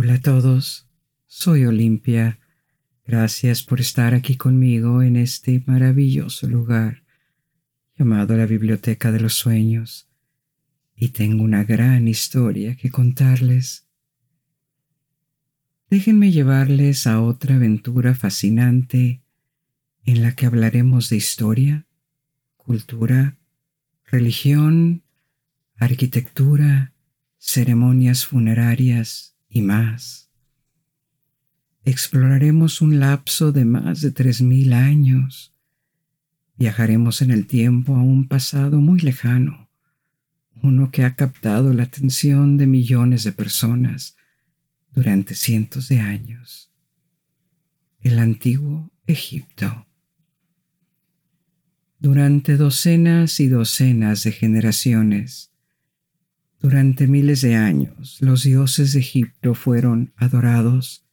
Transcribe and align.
Hola 0.00 0.14
a 0.14 0.20
todos, 0.20 0.86
soy 1.26 1.64
Olimpia. 1.64 2.38
Gracias 3.04 3.64
por 3.64 3.80
estar 3.80 4.14
aquí 4.14 4.36
conmigo 4.36 5.02
en 5.02 5.16
este 5.16 5.60
maravilloso 5.66 6.46
lugar 6.46 7.02
llamado 7.98 8.36
la 8.36 8.46
Biblioteca 8.46 9.10
de 9.10 9.18
los 9.18 9.34
Sueños. 9.34 10.08
Y 10.94 11.08
tengo 11.08 11.42
una 11.42 11.64
gran 11.64 12.06
historia 12.06 12.76
que 12.76 12.92
contarles. 12.92 13.88
Déjenme 15.90 16.30
llevarles 16.30 17.08
a 17.08 17.20
otra 17.20 17.56
aventura 17.56 18.14
fascinante 18.14 19.20
en 20.04 20.22
la 20.22 20.36
que 20.36 20.46
hablaremos 20.46 21.08
de 21.08 21.16
historia, 21.16 21.86
cultura, 22.56 23.36
religión, 24.04 25.02
arquitectura, 25.76 26.92
ceremonias 27.36 28.26
funerarias 28.26 29.34
y 29.48 29.62
más. 29.62 30.30
Exploraremos 31.84 32.82
un 32.82 33.00
lapso 33.00 33.52
de 33.52 33.64
más 33.64 34.00
de 34.00 34.10
tres 34.10 34.42
mil 34.42 34.72
años. 34.72 35.54
Viajaremos 36.56 37.22
en 37.22 37.30
el 37.30 37.46
tiempo 37.46 37.94
a 37.94 38.02
un 38.02 38.28
pasado 38.28 38.80
muy 38.80 39.00
lejano, 39.00 39.70
uno 40.62 40.90
que 40.90 41.04
ha 41.04 41.14
captado 41.14 41.72
la 41.72 41.84
atención 41.84 42.56
de 42.56 42.66
millones 42.66 43.24
de 43.24 43.32
personas 43.32 44.16
durante 44.92 45.34
cientos 45.34 45.88
de 45.88 46.00
años. 46.00 46.72
El 48.00 48.18
antiguo 48.18 48.90
Egipto. 49.06 49.86
Durante 51.98 52.56
docenas 52.56 53.40
y 53.40 53.48
docenas 53.48 54.24
de 54.24 54.32
generaciones, 54.32 55.47
durante 56.60 57.06
miles 57.06 57.40
de 57.40 57.54
años, 57.54 58.18
los 58.20 58.42
dioses 58.42 58.92
de 58.92 59.00
Egipto 59.00 59.54
fueron 59.54 60.12
adorados 60.16 61.06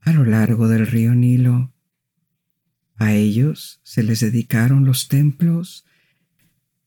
a 0.00 0.12
lo 0.12 0.24
largo 0.24 0.68
del 0.68 0.86
río 0.86 1.14
Nilo. 1.14 1.72
A 2.96 3.12
ellos 3.12 3.80
se 3.82 4.02
les 4.02 4.20
dedicaron 4.20 4.84
los 4.84 5.08
templos 5.08 5.84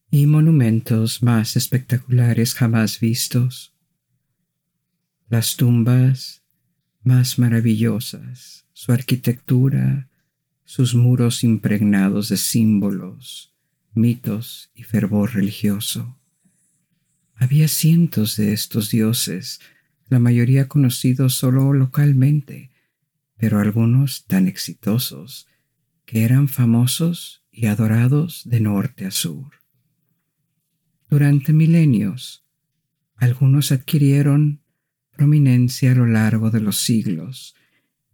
y 0.09 0.27
monumentos 0.27 1.22
más 1.22 1.55
espectaculares 1.55 2.55
jamás 2.55 3.00
vistos. 3.00 3.75
Las 5.30 5.55
tumbas 5.55 6.44
más 7.03 7.38
maravillosas, 7.38 8.66
su 8.73 8.92
arquitectura, 8.92 10.09
sus 10.64 10.95
muros 10.95 11.44
impregnados 11.44 12.30
de 12.30 12.38
símbolos, 12.38 13.53
mitos 13.94 14.72
y 14.73 14.83
fervor 14.83 15.36
religioso. 15.36 16.20
Había 17.36 17.67
cientos 17.67 18.38
de 18.38 18.53
estos 18.53 18.89
dioses, 18.89 19.59
la 20.08 20.19
mayoría 20.19 20.67
conocidos 20.67 21.36
solo 21.36 21.73
localmente, 21.73 22.72
pero 23.38 23.59
algunos 23.59 24.25
tan 24.25 24.47
exitosos 24.47 25.47
que 26.05 26.23
eran 26.23 26.47
famosos 26.47 27.44
y 27.52 27.66
adorados 27.66 28.44
de 28.45 28.61
norte 28.61 29.05
a 29.05 29.11
sur. 29.11 29.52
Durante 31.09 31.53
milenios, 31.53 32.45
algunos 33.16 33.72
adquirieron 33.72 34.61
prominencia 35.11 35.92
a 35.92 35.95
lo 35.95 36.05
largo 36.05 36.52
de 36.52 36.61
los 36.61 36.77
siglos, 36.77 37.55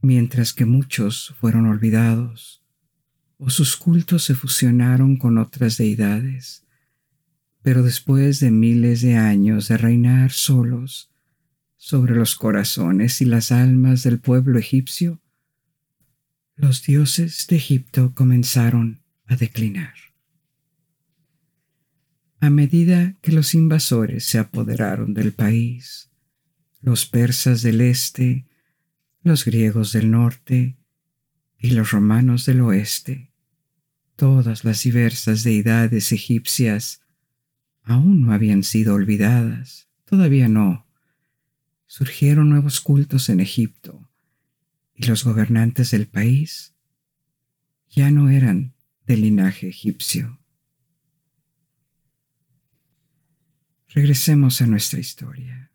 mientras 0.01 0.53
que 0.53 0.65
muchos 0.65 1.33
fueron 1.39 1.67
olvidados, 1.67 2.63
o 3.37 3.49
sus 3.49 3.77
cultos 3.77 4.23
se 4.23 4.35
fusionaron 4.35 5.17
con 5.17 5.37
otras 5.37 5.77
deidades 5.77 6.65
pero 7.61 7.83
después 7.83 8.39
de 8.39 8.51
miles 8.51 9.01
de 9.01 9.15
años 9.15 9.67
de 9.67 9.77
reinar 9.77 10.31
solos 10.31 11.11
sobre 11.77 12.15
los 12.15 12.35
corazones 12.35 13.21
y 13.21 13.25
las 13.25 13.51
almas 13.51 14.03
del 14.03 14.19
pueblo 14.19 14.59
egipcio, 14.59 15.21
los 16.55 16.83
dioses 16.83 17.47
de 17.47 17.55
Egipto 17.55 18.13
comenzaron 18.13 19.01
a 19.25 19.35
declinar. 19.35 19.93
A 22.39 22.49
medida 22.49 23.15
que 23.21 23.31
los 23.31 23.53
invasores 23.53 24.25
se 24.25 24.39
apoderaron 24.39 25.13
del 25.13 25.31
país, 25.31 26.11
los 26.81 27.05
persas 27.05 27.61
del 27.61 27.81
este, 27.81 28.47
los 29.23 29.45
griegos 29.45 29.91
del 29.91 30.09
norte 30.09 30.77
y 31.57 31.71
los 31.71 31.91
romanos 31.91 32.45
del 32.45 32.61
oeste, 32.61 33.31
todas 34.15 34.63
las 34.63 34.83
diversas 34.83 35.43
deidades 35.43 36.11
egipcias 36.11 37.01
aún 37.83 38.21
no 38.21 38.33
habían 38.33 38.63
sido 38.63 38.93
olvidadas, 38.93 39.89
todavía 40.05 40.47
no. 40.47 40.87
Surgieron 41.87 42.49
nuevos 42.49 42.81
cultos 42.81 43.29
en 43.29 43.39
Egipto 43.39 44.09
y 44.95 45.05
los 45.05 45.23
gobernantes 45.23 45.91
del 45.91 46.07
país 46.07 46.73
ya 47.89 48.11
no 48.11 48.29
eran 48.29 48.75
del 49.05 49.21
linaje 49.21 49.67
egipcio. 49.67 50.39
Regresemos 53.89 54.61
a 54.61 54.67
nuestra 54.67 55.01
historia. 55.01 55.71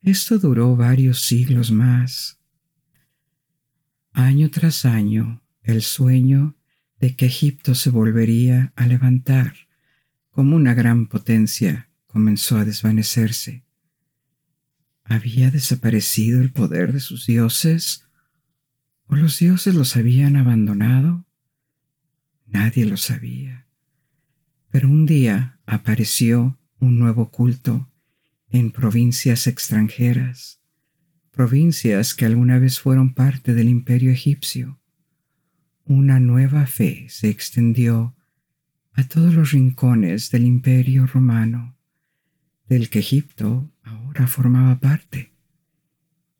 Esto 0.00 0.38
duró 0.38 0.74
varios 0.76 1.20
siglos 1.20 1.70
más. 1.70 2.40
Año 4.12 4.50
tras 4.50 4.86
año, 4.86 5.42
el 5.62 5.82
sueño 5.82 6.56
de 6.98 7.16
que 7.16 7.26
Egipto 7.26 7.74
se 7.74 7.90
volvería 7.90 8.72
a 8.76 8.86
levantar 8.86 9.69
como 10.30 10.56
una 10.56 10.74
gran 10.74 11.06
potencia, 11.06 11.88
comenzó 12.06 12.58
a 12.58 12.64
desvanecerse. 12.64 13.64
¿Había 15.04 15.50
desaparecido 15.50 16.40
el 16.40 16.52
poder 16.52 16.92
de 16.92 17.00
sus 17.00 17.26
dioses? 17.26 18.04
¿O 19.06 19.16
los 19.16 19.38
dioses 19.38 19.74
los 19.74 19.96
habían 19.96 20.36
abandonado? 20.36 21.26
Nadie 22.46 22.84
lo 22.84 22.96
sabía. 22.96 23.66
Pero 24.70 24.88
un 24.88 25.06
día 25.06 25.58
apareció 25.66 26.58
un 26.78 26.98
nuevo 26.98 27.30
culto 27.30 27.90
en 28.48 28.70
provincias 28.70 29.46
extranjeras, 29.46 30.60
provincias 31.30 32.14
que 32.14 32.26
alguna 32.26 32.58
vez 32.58 32.80
fueron 32.80 33.14
parte 33.14 33.54
del 33.54 33.68
imperio 33.68 34.10
egipcio. 34.10 34.80
Una 35.84 36.20
nueva 36.20 36.66
fe 36.66 37.06
se 37.08 37.28
extendió 37.28 38.14
a 38.92 39.06
todos 39.06 39.34
los 39.34 39.52
rincones 39.52 40.30
del 40.30 40.44
imperio 40.44 41.06
romano, 41.06 41.76
del 42.68 42.90
que 42.90 43.00
Egipto 43.00 43.70
ahora 43.82 44.26
formaba 44.26 44.78
parte. 44.78 45.32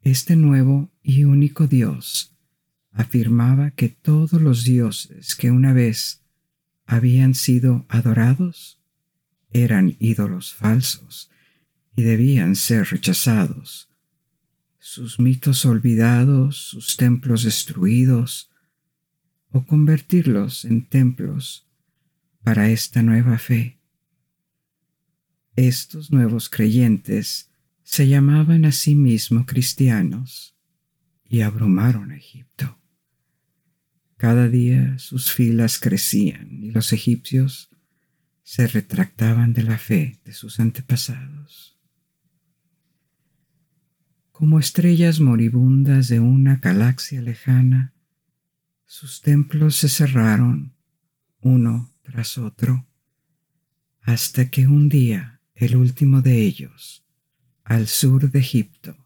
Este 0.03 0.37
nuevo 0.37 0.91
y 1.03 1.25
único 1.25 1.67
Dios 1.67 2.37
afirmaba 2.93 3.71
que 3.71 3.89
todos 3.89 4.41
los 4.41 4.65
dioses 4.65 5.35
que 5.35 5.51
una 5.51 5.73
vez 5.73 6.23
habían 6.87 7.35
sido 7.35 7.87
adorados 7.89 8.81
eran 9.53 9.97
ídolos 9.99 10.55
falsos 10.55 11.31
y 11.95 12.03
debían 12.03 12.57
ser 12.57 12.89
rechazados, 12.89 13.89
sus 14.79 15.21
mitos 15.21 15.65
olvidados, 15.67 16.57
sus 16.57 16.97
templos 16.97 17.45
destruidos, 17.45 18.51
o 19.53 19.65
convertirlos 19.65 20.65
en 20.65 20.87
templos 20.87 21.70
para 22.43 22.71
esta 22.71 23.03
nueva 23.03 23.39
fe. 23.39 23.79
Estos 25.57 26.11
nuevos 26.11 26.49
creyentes 26.49 27.51
se 27.83 28.09
llamaban 28.09 28.65
a 28.65 28.73
sí 28.73 28.95
mismos 28.95 29.47
cristianos 29.47 30.57
y 31.29 31.41
abrumaron 31.43 32.13
a 32.13 32.17
Egipto. 32.17 32.79
Cada 34.17 34.49
día 34.49 34.99
sus 34.99 35.33
filas 35.33 35.79
crecían 35.79 36.63
y 36.63 36.71
los 36.71 36.93
egipcios 36.93 37.71
se 38.43 38.67
retractaban 38.67 39.53
de 39.53 39.63
la 39.63 39.79
fe 39.79 40.21
de 40.25 40.33
sus 40.33 40.61
antepasados. 40.61 41.79
Como 44.33 44.59
estrellas 44.59 45.21
moribundas 45.21 46.09
de 46.09 46.21
una 46.21 46.57
galaxia 46.57 47.21
lejana, 47.21 47.95
sus 48.87 49.21
templos 49.21 49.77
se 49.77 49.89
cerraron 49.89 50.75
uno 51.41 51.90
tras 52.11 52.39
otro, 52.39 52.87
hasta 54.01 54.51
que 54.51 54.67
un 54.67 54.89
día 54.89 55.41
el 55.55 55.77
último 55.77 56.23
de 56.23 56.43
ellos, 56.43 57.05
al 57.63 57.87
sur 57.87 58.31
de 58.31 58.41
Egipto, 58.41 58.97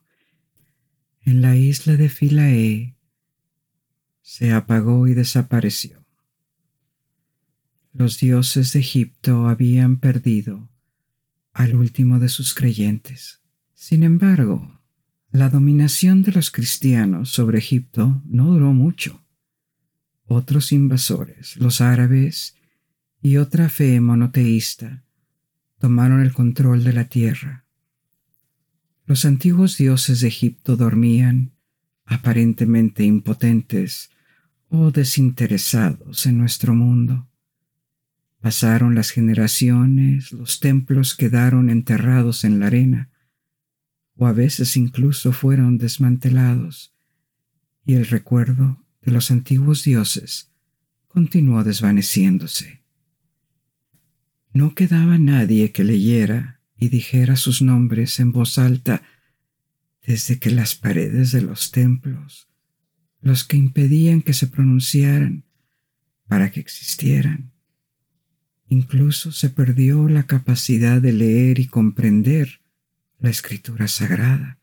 en 1.21 1.43
la 1.43 1.57
isla 1.57 1.97
de 1.97 2.09
Philae, 2.09 2.97
se 4.23 4.53
apagó 4.53 5.07
y 5.07 5.15
desapareció. 5.15 6.05
Los 7.93 8.19
dioses 8.19 8.73
de 8.73 8.81
Egipto 8.81 9.49
habían 9.49 9.99
perdido 9.99 10.71
al 11.53 11.75
último 11.75 12.19
de 12.19 12.29
sus 12.29 12.55
creyentes. 12.55 13.43
Sin 13.75 14.03
embargo, 14.03 14.81
la 15.31 15.51
dominación 15.51 16.23
de 16.23 16.33
los 16.33 16.51
cristianos 16.51 17.31
sobre 17.31 17.59
Egipto 17.59 18.23
no 18.25 18.47
duró 18.47 18.73
mucho. 18.73 19.23
Otros 20.27 20.73
invasores, 20.73 21.57
los 21.59 21.81
árabes 21.81 22.57
y 23.25 23.39
otra 23.39 23.71
fe 23.71 24.03
monoteísta 24.03 25.03
tomaron 25.79 26.21
el 26.21 26.35
control 26.35 26.85
de 26.85 26.93
la 26.93 27.05
tierra. 27.05 27.65
Los 29.07 29.25
antiguos 29.25 29.79
dioses 29.79 30.21
de 30.21 30.29
Egipto 30.29 30.77
dormían, 30.77 31.53
aparentemente 32.05 33.03
impotentes 33.03 34.11
o 34.69 34.91
desinteresados 34.91 36.27
en 36.27 36.37
nuestro 36.37 36.75
mundo. 36.75 37.27
Pasaron 38.43 38.95
las 38.95 39.09
generaciones, 39.09 40.31
los 40.33 40.61
templos 40.61 41.15
quedaron 41.17 41.71
enterrados 41.71 42.45
en 42.45 42.61
la 42.61 42.67
arena, 42.67 43.09
o 44.17 44.27
a 44.27 44.35
veces 44.35 44.77
incluso 44.77 45.33
fueron 45.33 45.79
desmantelados, 45.79 46.95
y 47.87 47.95
el 47.95 48.07
recuerdo 48.07 48.85
de 49.01 49.13
los 49.13 49.31
antiguos 49.31 49.83
dioses 49.83 50.51
continuó 51.09 51.65
desvaneciéndose. 51.65 52.84
No 54.55 54.77
quedaba 54.77 55.19
nadie 55.19 55.73
que 55.73 55.83
leyera 55.83 56.61
y 56.79 56.89
dijera 56.89 57.35
sus 57.35 57.61
nombres 57.61 58.21
en 58.21 58.31
voz 58.31 58.57
alta 58.57 59.03
desde 60.07 60.39
que 60.39 60.51
las 60.51 60.77
paredes 60.77 61.33
de 61.33 61.43
los 61.43 61.73
templos, 61.73 62.49
los 63.21 63.43
que 63.43 63.57
impedían 63.57 64.23
que 64.23 64.33
se 64.33 64.47
pronunciaran 64.47 65.45
para 66.29 66.53
que 66.53 66.61
existieran. 66.61 67.51
Incluso 68.69 69.33
se 69.33 69.51
perdió 69.51 70.09
la 70.09 70.23
capacidad 70.23 71.03
de 71.03 71.13
leer 71.13 71.59
y 71.59 71.67
comprender 71.67 72.61
la 73.19 73.31
escritura 73.31 73.89
sagrada, 73.89 74.61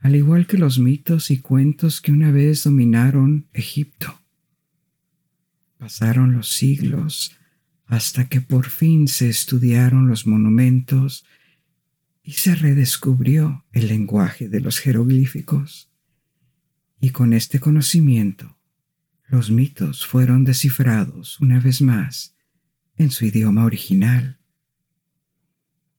al 0.00 0.16
igual 0.16 0.48
que 0.48 0.58
los 0.58 0.80
mitos 0.80 1.30
y 1.30 1.38
cuentos 1.38 2.00
que 2.00 2.10
una 2.10 2.32
vez 2.32 2.64
dominaron 2.64 3.46
Egipto. 3.52 4.20
Pasaron 5.78 6.32
los 6.32 6.48
siglos 6.48 7.36
hasta 7.92 8.26
que 8.26 8.40
por 8.40 8.70
fin 8.70 9.06
se 9.06 9.28
estudiaron 9.28 10.08
los 10.08 10.26
monumentos 10.26 11.26
y 12.22 12.32
se 12.32 12.54
redescubrió 12.54 13.66
el 13.70 13.88
lenguaje 13.88 14.48
de 14.48 14.60
los 14.60 14.78
jeroglíficos. 14.78 15.90
Y 17.02 17.10
con 17.10 17.34
este 17.34 17.60
conocimiento, 17.60 18.56
los 19.28 19.50
mitos 19.50 20.06
fueron 20.06 20.42
descifrados 20.42 21.38
una 21.38 21.60
vez 21.60 21.82
más 21.82 22.34
en 22.96 23.10
su 23.10 23.26
idioma 23.26 23.66
original. 23.66 24.38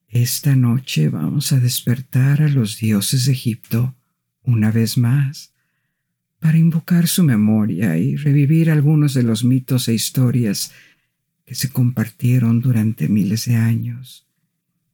Esta 0.08 0.56
noche 0.56 1.10
vamos 1.10 1.52
a 1.52 1.60
despertar 1.60 2.42
a 2.42 2.48
los 2.48 2.80
dioses 2.80 3.28
de 3.28 3.34
Egipto 3.34 3.96
una 4.42 4.72
vez 4.72 4.98
más 4.98 5.54
para 6.40 6.58
invocar 6.58 7.08
su 7.08 7.24
memoria 7.24 8.00
y 8.00 8.16
revivir 8.16 8.72
algunos 8.72 9.14
de 9.14 9.22
los 9.22 9.44
mitos 9.44 9.88
e 9.88 9.94
historias 9.94 10.74
se 11.54 11.70
compartieron 11.70 12.62
durante 12.62 13.08
miles 13.08 13.46
de 13.46 13.56
años 13.56 14.28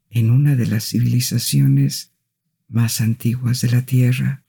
en 0.10 0.32
una 0.32 0.56
de 0.56 0.66
las 0.66 0.86
civilizaciones 0.86 2.14
más 2.68 3.02
antiguas 3.02 3.62
de 3.62 3.72
la 3.72 3.86
Tierra. 3.86 4.44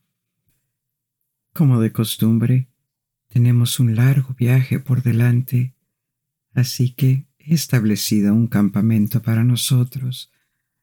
Como 1.53 1.81
de 1.81 1.93
costumbre, 1.93 2.69
tenemos 3.29 3.81
un 3.81 3.95
largo 3.95 4.35
viaje 4.35 4.79
por 4.81 5.03
delante, 5.03 5.75
así 6.53 6.93
que 6.93 7.27
he 7.39 7.55
establecido 7.55 8.35
un 8.35 8.47
campamento 8.47 9.23
para 9.23 9.45
nosotros, 9.45 10.31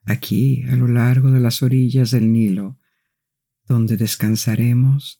aquí 0.05 0.63
a 0.63 0.75
lo 0.75 0.87
largo 0.87 1.31
de 1.31 1.39
las 1.39 1.61
orillas 1.61 2.11
del 2.11 2.31
Nilo, 2.31 2.77
donde 3.65 3.97
descansaremos 3.97 5.19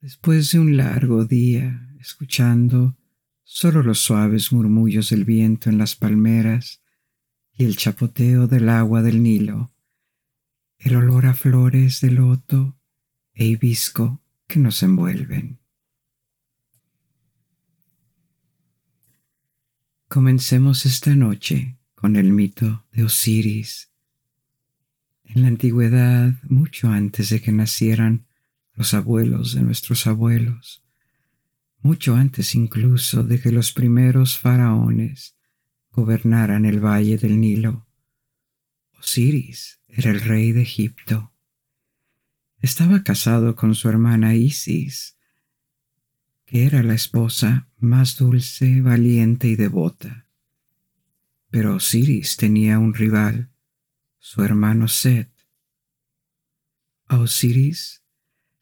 después 0.00 0.52
de 0.52 0.58
un 0.58 0.76
largo 0.76 1.24
día 1.24 1.88
escuchando 2.00 2.96
solo 3.54 3.82
los 3.82 3.98
suaves 3.98 4.50
murmullos 4.50 5.10
del 5.10 5.26
viento 5.26 5.68
en 5.68 5.76
las 5.76 5.94
palmeras 5.94 6.80
y 7.52 7.64
el 7.64 7.76
chapoteo 7.76 8.46
del 8.46 8.70
agua 8.70 9.02
del 9.02 9.22
Nilo, 9.22 9.74
el 10.78 10.96
olor 10.96 11.26
a 11.26 11.34
flores 11.34 12.00
de 12.00 12.12
loto 12.12 12.78
e 13.34 13.44
hibisco 13.44 14.22
que 14.46 14.58
nos 14.58 14.82
envuelven. 14.82 15.60
Comencemos 20.08 20.86
esta 20.86 21.14
noche 21.14 21.76
con 21.94 22.16
el 22.16 22.32
mito 22.32 22.86
de 22.90 23.04
Osiris. 23.04 23.90
En 25.24 25.42
la 25.42 25.48
antigüedad, 25.48 26.32
mucho 26.44 26.88
antes 26.88 27.28
de 27.28 27.42
que 27.42 27.52
nacieran 27.52 28.24
los 28.72 28.94
abuelos 28.94 29.54
de 29.54 29.60
nuestros 29.60 30.06
abuelos, 30.06 30.81
mucho 31.82 32.14
antes 32.14 32.54
incluso 32.54 33.24
de 33.24 33.40
que 33.40 33.50
los 33.50 33.72
primeros 33.72 34.38
faraones 34.38 35.36
gobernaran 35.90 36.64
el 36.64 36.80
valle 36.80 37.18
del 37.18 37.40
Nilo. 37.40 37.86
Osiris 38.98 39.80
era 39.88 40.10
el 40.10 40.20
rey 40.20 40.52
de 40.52 40.62
Egipto. 40.62 41.32
Estaba 42.60 43.02
casado 43.02 43.56
con 43.56 43.74
su 43.74 43.88
hermana 43.88 44.36
Isis, 44.36 45.18
que 46.46 46.64
era 46.64 46.82
la 46.82 46.94
esposa 46.94 47.68
más 47.78 48.16
dulce, 48.16 48.80
valiente 48.80 49.48
y 49.48 49.56
devota. 49.56 50.26
Pero 51.50 51.74
Osiris 51.74 52.36
tenía 52.36 52.78
un 52.78 52.94
rival, 52.94 53.50
su 54.18 54.44
hermano 54.44 54.86
Set. 54.86 55.30
A 57.06 57.18
Osiris 57.18 58.01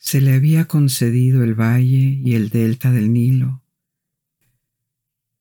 se 0.00 0.22
le 0.22 0.32
había 0.32 0.64
concedido 0.64 1.44
el 1.44 1.54
valle 1.54 2.18
y 2.24 2.34
el 2.34 2.48
delta 2.48 2.90
del 2.90 3.12
Nilo, 3.12 3.62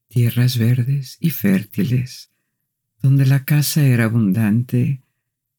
tierras 0.10 0.58
verdes 0.58 1.16
y 1.22 1.30
fértiles, 1.30 2.30
donde 3.02 3.26
la 3.26 3.46
caza 3.46 3.88
era 3.88 4.04
abundante, 4.04 5.02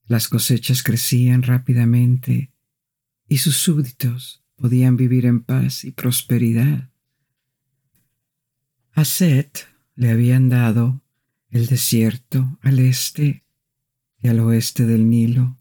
las 0.07 0.29
cosechas 0.29 0.83
crecían 0.83 1.43
rápidamente 1.43 2.53
y 3.27 3.39
sus 3.39 3.57
súbditos 3.57 4.45
podían 4.55 4.99
vivir 4.99 5.25
en 5.25 5.41
paz 5.41 5.85
y 5.85 5.93
prosperidad. 5.93 6.91
A 8.93 9.07
Set 9.07 9.67
le 9.95 10.11
habían 10.11 10.51
dado 10.51 11.03
el 11.49 11.69
desierto 11.69 12.59
al 12.61 12.79
este 12.81 13.45
y 14.19 14.29
al 14.29 14.41
oeste 14.41 14.85
del 14.85 15.09
Nilo, 15.09 15.60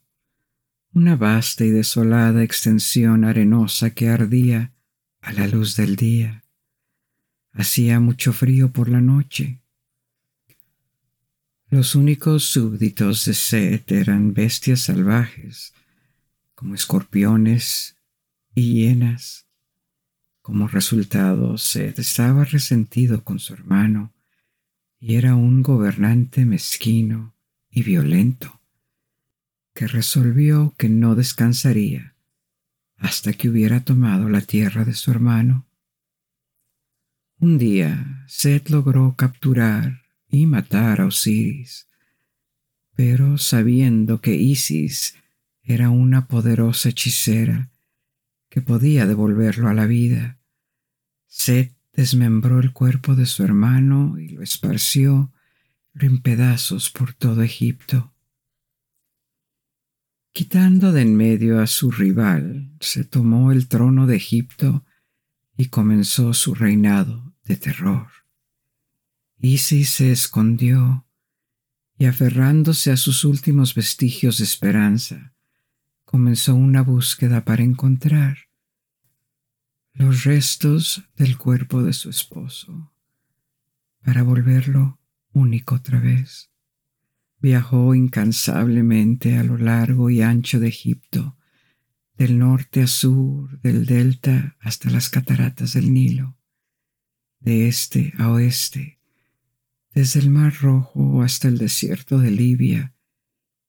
una 0.93 1.15
vasta 1.15 1.63
y 1.65 1.69
desolada 1.69 2.43
extensión 2.43 3.23
arenosa 3.23 3.91
que 3.91 4.09
ardía 4.09 4.73
a 5.21 5.33
la 5.33 5.47
luz 5.47 5.75
del 5.75 5.95
día. 5.95 6.43
Hacía 7.51 7.99
mucho 7.99 8.33
frío 8.33 8.71
por 8.71 8.89
la 8.89 9.01
noche. 9.01 9.61
Los 11.69 11.93
únicos 11.93 12.45
súbditos 12.45 13.25
de 13.25 13.33
Set 13.35 13.91
eran 13.91 14.33
bestias 14.33 14.81
salvajes, 14.81 15.73
como 16.55 16.73
escorpiones 16.73 17.95
y 18.55 18.73
hienas. 18.73 19.45
Como 20.41 20.67
resultado, 20.67 21.57
Set 21.59 21.99
estaba 21.99 22.43
resentido 22.45 23.23
con 23.23 23.37
su 23.37 23.53
hermano 23.53 24.13
y 24.99 25.15
era 25.15 25.35
un 25.35 25.61
gobernante 25.61 26.45
mezquino 26.45 27.35
y 27.69 27.83
violento 27.83 28.58
que 29.79 29.87
resolvió 29.87 30.75
que 30.77 30.89
no 30.89 31.15
descansaría 31.15 32.13
hasta 32.97 33.31
que 33.31 33.47
hubiera 33.47 33.79
tomado 33.79 34.27
la 34.27 34.41
tierra 34.41 34.83
de 34.83 34.93
su 34.93 35.09
hermano. 35.09 35.69
Un 37.39 37.57
día 37.57 38.25
Set 38.27 38.71
logró 38.71 39.15
capturar 39.15 40.01
y 40.27 40.47
matar 40.47 40.99
a 40.99 41.05
Osiris, 41.05 41.87
pero 42.93 43.37
sabiendo 43.37 44.19
que 44.19 44.35
Isis 44.35 45.15
era 45.63 45.89
una 45.89 46.27
poderosa 46.27 46.89
hechicera 46.89 47.71
que 48.49 48.59
podía 48.61 49.05
devolverlo 49.05 49.69
a 49.69 49.73
la 49.73 49.85
vida, 49.85 50.41
Set 51.25 51.73
desmembró 51.93 52.59
el 52.59 52.73
cuerpo 52.73 53.15
de 53.15 53.25
su 53.25 53.45
hermano 53.45 54.19
y 54.19 54.27
lo 54.27 54.43
esparció 54.43 55.31
en 55.93 56.21
pedazos 56.21 56.89
por 56.89 57.13
todo 57.13 57.43
Egipto. 57.43 58.13
Quitando 60.31 60.91
de 60.91 61.01
en 61.01 61.15
medio 61.15 61.59
a 61.59 61.67
su 61.67 61.91
rival, 61.91 62.71
se 62.79 63.03
tomó 63.03 63.51
el 63.51 63.67
trono 63.67 64.07
de 64.07 64.15
Egipto 64.15 64.85
y 65.57 65.65
comenzó 65.65 66.33
su 66.33 66.53
reinado 66.53 67.33
de 67.43 67.57
terror. 67.57 68.07
Isis 69.39 69.89
se 69.89 70.11
escondió 70.11 71.05
y 71.97 72.05
aferrándose 72.05 72.91
a 72.91 72.97
sus 72.97 73.25
últimos 73.25 73.75
vestigios 73.75 74.37
de 74.37 74.45
esperanza, 74.45 75.33
comenzó 76.05 76.55
una 76.55 76.81
búsqueda 76.81 77.43
para 77.43 77.63
encontrar 77.63 78.49
los 79.93 80.23
restos 80.23 81.03
del 81.17 81.37
cuerpo 81.37 81.83
de 81.83 81.91
su 81.91 82.09
esposo, 82.09 82.93
para 84.01 84.23
volverlo 84.23 84.99
único 85.33 85.75
otra 85.75 85.99
vez. 85.99 86.48
Viajó 87.41 87.95
incansablemente 87.95 89.37
a 89.37 89.43
lo 89.43 89.57
largo 89.57 90.09
y 90.09 90.21
ancho 90.21 90.59
de 90.59 90.67
Egipto, 90.67 91.37
del 92.17 92.37
norte 92.37 92.81
a 92.81 92.87
sur, 92.87 93.61
del 93.61 93.85
delta 93.85 94.57
hasta 94.59 94.89
las 94.89 95.09
cataratas 95.09 95.73
del 95.73 95.93
Nilo, 95.93 96.37
de 97.39 97.69
este 97.69 98.13
a 98.17 98.29
oeste, 98.29 98.99
desde 99.93 100.19
el 100.19 100.29
Mar 100.29 100.53
Rojo 100.59 101.21
hasta 101.21 101.47
el 101.47 101.57
desierto 101.57 102.19
de 102.19 102.31
Libia, 102.31 102.93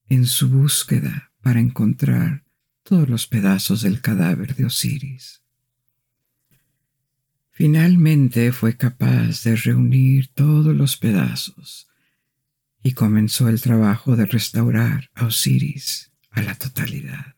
en 0.08 0.26
su 0.26 0.48
búsqueda 0.48 1.32
para 1.40 1.60
encontrar 1.60 2.44
todos 2.82 3.08
los 3.08 3.28
pedazos 3.28 3.82
del 3.82 4.00
cadáver 4.00 4.56
de 4.56 4.64
Osiris. 4.64 5.42
Finalmente 7.52 8.50
fue 8.50 8.76
capaz 8.76 9.44
de 9.44 9.54
reunir 9.54 10.28
todos 10.34 10.74
los 10.74 10.96
pedazos 10.96 11.89
y 12.82 12.92
comenzó 12.92 13.48
el 13.48 13.60
trabajo 13.60 14.16
de 14.16 14.26
restaurar 14.26 15.10
a 15.14 15.26
Osiris 15.26 16.12
a 16.30 16.42
la 16.42 16.54
totalidad. 16.54 17.36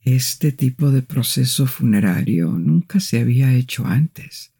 Este 0.00 0.52
tipo 0.52 0.90
de 0.90 1.02
proceso 1.02 1.66
funerario 1.66 2.50
nunca 2.52 3.00
se 3.00 3.20
había 3.20 3.52
hecho 3.54 3.86
antes. 3.86 4.54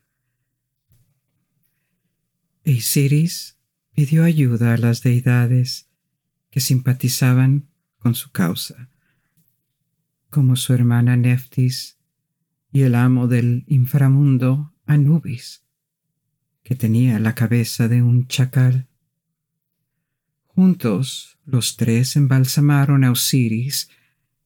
Osiris 2.66 3.56
pidió 3.94 4.24
ayuda 4.24 4.74
a 4.74 4.78
las 4.78 5.02
deidades 5.02 5.88
que 6.50 6.60
simpatizaban 6.60 7.68
con 7.98 8.14
su 8.14 8.30
causa, 8.30 8.90
como 10.30 10.56
su 10.56 10.72
hermana 10.74 11.16
Neftis 11.16 11.98
y 12.70 12.82
el 12.82 12.94
amo 12.94 13.26
del 13.26 13.64
inframundo 13.66 14.74
Anubis, 14.86 15.64
que 16.62 16.74
tenía 16.74 17.18
la 17.18 17.34
cabeza 17.34 17.88
de 17.88 18.02
un 18.02 18.26
chacal. 18.26 18.88
Juntos 20.58 21.38
los 21.44 21.76
tres 21.76 22.16
embalsamaron 22.16 23.04
a 23.04 23.12
Osiris 23.12 23.90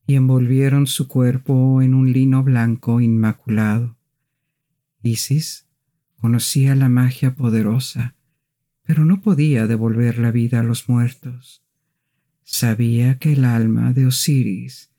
y 0.07 0.17
envolvieron 0.17 0.87
su 0.87 1.09
cuerpo 1.09 1.81
en 1.81 1.95
un 1.95 2.13
lino 2.13 2.43
blanco 2.43 3.01
inmaculado. 3.01 3.97
Isis 5.03 5.67
conocía 6.19 6.75
la 6.75 6.91
magia 6.91 7.35
poderosa 7.35 8.15
pero 8.83 9.07
no 9.07 9.23
podía 9.23 9.67
devolver 9.67 10.19
la 10.19 10.31
vida 10.31 10.61
a 10.61 10.63
los 10.63 10.87
muertos. 10.87 11.65
Sabía 12.43 13.17
que 13.19 13.33
el 13.33 13.47
alma 13.47 13.95
de 13.95 14.05
Osiris 14.05 14.91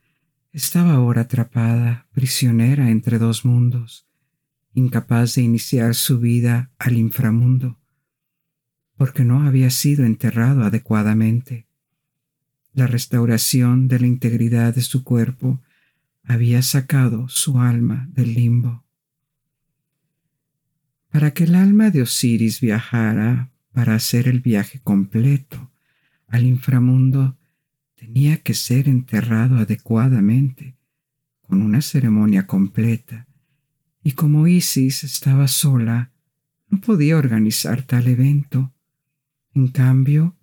estaba 0.51 0.93
ahora 0.93 1.21
atrapada, 1.21 2.07
prisionera 2.11 2.89
entre 2.89 3.19
dos 3.19 3.45
mundos, 3.45 4.07
incapaz 4.73 5.35
de 5.35 5.43
iniciar 5.43 5.93
su 5.93 6.19
vida 6.19 6.71
al 6.79 6.97
inframundo, 6.97 7.82
porque 9.03 9.25
no 9.25 9.45
había 9.45 9.69
sido 9.69 10.05
enterrado 10.05 10.63
adecuadamente. 10.63 11.67
La 12.71 12.87
restauración 12.87 13.89
de 13.89 13.99
la 13.99 14.07
integridad 14.07 14.73
de 14.73 14.81
su 14.81 15.03
cuerpo 15.03 15.61
había 16.23 16.61
sacado 16.61 17.27
su 17.27 17.59
alma 17.59 18.07
del 18.13 18.33
limbo. 18.33 18.85
Para 21.11 21.33
que 21.33 21.43
el 21.43 21.55
alma 21.55 21.89
de 21.89 22.01
Osiris 22.01 22.61
viajara 22.61 23.51
para 23.73 23.93
hacer 23.93 24.29
el 24.29 24.39
viaje 24.39 24.79
completo 24.81 25.69
al 26.29 26.45
inframundo 26.45 27.37
tenía 27.95 28.37
que 28.37 28.53
ser 28.53 28.87
enterrado 28.87 29.57
adecuadamente, 29.57 30.77
con 31.41 31.61
una 31.61 31.81
ceremonia 31.81 32.47
completa, 32.47 33.27
y 34.01 34.13
como 34.13 34.47
Isis 34.47 35.03
estaba 35.03 35.49
sola, 35.49 36.13
no 36.69 36.79
podía 36.79 37.17
organizar 37.17 37.81
tal 37.81 38.07
evento. 38.07 38.73
En 39.55 39.67
cambio, 39.67 40.35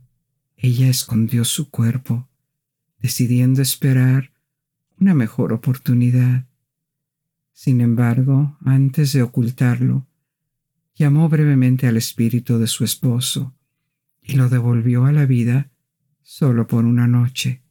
ella 0.57 0.89
escondió 0.89 1.45
su 1.45 1.71
cuerpo, 1.71 2.29
decidiendo 2.99 3.63
esperar 3.63 4.33
una 4.99 5.15
mejor 5.15 5.53
oportunidad. 5.53 6.47
Sin 7.53 7.81
embargo, 7.81 8.57
antes 8.65 9.13
de 9.13 9.23
ocultarlo, 9.23 10.07
llamó 10.95 11.29
brevemente 11.29 11.87
al 11.87 11.97
espíritu 11.97 12.59
de 12.59 12.67
su 12.67 12.85
esposo 12.85 13.55
y 14.23 14.35
lo 14.35 14.49
devolvió 14.49 15.07
a 15.07 15.13
la 15.13 15.27
vida 15.27 15.71
solo 16.23 16.67
por 16.67 16.85
una 16.85 17.09
noche, 17.09 17.63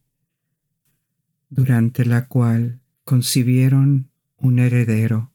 durante 1.50 2.05
la 2.05 2.27
cual 2.27 2.81
concibieron 3.03 4.10
un 4.36 4.60
heredero, 4.60 5.31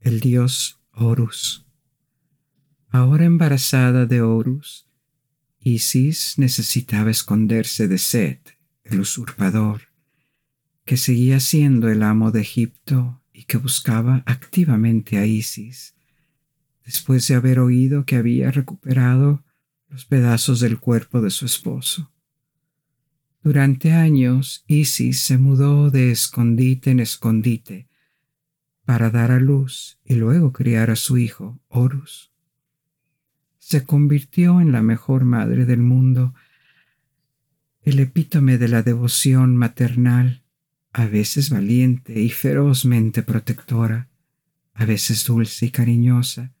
el 0.00 0.20
dios 0.20 0.80
Horus. 0.92 1.66
Ahora 2.88 3.24
embarazada 3.24 4.06
de 4.06 4.22
Horus, 4.22 4.86
Isis 5.68 6.38
necesitaba 6.38 7.10
esconderse 7.10 7.88
de 7.88 7.98
Set, 7.98 8.56
el 8.84 9.00
usurpador, 9.00 9.88
que 10.84 10.96
seguía 10.96 11.40
siendo 11.40 11.88
el 11.88 12.04
amo 12.04 12.30
de 12.30 12.42
Egipto 12.42 13.20
y 13.32 13.46
que 13.46 13.56
buscaba 13.56 14.22
activamente 14.26 15.18
a 15.18 15.26
Isis 15.26 15.96
después 16.84 17.26
de 17.26 17.34
haber 17.34 17.58
oído 17.58 18.04
que 18.04 18.14
había 18.14 18.52
recuperado 18.52 19.44
los 19.88 20.04
pedazos 20.04 20.60
del 20.60 20.78
cuerpo 20.78 21.20
de 21.20 21.30
su 21.30 21.46
esposo. 21.46 22.12
Durante 23.42 23.90
años, 23.90 24.62
Isis 24.68 25.20
se 25.20 25.36
mudó 25.36 25.90
de 25.90 26.12
escondite 26.12 26.92
en 26.92 27.00
escondite 27.00 27.88
para 28.84 29.10
dar 29.10 29.32
a 29.32 29.40
luz 29.40 29.98
y 30.04 30.14
luego 30.14 30.52
criar 30.52 30.90
a 30.90 30.96
su 30.96 31.18
hijo, 31.18 31.58
Horus. 31.66 32.35
Se 33.68 33.82
convirtió 33.82 34.60
en 34.60 34.70
la 34.70 34.80
mejor 34.80 35.24
madre 35.24 35.64
del 35.64 35.80
mundo, 35.80 36.34
el 37.82 37.98
epítome 37.98 38.58
de 38.58 38.68
la 38.68 38.84
devoción 38.84 39.56
maternal, 39.56 40.44
a 40.92 41.06
veces 41.06 41.50
valiente 41.50 42.20
y 42.20 42.30
ferozmente 42.30 43.24
protectora, 43.24 44.08
a 44.72 44.84
veces 44.84 45.26
dulce 45.26 45.66
y 45.66 45.70
cariñosa, 45.70 46.52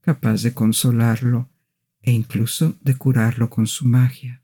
capaz 0.00 0.42
de 0.42 0.52
consolarlo 0.52 1.48
e 2.02 2.10
incluso 2.10 2.76
de 2.80 2.96
curarlo 2.96 3.48
con 3.48 3.68
su 3.68 3.86
magia. 3.86 4.42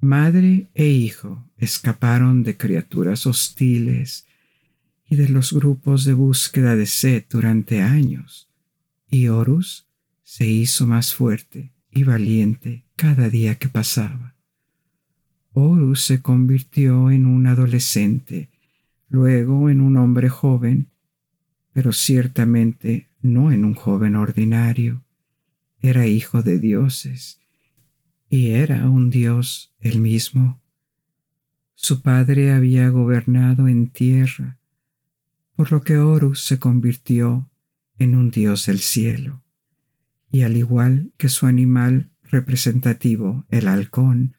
Madre 0.00 0.70
e 0.74 0.86
hijo 0.86 1.48
escaparon 1.56 2.42
de 2.42 2.56
criaturas 2.56 3.28
hostiles 3.28 4.26
y 5.08 5.14
de 5.14 5.28
los 5.28 5.52
grupos 5.52 6.04
de 6.04 6.14
búsqueda 6.14 6.74
de 6.74 6.86
sed 6.86 7.26
durante 7.30 7.80
años, 7.80 8.50
y 9.08 9.28
Horus 9.28 9.86
se 10.30 10.46
hizo 10.46 10.86
más 10.86 11.12
fuerte 11.12 11.72
y 11.90 12.04
valiente 12.04 12.84
cada 12.94 13.28
día 13.28 13.56
que 13.56 13.68
pasaba. 13.68 14.36
Horus 15.54 16.02
se 16.04 16.22
convirtió 16.22 17.10
en 17.10 17.26
un 17.26 17.48
adolescente, 17.48 18.48
luego 19.08 19.70
en 19.70 19.80
un 19.80 19.96
hombre 19.96 20.28
joven, 20.28 20.86
pero 21.72 21.92
ciertamente 21.92 23.08
no 23.20 23.50
en 23.50 23.64
un 23.64 23.74
joven 23.74 24.14
ordinario, 24.14 25.02
era 25.80 26.06
hijo 26.06 26.44
de 26.44 26.60
dioses 26.60 27.40
y 28.28 28.50
era 28.50 28.88
un 28.88 29.10
dios 29.10 29.74
él 29.80 29.98
mismo. 29.98 30.60
Su 31.74 32.02
padre 32.02 32.52
había 32.52 32.88
gobernado 32.88 33.66
en 33.66 33.88
tierra, 33.88 34.60
por 35.56 35.72
lo 35.72 35.82
que 35.82 35.98
Horus 35.98 36.44
se 36.44 36.60
convirtió 36.60 37.50
en 37.98 38.14
un 38.14 38.30
dios 38.30 38.66
del 38.66 38.78
cielo, 38.78 39.39
y 40.30 40.42
al 40.42 40.56
igual 40.56 41.12
que 41.16 41.28
su 41.28 41.46
animal 41.46 42.10
representativo, 42.22 43.44
el 43.48 43.68
halcón, 43.68 44.36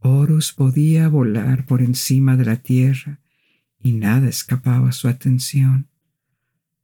Horus 0.00 0.52
podía 0.52 1.08
volar 1.08 1.66
por 1.66 1.82
encima 1.82 2.36
de 2.36 2.44
la 2.44 2.56
tierra 2.56 3.20
y 3.80 3.92
nada 3.92 4.28
escapaba 4.28 4.92
su 4.92 5.08
atención. 5.08 5.88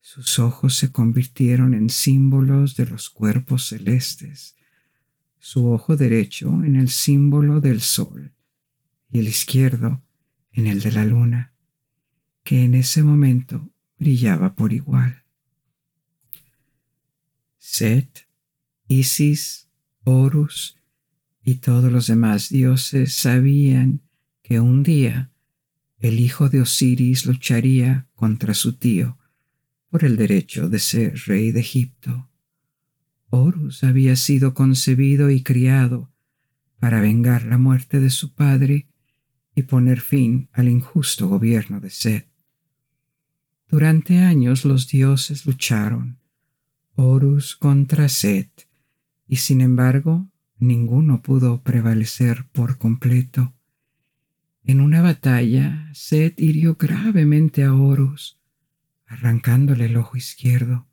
Sus 0.00 0.38
ojos 0.38 0.76
se 0.76 0.92
convirtieron 0.92 1.74
en 1.74 1.88
símbolos 1.88 2.76
de 2.76 2.86
los 2.86 3.08
cuerpos 3.08 3.68
celestes, 3.68 4.56
su 5.38 5.70
ojo 5.70 5.96
derecho 5.96 6.48
en 6.64 6.76
el 6.76 6.88
símbolo 6.88 7.60
del 7.60 7.80
sol 7.80 8.32
y 9.10 9.20
el 9.20 9.28
izquierdo 9.28 10.02
en 10.52 10.66
el 10.66 10.80
de 10.80 10.92
la 10.92 11.04
luna, 11.04 11.52
que 12.42 12.64
en 12.64 12.74
ese 12.74 13.02
momento 13.02 13.70
brillaba 13.98 14.54
por 14.54 14.72
igual. 14.72 15.22
Set, 17.58 18.23
Isis, 18.88 19.68
Horus 20.04 20.76
y 21.42 21.56
todos 21.56 21.90
los 21.90 22.06
demás 22.06 22.48
dioses 22.48 23.14
sabían 23.14 24.02
que 24.42 24.60
un 24.60 24.82
día 24.82 25.30
el 25.98 26.20
hijo 26.20 26.48
de 26.48 26.60
Osiris 26.60 27.24
lucharía 27.24 28.06
contra 28.14 28.52
su 28.52 28.74
tío 28.74 29.18
por 29.88 30.04
el 30.04 30.16
derecho 30.16 30.68
de 30.68 30.78
ser 30.78 31.14
rey 31.26 31.50
de 31.52 31.60
Egipto. 31.60 32.28
Horus 33.30 33.84
había 33.84 34.16
sido 34.16 34.52
concebido 34.52 35.30
y 35.30 35.42
criado 35.42 36.12
para 36.78 37.00
vengar 37.00 37.44
la 37.44 37.56
muerte 37.56 38.00
de 38.00 38.10
su 38.10 38.34
padre 38.34 38.88
y 39.54 39.62
poner 39.62 40.00
fin 40.00 40.48
al 40.52 40.68
injusto 40.68 41.28
gobierno 41.28 41.80
de 41.80 41.90
Set. 41.90 42.28
Durante 43.68 44.18
años 44.18 44.64
los 44.64 44.88
dioses 44.88 45.46
lucharon, 45.46 46.18
Horus 46.96 47.56
contra 47.56 48.08
Set, 48.08 48.68
y 49.26 49.36
sin 49.36 49.60
embargo 49.60 50.28
ninguno 50.58 51.22
pudo 51.22 51.62
prevalecer 51.62 52.46
por 52.52 52.78
completo. 52.78 53.54
En 54.62 54.80
una 54.80 55.02
batalla, 55.02 55.90
Set 55.92 56.40
hirió 56.40 56.76
gravemente 56.76 57.64
a 57.64 57.74
Horus, 57.74 58.40
arrancándole 59.06 59.86
el 59.86 59.96
ojo 59.96 60.16
izquierdo. 60.16 60.86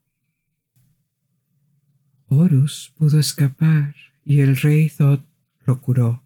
Horus 2.26 2.94
pudo 2.98 3.20
escapar 3.20 3.96
y 4.24 4.42
el 4.42 4.58
rey 4.58 4.90
Thoth 4.90 5.26
lo 5.66 5.82
curó, 5.82 6.24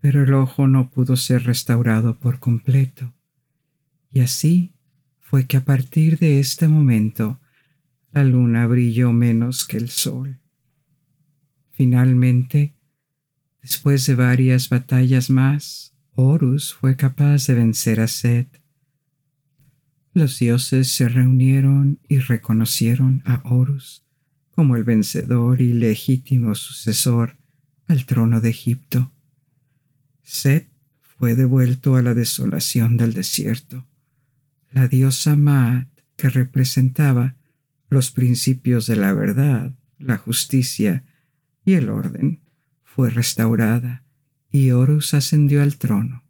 pero 0.00 0.24
el 0.24 0.34
ojo 0.34 0.66
no 0.66 0.90
pudo 0.90 1.16
ser 1.16 1.44
restaurado 1.44 2.18
por 2.18 2.38
completo. 2.38 3.12
Y 4.12 4.20
así 4.20 4.74
fue 5.18 5.46
que 5.46 5.56
a 5.56 5.64
partir 5.64 6.18
de 6.18 6.40
este 6.40 6.66
momento 6.66 7.40
la 8.12 8.24
luna 8.24 8.66
brilló 8.66 9.12
menos 9.12 9.64
que 9.64 9.76
el 9.76 9.88
sol. 9.88 10.40
Finalmente, 11.80 12.74
después 13.62 14.04
de 14.04 14.14
varias 14.14 14.68
batallas 14.68 15.30
más, 15.30 15.94
Horus 16.14 16.74
fue 16.74 16.94
capaz 16.94 17.46
de 17.46 17.54
vencer 17.54 18.00
a 18.00 18.06
Set. 18.06 18.60
Los 20.12 20.38
dioses 20.38 20.88
se 20.88 21.08
reunieron 21.08 21.98
y 22.06 22.18
reconocieron 22.18 23.22
a 23.24 23.40
Horus 23.44 24.04
como 24.50 24.76
el 24.76 24.84
vencedor 24.84 25.62
y 25.62 25.72
legítimo 25.72 26.54
sucesor 26.54 27.38
al 27.86 28.04
trono 28.04 28.42
de 28.42 28.50
Egipto. 28.50 29.10
Set 30.22 30.68
fue 31.00 31.34
devuelto 31.34 31.96
a 31.96 32.02
la 32.02 32.12
desolación 32.12 32.98
del 32.98 33.14
desierto. 33.14 33.86
La 34.70 34.86
diosa 34.86 35.34
Maat, 35.34 35.88
que 36.18 36.28
representaba 36.28 37.36
los 37.88 38.10
principios 38.10 38.86
de 38.86 38.96
la 38.96 39.14
verdad, 39.14 39.72
la 39.98 40.18
justicia 40.18 41.04
y 41.70 41.74
el 41.74 41.88
orden, 41.88 42.40
fue 42.82 43.10
restaurada 43.10 44.02
y 44.50 44.72
Horus 44.72 45.14
ascendió 45.14 45.62
al 45.62 45.76
trono. 45.76 46.24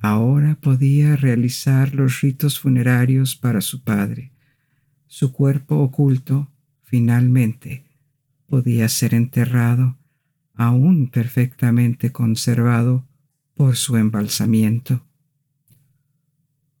Ahora 0.00 0.58
podía 0.60 1.14
realizar 1.14 1.94
los 1.94 2.20
ritos 2.20 2.58
funerarios 2.58 3.36
para 3.36 3.60
su 3.60 3.84
padre. 3.84 4.32
Su 5.06 5.32
cuerpo 5.32 5.76
oculto, 5.76 6.50
finalmente, 6.82 7.84
podía 8.48 8.88
ser 8.88 9.14
enterrado, 9.14 9.98
aún 10.54 11.10
perfectamente 11.10 12.10
conservado 12.10 13.06
por 13.54 13.76
su 13.76 13.96
embalsamiento. 13.96 15.06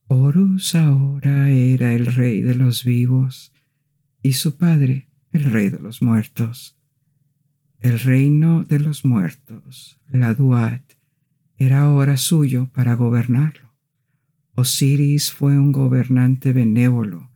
Horus 0.08 0.74
ahora 0.74 1.50
era 1.50 1.92
el 1.94 2.06
rey 2.06 2.40
de 2.42 2.56
los 2.56 2.82
vivos 2.82 3.52
y 4.22 4.32
su 4.32 4.56
padre 4.56 5.06
el 5.30 5.44
rey 5.44 5.68
de 5.68 5.78
los 5.78 6.02
muertos. 6.02 6.79
El 7.80 7.98
reino 7.98 8.64
de 8.64 8.78
los 8.78 9.06
muertos, 9.06 9.98
la 10.10 10.34
Duat, 10.34 10.82
era 11.56 11.82
ahora 11.82 12.18
suyo 12.18 12.68
para 12.74 12.94
gobernarlo. 12.94 13.74
Osiris 14.54 15.32
fue 15.32 15.58
un 15.58 15.72
gobernante 15.72 16.52
benévolo, 16.52 17.30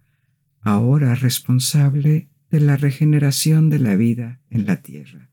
ahora 0.61 1.15
responsable 1.15 2.29
de 2.51 2.61
la 2.61 2.77
regeneración 2.77 3.71
de 3.71 3.79
la 3.79 3.97
vida 3.97 4.41
en 4.51 4.67
la 4.67 4.83
tierra. 4.83 5.31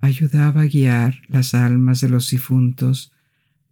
Ayudaba 0.00 0.62
a 0.62 0.66
guiar 0.66 1.22
las 1.26 1.54
almas 1.54 2.00
de 2.00 2.08
los 2.08 2.30
difuntos 2.30 3.12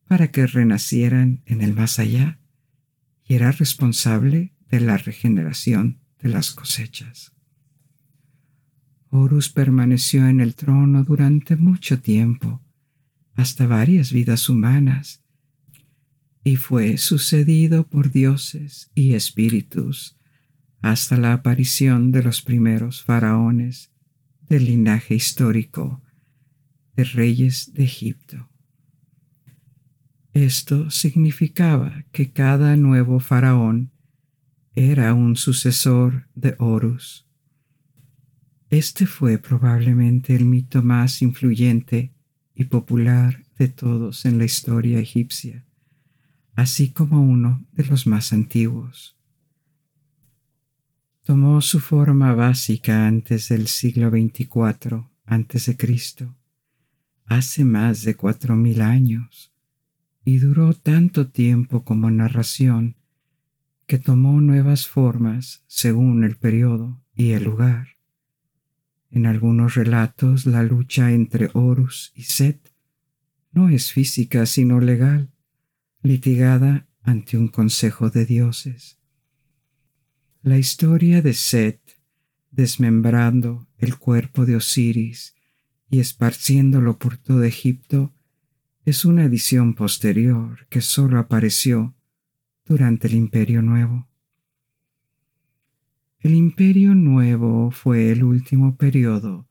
para 0.08 0.32
que 0.32 0.48
renacieran 0.48 1.42
en 1.46 1.62
el 1.62 1.74
más 1.74 2.00
allá 2.00 2.40
y 3.24 3.34
era 3.34 3.52
responsable 3.52 4.52
de 4.68 4.80
la 4.80 4.96
regeneración 4.96 6.00
de 6.20 6.28
las 6.28 6.50
cosechas. 6.50 7.33
Horus 9.16 9.48
permaneció 9.48 10.26
en 10.26 10.40
el 10.40 10.56
trono 10.56 11.04
durante 11.04 11.54
mucho 11.54 12.00
tiempo, 12.00 12.60
hasta 13.34 13.68
varias 13.68 14.12
vidas 14.12 14.48
humanas, 14.48 15.22
y 16.42 16.56
fue 16.56 16.98
sucedido 16.98 17.86
por 17.86 18.10
dioses 18.10 18.90
y 18.92 19.14
espíritus 19.14 20.18
hasta 20.82 21.16
la 21.16 21.32
aparición 21.32 22.10
de 22.10 22.24
los 22.24 22.42
primeros 22.42 23.04
faraones 23.04 23.92
del 24.48 24.64
linaje 24.64 25.14
histórico 25.14 26.02
de 26.96 27.04
reyes 27.04 27.72
de 27.72 27.84
Egipto. 27.84 28.50
Esto 30.32 30.90
significaba 30.90 32.04
que 32.10 32.32
cada 32.32 32.74
nuevo 32.74 33.20
faraón 33.20 33.92
era 34.74 35.14
un 35.14 35.36
sucesor 35.36 36.28
de 36.34 36.56
Horus. 36.58 37.28
Este 38.74 39.06
fue 39.06 39.38
probablemente 39.38 40.34
el 40.34 40.46
mito 40.46 40.82
más 40.82 41.22
influyente 41.22 42.12
y 42.56 42.64
popular 42.64 43.46
de 43.56 43.68
todos 43.68 44.24
en 44.24 44.36
la 44.38 44.46
historia 44.46 44.98
egipcia, 44.98 45.64
así 46.56 46.90
como 46.90 47.22
uno 47.22 47.64
de 47.70 47.84
los 47.84 48.08
más 48.08 48.32
antiguos. 48.32 49.16
Tomó 51.22 51.60
su 51.60 51.78
forma 51.78 52.34
básica 52.34 53.06
antes 53.06 53.48
del 53.48 53.68
siglo 53.68 54.10
XXIV 54.10 55.04
a.C., 55.24 56.28
hace 57.26 57.64
más 57.64 58.02
de 58.02 58.16
cuatro 58.16 58.56
mil 58.56 58.82
años, 58.82 59.52
y 60.24 60.38
duró 60.38 60.74
tanto 60.74 61.28
tiempo 61.28 61.84
como 61.84 62.10
narración 62.10 62.96
que 63.86 64.00
tomó 64.00 64.40
nuevas 64.40 64.88
formas 64.88 65.62
según 65.68 66.24
el 66.24 66.36
periodo 66.36 67.00
y 67.14 67.30
el 67.30 67.44
lugar. 67.44 67.93
En 69.14 69.26
algunos 69.26 69.76
relatos 69.76 70.44
la 70.44 70.64
lucha 70.64 71.12
entre 71.12 71.48
Horus 71.52 72.12
y 72.16 72.24
Set 72.24 72.74
no 73.52 73.68
es 73.68 73.92
física 73.92 74.44
sino 74.44 74.80
legal, 74.80 75.30
litigada 76.02 76.88
ante 77.00 77.38
un 77.38 77.46
consejo 77.46 78.10
de 78.10 78.26
dioses. 78.26 78.98
La 80.42 80.58
historia 80.58 81.22
de 81.22 81.32
Set 81.32 81.80
desmembrando 82.50 83.68
el 83.78 83.96
cuerpo 83.98 84.46
de 84.46 84.56
Osiris 84.56 85.36
y 85.88 86.00
esparciéndolo 86.00 86.98
por 86.98 87.16
todo 87.16 87.44
Egipto 87.44 88.12
es 88.84 89.04
una 89.04 89.22
edición 89.22 89.74
posterior 89.74 90.66
que 90.68 90.80
sólo 90.80 91.20
apareció 91.20 91.94
durante 92.64 93.06
el 93.06 93.14
Imperio 93.14 93.62
Nuevo. 93.62 94.08
El 96.24 96.36
Imperio 96.36 96.94
Nuevo 96.94 97.70
fue 97.70 98.10
el 98.10 98.24
último 98.24 98.78
periodo 98.78 99.46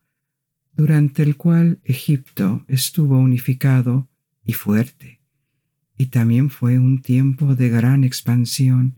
durante 0.76 1.22
el 1.22 1.38
cual 1.38 1.80
Egipto 1.84 2.66
estuvo 2.68 3.20
unificado 3.20 4.10
y 4.44 4.54
fuerte, 4.54 5.22
y 6.00 6.08
también 6.08 6.50
fue 6.50 6.80
un 6.80 7.04
tiempo 7.04 7.54
de 7.54 7.70
gran 7.70 8.04
expansión 8.04 8.98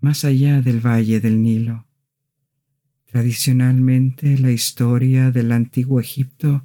más 0.00 0.24
allá 0.24 0.62
del 0.62 0.80
valle 0.80 1.20
del 1.20 1.42
Nilo. 1.42 1.86
Tradicionalmente 3.04 4.38
la 4.38 4.50
historia 4.50 5.30
del 5.30 5.52
antiguo 5.52 6.00
Egipto 6.00 6.64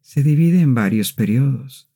se 0.00 0.22
divide 0.22 0.62
en 0.62 0.74
varios 0.74 1.12
periodos, 1.12 1.90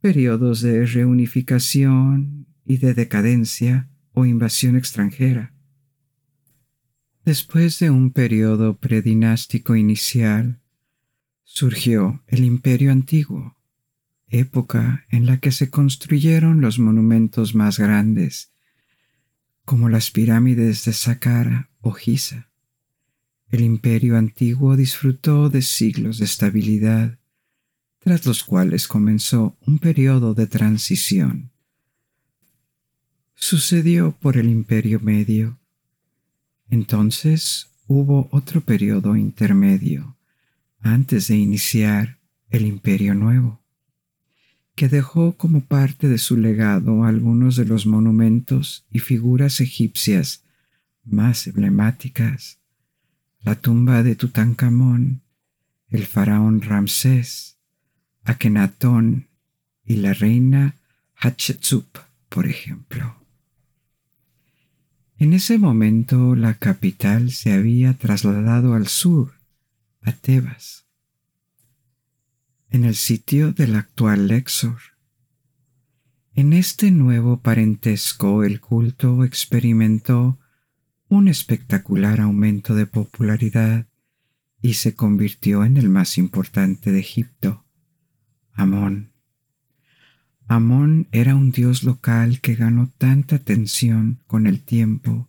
periodos 0.00 0.62
de 0.62 0.86
reunificación 0.86 2.46
y 2.64 2.78
de 2.78 2.94
decadencia 2.94 3.90
o 4.14 4.24
invasión 4.24 4.76
extranjera. 4.76 5.52
Después 7.24 7.78
de 7.78 7.90
un 7.90 8.10
periodo 8.10 8.78
predinástico 8.78 9.76
inicial, 9.76 10.60
surgió 11.44 12.22
el 12.26 12.44
Imperio 12.44 12.92
Antiguo, 12.92 13.56
época 14.28 15.04
en 15.10 15.26
la 15.26 15.38
que 15.38 15.52
se 15.52 15.70
construyeron 15.70 16.60
los 16.60 16.78
monumentos 16.78 17.54
más 17.54 17.78
grandes, 17.78 18.52
como 19.64 19.88
las 19.88 20.10
pirámides 20.10 20.84
de 20.84 20.92
Saqqara 20.92 21.70
o 21.80 21.92
Giza. 21.92 22.48
El 23.50 23.62
Imperio 23.62 24.16
Antiguo 24.16 24.76
disfrutó 24.76 25.50
de 25.50 25.62
siglos 25.62 26.18
de 26.18 26.24
estabilidad, 26.24 27.18
tras 27.98 28.24
los 28.24 28.44
cuales 28.44 28.88
comenzó 28.88 29.56
un 29.66 29.78
periodo 29.78 30.34
de 30.34 30.46
transición 30.46 31.50
sucedió 33.40 34.12
por 34.20 34.36
el 34.36 34.48
Imperio 34.48 35.00
Medio. 35.00 35.58
Entonces 36.70 37.68
hubo 37.88 38.28
otro 38.30 38.60
periodo 38.60 39.16
intermedio 39.16 40.16
antes 40.80 41.26
de 41.28 41.36
iniciar 41.36 42.18
el 42.48 42.64
Imperio 42.64 43.14
Nuevo, 43.14 43.60
que 44.76 44.88
dejó 44.88 45.36
como 45.36 45.62
parte 45.62 46.08
de 46.08 46.18
su 46.18 46.36
legado 46.36 47.04
algunos 47.04 47.56
de 47.56 47.64
los 47.64 47.86
monumentos 47.86 48.86
y 48.90 49.00
figuras 49.00 49.60
egipcias 49.60 50.44
más 51.04 51.48
emblemáticas, 51.48 52.60
la 53.40 53.56
tumba 53.56 54.02
de 54.02 54.14
Tutankamón, 54.14 55.22
el 55.88 56.06
faraón 56.06 56.62
Ramsés, 56.62 57.58
Akenatón 58.22 59.28
y 59.84 59.96
la 59.96 60.14
reina 60.14 60.76
Hatshepsut, 61.16 61.98
por 62.28 62.46
ejemplo. 62.46 63.19
En 65.20 65.34
ese 65.34 65.58
momento 65.58 66.34
la 66.34 66.54
capital 66.54 67.30
se 67.30 67.52
había 67.52 67.92
trasladado 67.92 68.72
al 68.72 68.86
sur, 68.88 69.34
a 70.00 70.12
Tebas, 70.12 70.86
en 72.70 72.86
el 72.86 72.94
sitio 72.94 73.52
del 73.52 73.76
actual 73.76 74.28
Lexor. 74.28 74.80
En 76.32 76.54
este 76.54 76.90
nuevo 76.90 77.42
parentesco 77.42 78.44
el 78.44 78.62
culto 78.62 79.22
experimentó 79.22 80.38
un 81.10 81.28
espectacular 81.28 82.18
aumento 82.18 82.74
de 82.74 82.86
popularidad 82.86 83.88
y 84.62 84.72
se 84.72 84.94
convirtió 84.94 85.66
en 85.66 85.76
el 85.76 85.90
más 85.90 86.16
importante 86.16 86.92
de 86.92 87.00
Egipto. 87.00 87.66
Amón. 88.52 89.09
Amón 90.52 91.06
era 91.12 91.36
un 91.36 91.52
dios 91.52 91.84
local 91.84 92.40
que 92.40 92.56
ganó 92.56 92.90
tanta 92.98 93.36
atención 93.36 94.18
con 94.26 94.48
el 94.48 94.60
tiempo 94.60 95.28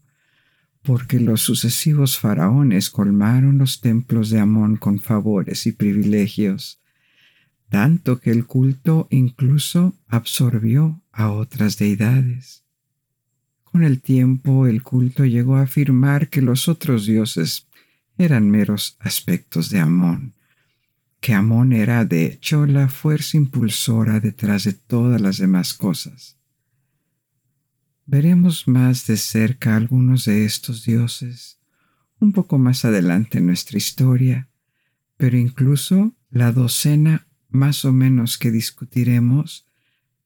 porque 0.81 1.19
los 1.19 1.41
sucesivos 1.41 2.17
faraones 2.17 2.89
colmaron 2.89 3.59
los 3.59 3.81
templos 3.81 4.31
de 4.31 4.39
Amón 4.39 4.77
con 4.77 4.99
favores 4.99 5.67
y 5.67 5.73
privilegios, 5.73 6.79
tanto 7.69 8.19
que 8.19 8.31
el 8.31 8.47
culto 8.47 9.07
incluso 9.11 9.93
absorbió 10.07 11.03
a 11.11 11.29
otras 11.29 11.77
deidades. 11.77 12.63
Con 13.63 13.83
el 13.83 14.01
tiempo 14.01 14.65
el 14.65 14.81
culto 14.81 15.23
llegó 15.25 15.57
a 15.57 15.61
afirmar 15.61 16.29
que 16.29 16.41
los 16.41 16.67
otros 16.67 17.05
dioses 17.05 17.67
eran 18.17 18.49
meros 18.49 18.97
aspectos 18.99 19.69
de 19.69 19.81
Amón, 19.81 20.33
que 21.21 21.35
Amón 21.35 21.71
era 21.71 22.03
de 22.03 22.25
hecho 22.25 22.65
la 22.65 22.89
fuerza 22.89 23.37
impulsora 23.37 24.19
detrás 24.19 24.63
de 24.63 24.73
todas 24.73 25.21
las 25.21 25.37
demás 25.37 25.75
cosas. 25.75 26.35
Veremos 28.07 28.67
más 28.67 29.05
de 29.05 29.15
cerca 29.17 29.77
algunos 29.77 30.25
de 30.25 30.43
estos 30.43 30.83
dioses 30.83 31.59
un 32.19 32.33
poco 32.33 32.57
más 32.57 32.85
adelante 32.85 33.37
en 33.37 33.45
nuestra 33.45 33.77
historia, 33.77 34.49
pero 35.17 35.37
incluso 35.37 36.13
la 36.29 36.51
docena 36.51 37.27
más 37.49 37.85
o 37.85 37.91
menos 37.91 38.37
que 38.37 38.51
discutiremos 38.51 39.67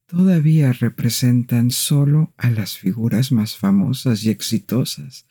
todavía 0.06 0.72
representan 0.72 1.72
solo 1.72 2.34
a 2.38 2.50
las 2.50 2.78
figuras 2.78 3.32
más 3.32 3.58
famosas 3.58 4.24
y 4.24 4.30
exitosas 4.30 5.26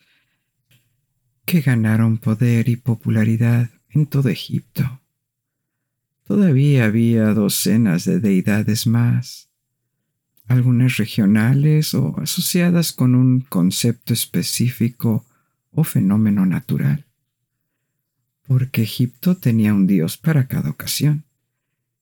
que 1.45 1.61
ganaron 1.61 2.17
poder 2.17 2.69
y 2.69 2.75
popularidad 2.75 3.69
en 3.89 4.05
todo 4.05 4.29
Egipto. 4.29 5.01
Todavía 6.25 6.85
había 6.85 7.35
docenas 7.35 8.03
de 8.03 8.19
deidades 8.19 8.87
más, 8.87 9.49
algunas 10.47 10.97
regionales 10.97 11.93
o 11.93 12.15
asociadas 12.19 12.93
con 12.93 13.13
un 13.13 13.41
concepto 13.41 14.11
específico 14.11 15.23
o 15.71 15.83
fenómeno 15.83 16.47
natural, 16.47 17.05
porque 18.47 18.81
Egipto 18.81 19.35
tenía 19.35 19.75
un 19.75 19.85
dios 19.85 20.17
para 20.17 20.47
cada 20.47 20.71
ocasión, 20.71 21.25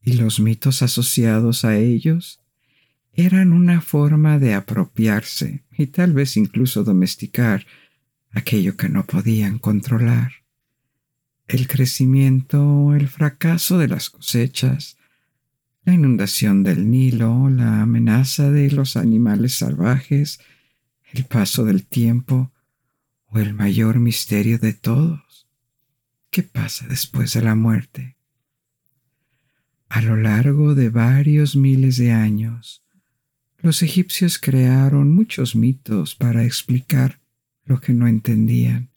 y 0.02 0.14
los 0.14 0.40
mitos 0.40 0.82
asociados 0.84 1.66
a 1.66 1.76
ellos 1.78 2.40
eran 3.12 3.52
una 3.52 3.82
forma 3.82 4.40
de 4.40 4.54
apropiarse 4.54 5.64
y 5.78 5.88
tal 5.88 6.14
vez 6.14 6.38
incluso 6.38 6.86
domesticar 6.86 7.66
aquello 8.32 8.78
que 8.78 8.88
no 8.88 9.06
podían 9.06 9.60
controlar 9.60 10.43
el 11.48 11.68
crecimiento 11.68 12.94
el 12.94 13.08
fracaso 13.08 13.78
de 13.78 13.88
las 13.88 14.10
cosechas, 14.10 14.98
la 15.86 15.94
inundación 15.94 16.64
del 16.64 16.90
Nilo, 16.90 17.50
la 17.50 17.82
amenaza 17.82 18.50
de 18.52 18.72
los 18.72 18.96
animales 18.96 19.56
salvajes, 19.56 20.40
el 21.12 21.26
paso 21.26 21.66
del 21.66 21.86
tiempo 21.86 22.52
o 23.28 23.40
el 23.40 23.54
mayor 23.54 24.00
misterio 24.00 24.58
de 24.58 24.74
todos. 24.74 25.48
¿Qué 26.30 26.44
pasa 26.44 26.88
después 26.88 27.34
de 27.34 27.42
la 27.42 27.56
muerte? 27.56 28.16
A 29.90 30.02
lo 30.02 30.16
largo 30.16 30.74
de 30.74 30.90
varios 30.90 31.56
miles 31.56 31.98
de 31.98 32.12
años, 32.12 32.84
los 33.60 33.84
egipcios 33.84 34.40
crearon 34.40 35.14
muchos 35.14 35.56
mitos 35.56 36.16
para 36.16 36.44
explicar 36.44 37.20
lo 37.66 37.80
que 37.80 37.94
no 37.94 38.08
entendían 38.08 38.93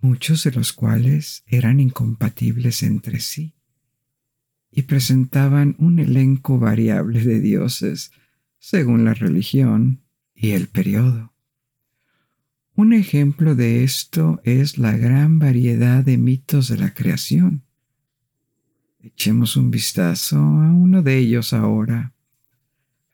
muchos 0.00 0.44
de 0.44 0.52
los 0.52 0.72
cuales 0.72 1.42
eran 1.46 1.80
incompatibles 1.80 2.82
entre 2.82 3.20
sí 3.20 3.54
y 4.70 4.82
presentaban 4.82 5.74
un 5.78 5.98
elenco 5.98 6.58
variable 6.58 7.22
de 7.24 7.40
dioses 7.40 8.12
según 8.58 9.04
la 9.04 9.14
religión 9.14 10.02
y 10.34 10.50
el 10.50 10.68
periodo. 10.68 11.32
Un 12.74 12.92
ejemplo 12.92 13.56
de 13.56 13.82
esto 13.82 14.40
es 14.44 14.78
la 14.78 14.96
gran 14.96 15.38
variedad 15.38 16.04
de 16.04 16.16
mitos 16.16 16.68
de 16.68 16.78
la 16.78 16.94
creación. 16.94 17.64
Echemos 19.00 19.56
un 19.56 19.70
vistazo 19.70 20.36
a 20.36 20.72
uno 20.72 21.02
de 21.02 21.18
ellos 21.18 21.52
ahora, 21.52 22.14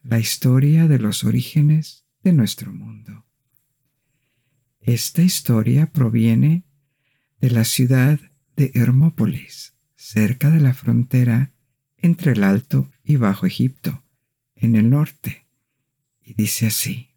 la 0.03 0.19
historia 0.19 0.87
de 0.87 0.99
los 0.99 1.25
orígenes 1.25 2.05
de 2.23 2.33
nuestro 2.33 2.73
mundo. 2.73 3.25
Esta 4.81 5.23
historia 5.23 5.87
proviene 5.87 6.64
de 7.45 7.51
la 7.51 7.65
ciudad 7.65 8.19
de 8.57 8.71
Hermópolis, 8.73 9.75
cerca 9.97 10.49
de 10.49 10.61
la 10.61 10.73
frontera 10.73 11.53
entre 11.99 12.33
el 12.33 12.43
Alto 12.43 12.91
y 13.05 13.17
Bajo 13.17 13.45
Egipto, 13.45 14.03
en 14.57 14.77
el 14.77 14.89
norte, 14.89 15.47
y 16.23 16.33
dice 16.33 16.69
así. 16.69 17.11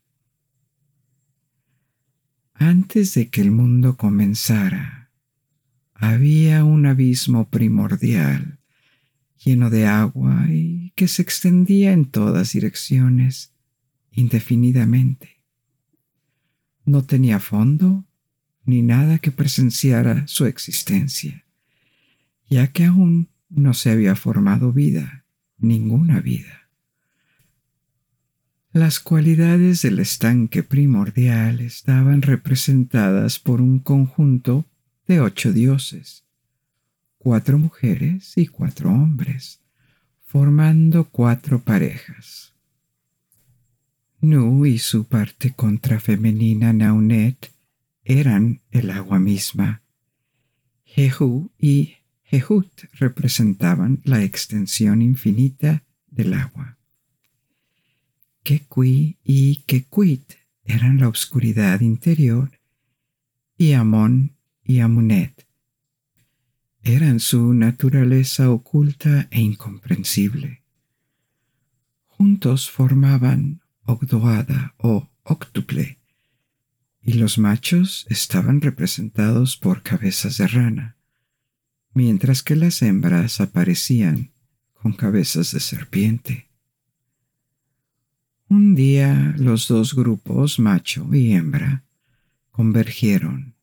Antes 2.54 3.14
de 3.14 3.30
que 3.30 3.40
el 3.40 3.52
mundo 3.52 3.96
comenzara, 3.96 5.14
había 5.94 6.66
un 6.66 6.88
abismo 6.88 7.50
primordial 7.50 8.60
lleno 9.42 9.70
de 9.70 9.86
agua 9.86 10.48
y 10.50 10.92
que 10.98 11.08
se 11.08 11.22
extendía 11.22 11.94
en 11.94 12.04
todas 12.04 12.52
direcciones 12.52 13.54
indefinidamente. 14.12 15.42
No 16.84 17.06
tenía 17.06 17.40
fondo 17.40 18.07
ni 18.68 18.82
nada 18.82 19.18
que 19.18 19.32
presenciara 19.32 20.28
su 20.28 20.46
existencia, 20.46 21.46
ya 22.50 22.68
que 22.68 22.84
aún 22.84 23.30
no 23.50 23.74
se 23.74 23.90
había 23.90 24.16
formado 24.16 24.74
vida, 24.74 25.26
ninguna 25.58 26.20
vida. 26.20 26.70
Las 28.74 29.00
cualidades 29.00 29.82
del 29.82 30.00
estanque 30.00 30.64
primordial 30.64 31.62
estaban 31.62 32.22
representadas 32.22 33.40
por 33.40 33.62
un 33.62 33.80
conjunto 33.80 34.66
de 35.08 35.22
ocho 35.22 35.54
dioses, 35.54 36.26
cuatro 37.18 37.58
mujeres 37.58 38.34
y 38.36 38.48
cuatro 38.48 38.92
hombres, 38.92 39.62
formando 40.26 41.06
cuatro 41.06 41.64
parejas. 41.64 42.54
Nu 44.20 44.66
y 44.66 44.78
su 44.78 45.06
parte 45.06 45.54
contrafemenina 45.54 46.74
Naunet 46.74 47.57
eran 48.08 48.62
el 48.72 48.90
agua 48.90 49.20
misma. 49.20 49.82
Jehu 50.86 51.52
y 51.60 51.96
Jehut 52.24 52.84
representaban 52.94 54.02
la 54.04 54.24
extensión 54.24 55.02
infinita 55.02 55.84
del 56.08 56.34
agua. 56.34 56.78
Kekui 58.44 59.18
y 59.24 59.58
Kekuit 59.68 60.36
eran 60.64 61.00
la 61.00 61.10
oscuridad 61.10 61.82
interior 61.82 62.52
y 63.58 63.74
Amón 63.74 64.38
y 64.64 64.80
Amunet 64.80 65.48
eran 66.84 67.20
su 67.20 67.54
naturaleza 67.54 68.50
oculta 68.50 69.28
e 69.32 69.42
incomprensible. 69.42 70.64
Juntos 72.06 72.70
formaban 72.70 73.62
Ogdoada 73.84 74.74
o 74.78 75.10
octuple, 75.24 75.97
y 77.08 77.14
los 77.14 77.38
machos 77.38 78.06
estaban 78.10 78.60
representados 78.60 79.56
por 79.56 79.82
cabezas 79.82 80.40
de 80.40 80.48
rana, 80.48 80.98
mientras 81.94 82.44
que 82.44 82.58
las 82.58 82.82
hembras 82.82 83.40
aparecían 83.40 84.32
con 84.74 84.92
cabezas 84.92 85.54
de 85.54 85.62
serpiente. 85.62 86.50
Un 88.50 88.76
día 88.76 89.34
los 89.38 89.70
dos 89.70 89.96
grupos, 89.96 90.60
macho 90.60 91.08
y 91.14 91.32
hembra, 91.32 91.86
convergieron 92.52 93.56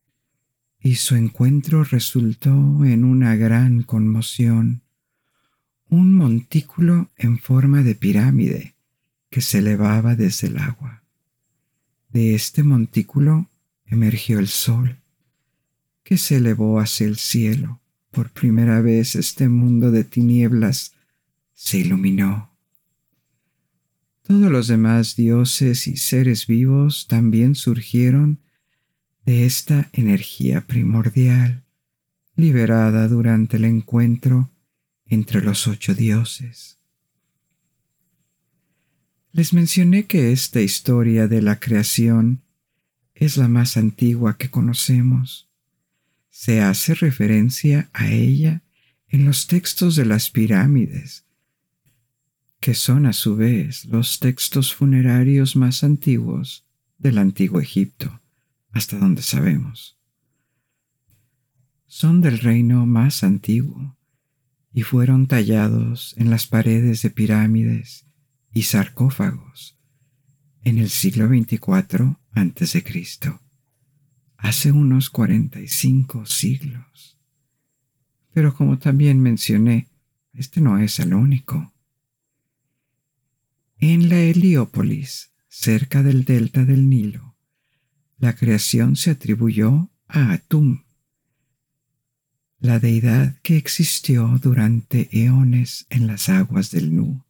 y 0.81 0.95
su 0.95 1.15
encuentro 1.15 1.85
resultó 1.85 2.83
en 2.87 3.05
una 3.05 3.37
gran 3.37 3.83
conmoción, 3.83 4.81
un 5.91 6.15
montículo 6.15 7.11
en 7.19 7.39
forma 7.39 7.83
de 7.83 7.95
pirámide 7.95 8.75
que 9.29 9.43
se 9.43 9.59
elevaba 9.59 10.17
desde 10.17 10.47
el 10.47 10.57
agua. 10.57 11.04
De 12.15 12.37
este 12.37 12.63
montículo 12.63 13.51
emergió 13.87 14.39
el 14.39 14.47
sol, 14.47 15.01
que 16.05 16.17
se 16.17 16.37
elevó 16.37 16.79
hacia 16.79 17.09
el 17.09 17.17
cielo. 17.17 17.81
Por 18.13 18.31
primera 18.31 18.81
vez 18.81 19.17
este 19.17 19.49
mundo 19.49 19.91
de 19.91 20.05
tinieblas 20.05 20.93
se 21.55 21.79
iluminó. 21.79 22.53
Todos 24.23 24.49
los 24.49 24.69
demás 24.69 25.17
dioses 25.17 25.89
y 25.89 25.97
seres 25.97 26.47
vivos 26.47 27.09
también 27.09 27.57
surgieron 27.57 28.39
de 29.27 29.45
esta 29.45 29.91
energía 29.93 30.69
primordial, 30.69 31.65
liberada 32.37 33.09
durante 33.09 33.57
el 33.57 33.65
encuentro 33.65 34.53
entre 35.07 35.43
los 35.43 35.67
ocho 35.67 35.97
dioses. 35.97 36.79
Les 39.37 39.53
mencioné 39.53 40.07
que 40.07 40.31
esta 40.31 40.61
historia 40.61 41.27
de 41.27 41.43
la 41.43 41.59
creación 41.59 42.43
es 43.17 43.37
la 43.37 43.49
más 43.49 43.77
antigua 43.77 44.39
que 44.39 44.49
conocemos. 44.49 45.49
Se 46.31 46.61
hace 46.61 46.95
referencia 46.95 47.91
a 47.93 48.13
ella 48.13 48.63
en 49.09 49.25
los 49.25 49.49
textos 49.49 49.97
de 49.97 50.07
las 50.07 50.31
pirámides, 50.31 51.25
que 52.61 52.75
son 52.75 53.07
a 53.07 53.13
su 53.13 53.35
vez 53.35 53.87
los 53.87 54.21
textos 54.21 54.73
funerarios 54.73 55.57
más 55.57 55.83
antiguos 55.83 56.65
del 56.99 57.19
antiguo 57.19 57.61
Egipto, 57.61 58.21
hasta 58.71 59.01
donde 59.01 59.23
sabemos. 59.23 59.99
Son 61.89 62.21
del 62.21 62.39
reino 62.39 62.87
más 62.87 63.25
antiguo 63.25 63.97
y 64.73 64.83
fueron 64.83 65.27
tallados 65.27 66.15
en 66.19 66.31
las 66.31 66.47
paredes 66.47 67.03
de 67.03 67.11
pirámides 67.11 68.05
y 68.55 68.63
sarcófagos 68.63 69.79
en 70.63 70.79
el 70.79 70.89
siglo 70.89 71.29
24 71.29 72.21
a.C., 72.33 72.85
hace 74.39 74.73
unos 74.73 75.11
45 75.11 76.25
siglos. 76.27 77.19
Pero 78.33 78.55
como 78.55 78.79
también 78.79 79.21
mencioné, 79.21 79.89
este 80.33 80.61
no 80.61 80.79
es 80.79 80.99
el 81.01 81.15
único. 81.15 81.73
En 83.79 84.09
la 84.09 84.19
Heliópolis, 84.19 85.33
cerca 85.49 86.03
del 86.03 86.25
delta 86.25 86.65
del 86.65 86.89
Nilo, 86.89 87.37
la 88.19 88.35
creación 88.35 88.97
se 88.97 89.11
atribuyó 89.11 89.91
a 90.09 90.33
Atum, 90.33 90.85
la 92.59 92.79
deidad 92.79 93.37
que 93.43 93.57
existió 93.57 94.39
durante 94.41 95.09
eones 95.13 95.87
en 95.91 96.07
las 96.07 96.29
aguas 96.29 96.71
del 96.71 96.95
Nu, 96.95 97.24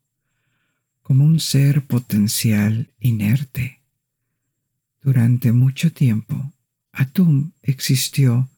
como 1.05 1.27
un 1.27 1.39
ser 1.39 1.83
potencial 1.85 2.89
inerte. 2.99 3.83
Durante 5.03 5.53
mucho 5.53 5.93
tiempo, 5.93 6.55
Atum 6.93 7.53
existió 7.63 8.49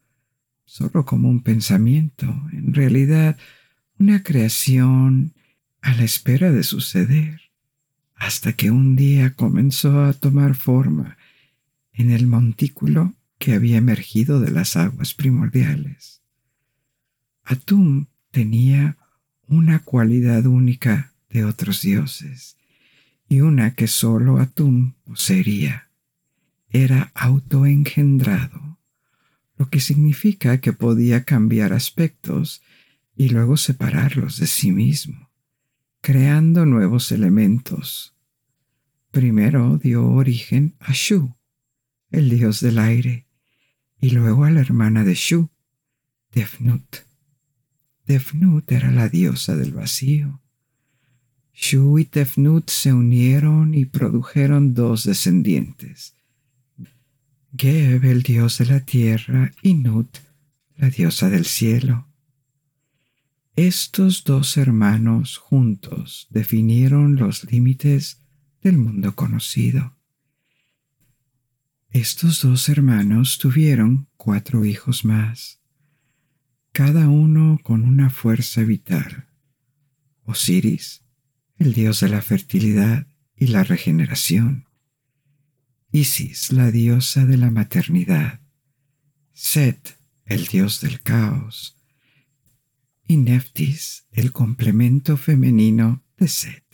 solo 0.64 1.04
como 1.04 1.28
un 1.28 1.42
pensamiento, 1.42 2.26
en 2.52 2.72
realidad 2.72 3.36
una 3.98 4.22
creación 4.22 5.34
a 5.82 5.94
la 5.96 6.04
espera 6.04 6.52
de 6.52 6.62
suceder, 6.62 7.40
hasta 8.14 8.52
que 8.52 8.70
un 8.70 8.94
día 8.94 9.34
comenzó 9.34 10.04
a 10.04 10.12
tomar 10.12 10.54
forma 10.54 11.18
en 11.92 12.12
el 12.12 12.28
montículo 12.28 13.14
que 13.38 13.54
había 13.54 13.78
emergido 13.78 14.38
de 14.38 14.52
las 14.52 14.76
aguas 14.76 15.14
primordiales. 15.14 16.22
Atum 17.42 18.06
tenía 18.30 18.96
una 19.48 19.80
cualidad 19.80 20.46
única 20.46 21.12
de 21.28 21.44
otros 21.44 21.82
dioses 21.82 22.56
y 23.28 23.40
una 23.40 23.74
que 23.74 23.86
sólo 23.86 24.38
Atum 24.38 24.94
poseería. 25.04 25.90
Era 26.70 27.10
autoengendrado, 27.14 28.78
lo 29.56 29.68
que 29.68 29.80
significa 29.80 30.60
que 30.60 30.72
podía 30.72 31.24
cambiar 31.24 31.72
aspectos 31.72 32.62
y 33.16 33.30
luego 33.30 33.56
separarlos 33.56 34.38
de 34.38 34.46
sí 34.46 34.72
mismo, 34.72 35.30
creando 36.00 36.66
nuevos 36.66 37.10
elementos. 37.12 38.14
Primero 39.10 39.78
dio 39.78 40.06
origen 40.06 40.74
a 40.78 40.92
Shu, 40.92 41.34
el 42.10 42.28
dios 42.28 42.60
del 42.60 42.78
aire, 42.78 43.26
y 43.98 44.10
luego 44.10 44.44
a 44.44 44.50
la 44.50 44.60
hermana 44.60 45.04
de 45.04 45.14
Shu, 45.14 45.48
Defnut. 46.32 47.06
Tefnut 48.04 48.70
era 48.70 48.90
la 48.90 49.08
diosa 49.08 49.56
del 49.56 49.72
vacío. 49.72 50.40
Shu 51.56 51.98
y 51.98 52.04
Tefnut 52.04 52.68
se 52.68 52.92
unieron 52.92 53.74
y 53.74 53.86
produjeron 53.86 54.74
dos 54.74 55.04
descendientes. 55.04 56.14
Geb, 57.56 58.04
el 58.04 58.22
dios 58.22 58.58
de 58.58 58.66
la 58.66 58.80
tierra, 58.80 59.52
y 59.62 59.74
Nut, 59.74 60.18
la 60.76 60.90
diosa 60.90 61.30
del 61.30 61.46
cielo. 61.46 62.06
Estos 63.56 64.24
dos 64.24 64.58
hermanos 64.58 65.38
juntos 65.38 66.26
definieron 66.28 67.16
los 67.16 67.50
límites 67.50 68.20
del 68.62 68.76
mundo 68.76 69.14
conocido. 69.14 69.96
Estos 71.90 72.42
dos 72.42 72.68
hermanos 72.68 73.38
tuvieron 73.38 74.08
cuatro 74.18 74.66
hijos 74.66 75.06
más 75.06 75.56
cada 76.76 77.08
uno 77.08 77.58
con 77.62 77.84
una 77.84 78.10
fuerza 78.10 78.62
vital. 78.62 79.24
Osiris, 80.24 81.05
el 81.58 81.72
dios 81.72 82.00
de 82.00 82.08
la 82.08 82.22
fertilidad 82.22 83.06
y 83.34 83.48
la 83.48 83.64
regeneración. 83.64 84.68
Isis, 85.90 86.52
la 86.52 86.70
diosa 86.70 87.26
de 87.26 87.36
la 87.36 87.50
maternidad. 87.50 88.40
Set, 89.32 89.98
el 90.24 90.46
dios 90.46 90.80
del 90.80 91.00
caos. 91.00 91.76
Y 93.06 93.16
Neftis, 93.16 94.06
el 94.12 94.32
complemento 94.32 95.16
femenino 95.16 96.04
de 96.16 96.28
Set. 96.28 96.64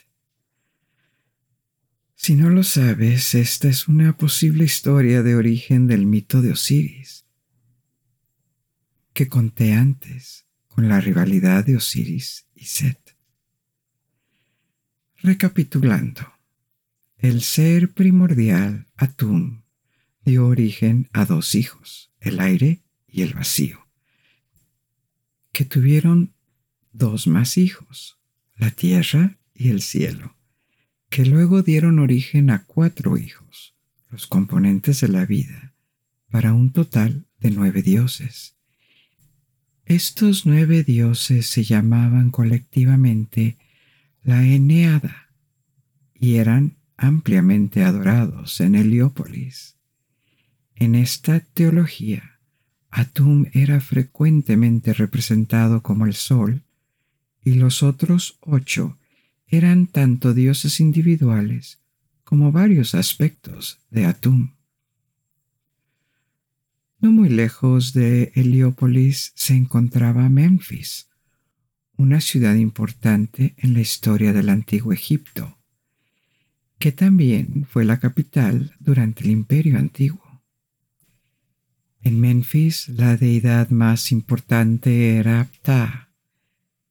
Si 2.14 2.34
no 2.34 2.50
lo 2.50 2.62
sabes, 2.62 3.34
esta 3.34 3.68
es 3.68 3.88
una 3.88 4.16
posible 4.16 4.64
historia 4.64 5.22
de 5.22 5.34
origen 5.34 5.86
del 5.88 6.06
mito 6.06 6.40
de 6.40 6.52
Osiris 6.52 7.22
que 9.12 9.28
conté 9.28 9.72
antes 9.72 10.46
con 10.68 10.88
la 10.88 11.00
rivalidad 11.00 11.64
de 11.64 11.76
Osiris 11.76 12.46
y 12.54 12.64
Set. 12.64 13.01
Recapitulando, 15.24 16.32
el 17.18 17.42
ser 17.42 17.92
primordial 17.92 18.88
Atum 18.96 19.62
dio 20.24 20.48
origen 20.48 21.08
a 21.12 21.26
dos 21.26 21.54
hijos, 21.54 22.10
el 22.18 22.40
aire 22.40 22.80
y 23.06 23.22
el 23.22 23.32
vacío, 23.32 23.86
que 25.52 25.64
tuvieron 25.64 26.32
dos 26.92 27.28
más 27.28 27.56
hijos, 27.56 28.18
la 28.56 28.72
tierra 28.72 29.38
y 29.54 29.68
el 29.68 29.80
cielo, 29.80 30.34
que 31.08 31.24
luego 31.24 31.62
dieron 31.62 32.00
origen 32.00 32.50
a 32.50 32.64
cuatro 32.64 33.16
hijos, 33.16 33.76
los 34.10 34.26
componentes 34.26 35.02
de 35.02 35.08
la 35.08 35.24
vida, 35.24 35.72
para 36.32 36.52
un 36.52 36.72
total 36.72 37.26
de 37.38 37.52
nueve 37.52 37.82
dioses. 37.82 38.56
Estos 39.86 40.46
nueve 40.46 40.82
dioses 40.82 41.46
se 41.46 41.62
llamaban 41.62 42.30
colectivamente 42.32 43.56
la 44.22 44.42
Eneada 44.44 45.28
y 46.14 46.36
eran 46.36 46.76
ampliamente 46.96 47.82
adorados 47.82 48.60
en 48.60 48.76
Heliópolis. 48.76 49.76
En 50.76 50.94
esta 50.94 51.40
teología, 51.40 52.38
Atum 52.90 53.46
era 53.52 53.80
frecuentemente 53.80 54.92
representado 54.92 55.82
como 55.82 56.06
el 56.06 56.14
sol 56.14 56.62
y 57.44 57.54
los 57.54 57.82
otros 57.82 58.38
ocho 58.40 58.98
eran 59.46 59.86
tanto 59.86 60.32
dioses 60.32 60.80
individuales 60.80 61.80
como 62.24 62.52
varios 62.52 62.94
aspectos 62.94 63.80
de 63.90 64.06
Atum. 64.06 64.54
No 67.00 67.10
muy 67.10 67.28
lejos 67.28 67.92
de 67.92 68.30
Heliópolis 68.34 69.32
se 69.34 69.54
encontraba 69.54 70.28
Memphis, 70.28 71.08
una 72.02 72.20
ciudad 72.20 72.56
importante 72.56 73.54
en 73.58 73.74
la 73.74 73.80
historia 73.80 74.32
del 74.32 74.48
antiguo 74.48 74.92
Egipto, 74.92 75.56
que 76.80 76.90
también 76.90 77.64
fue 77.70 77.84
la 77.84 78.00
capital 78.00 78.72
durante 78.80 79.22
el 79.22 79.30
imperio 79.30 79.78
antiguo. 79.78 80.42
En 82.02 82.20
Memphis 82.20 82.88
la 82.88 83.16
deidad 83.16 83.70
más 83.70 84.10
importante 84.10 85.16
era 85.16 85.44
Ptah, 85.44 86.08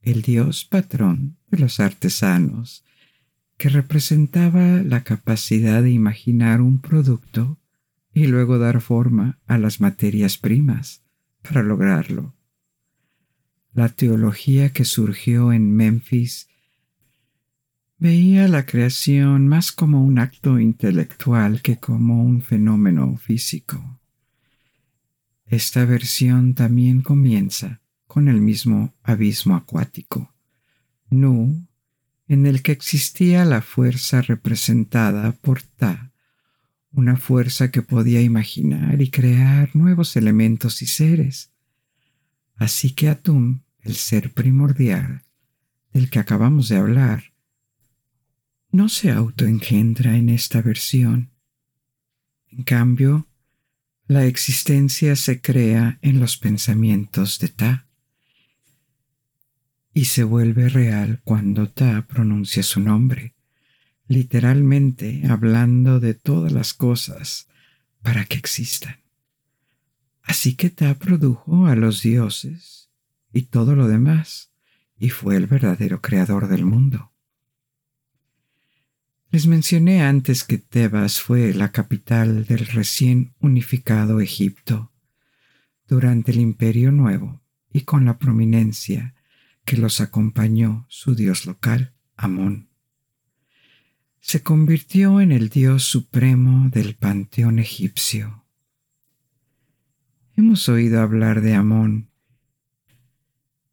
el 0.01 0.21
dios 0.21 0.63
patrón 0.63 1.35
de 1.49 1.57
los 1.59 1.81
artesanos, 1.81 2.85
que 3.57 3.67
representaba 3.67 4.81
la 4.81 5.03
capacidad 5.03 5.83
de 5.83 5.91
imaginar 5.91 6.61
un 6.61 6.79
producto 6.79 7.59
y 8.13 8.27
luego 8.27 8.59
dar 8.59 8.79
forma 8.79 9.39
a 9.45 9.57
las 9.57 9.81
materias 9.81 10.37
primas 10.37 11.03
para 11.41 11.63
lograrlo. 11.63 12.33
La 13.73 13.89
teología 13.89 14.73
que 14.73 14.83
surgió 14.83 15.53
en 15.53 15.73
Memphis 15.73 16.47
veía 17.97 18.47
la 18.47 18.65
creación 18.65 19.47
más 19.47 19.71
como 19.71 20.03
un 20.03 20.19
acto 20.19 20.59
intelectual 20.59 21.61
que 21.61 21.77
como 21.77 22.23
un 22.23 22.41
fenómeno 22.41 23.15
físico. 23.17 23.99
Esta 25.45 25.85
versión 25.85 26.53
también 26.53 27.01
comienza 27.01 27.81
con 28.07 28.27
el 28.27 28.41
mismo 28.41 28.93
abismo 29.03 29.55
acuático, 29.55 30.33
Nu, 31.09 31.67
en 32.27 32.45
el 32.45 32.61
que 32.61 32.71
existía 32.71 33.45
la 33.45 33.61
fuerza 33.61 34.21
representada 34.21 35.33
por 35.33 35.61
Ta, 35.61 36.11
una 36.91 37.17
fuerza 37.17 37.71
que 37.71 37.81
podía 37.81 38.21
imaginar 38.21 39.01
y 39.01 39.09
crear 39.09 39.75
nuevos 39.75 40.15
elementos 40.15 40.81
y 40.81 40.87
seres. 40.87 41.50
Así 42.61 42.91
que 42.91 43.09
Atum, 43.09 43.63
el 43.79 43.95
ser 43.95 44.35
primordial 44.35 45.23
del 45.93 46.11
que 46.11 46.19
acabamos 46.19 46.69
de 46.69 46.77
hablar, 46.77 47.33
no 48.71 48.87
se 48.87 49.09
autoengendra 49.09 50.15
en 50.15 50.29
esta 50.29 50.61
versión. 50.61 51.31
En 52.51 52.61
cambio, 52.61 53.27
la 54.05 54.27
existencia 54.27 55.15
se 55.15 55.41
crea 55.41 55.97
en 56.03 56.19
los 56.19 56.37
pensamientos 56.37 57.39
de 57.39 57.47
Ta. 57.47 57.87
y 59.95 60.05
se 60.05 60.23
vuelve 60.23 60.69
real 60.69 61.19
cuando 61.23 61.67
Ta 61.67 62.05
pronuncia 62.05 62.61
su 62.61 62.79
nombre, 62.79 63.33
literalmente 64.07 65.23
hablando 65.27 65.99
de 65.99 66.13
todas 66.13 66.51
las 66.51 66.75
cosas 66.75 67.47
para 68.03 68.25
que 68.25 68.37
existan. 68.37 69.00
Así 70.31 70.55
que 70.55 70.69
Ta 70.69 70.97
produjo 70.97 71.65
a 71.65 71.75
los 71.75 72.03
dioses 72.03 72.89
y 73.33 73.41
todo 73.47 73.75
lo 73.75 73.89
demás, 73.89 74.49
y 74.97 75.09
fue 75.09 75.35
el 75.35 75.45
verdadero 75.45 75.99
creador 75.99 76.47
del 76.47 76.63
mundo. 76.63 77.11
Les 79.29 79.45
mencioné 79.45 80.03
antes 80.03 80.45
que 80.45 80.57
Tebas 80.57 81.19
fue 81.19 81.53
la 81.53 81.73
capital 81.73 82.45
del 82.45 82.65
recién 82.67 83.33
unificado 83.41 84.21
Egipto 84.21 84.93
durante 85.85 86.31
el 86.31 86.39
Imperio 86.39 86.93
Nuevo 86.93 87.41
y 87.69 87.81
con 87.81 88.05
la 88.05 88.17
prominencia 88.17 89.13
que 89.65 89.75
los 89.75 89.99
acompañó 89.99 90.85
su 90.87 91.13
dios 91.13 91.45
local, 91.45 91.93
Amón. 92.15 92.69
Se 94.21 94.41
convirtió 94.41 95.19
en 95.19 95.33
el 95.33 95.49
dios 95.49 95.83
supremo 95.83 96.69
del 96.69 96.95
panteón 96.95 97.59
egipcio. 97.59 98.40
Hemos 100.43 100.67
oído 100.69 101.01
hablar 101.01 101.41
de 101.41 101.53
Amón. 101.53 102.09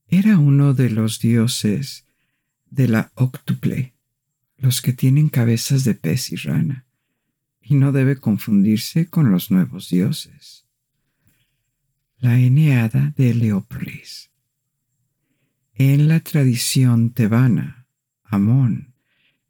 Era 0.07 0.39
uno 0.39 0.75
de 0.75 0.91
los 0.91 1.19
dioses 1.19 2.05
de 2.69 2.89
la 2.89 3.11
octuple, 3.15 3.95
los 4.59 4.83
que 4.83 4.93
tienen 4.93 5.31
cabezas 5.31 5.85
de 5.85 5.95
pez 5.95 6.31
y 6.31 6.37
rana, 6.37 6.85
y 7.63 7.75
no 7.75 7.91
debe 7.91 8.17
confundirse 8.17 9.07
con 9.07 9.31
los 9.31 9.51
nuevos 9.51 9.89
dioses. 9.89 10.67
La 12.19 12.39
Eneada 12.39 13.15
de 13.17 13.33
Leópolis. 13.33 14.31
En 15.73 16.07
la 16.07 16.21
tradición 16.21 17.15
tebana, 17.15 17.87
Amón 18.25 18.93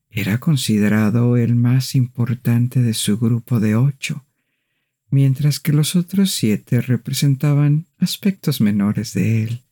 era 0.09 0.39
considerado 0.39 1.37
el 1.37 1.57
más 1.57 1.97
importante 1.97 2.81
de 2.81 2.95
su 2.95 3.19
grupo 3.19 3.59
de 3.59 3.75
ocho, 3.75 4.25
mientras 5.11 5.61
que 5.61 5.73
los 5.73 5.97
otros 5.97 6.33
siete 6.33 6.81
representaban 6.81 7.87
aspectos 7.99 8.61
menores 8.61 9.15
de 9.15 9.45
él. 9.45 9.63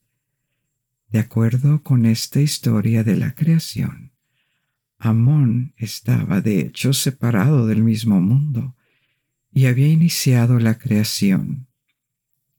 De 1.10 1.18
acuerdo 1.18 1.82
con 1.82 2.06
esta 2.06 2.40
historia 2.40 3.04
de 3.04 3.16
la 3.16 3.34
creación, 3.34 4.12
Amón 4.98 5.74
estaba 5.76 6.40
de 6.40 6.60
hecho 6.60 6.92
separado 6.92 7.66
del 7.66 7.82
mismo 7.82 8.20
mundo 8.20 8.74
y 9.52 9.66
había 9.66 9.88
iniciado 9.88 10.58
la 10.58 10.78
creación 10.78 11.66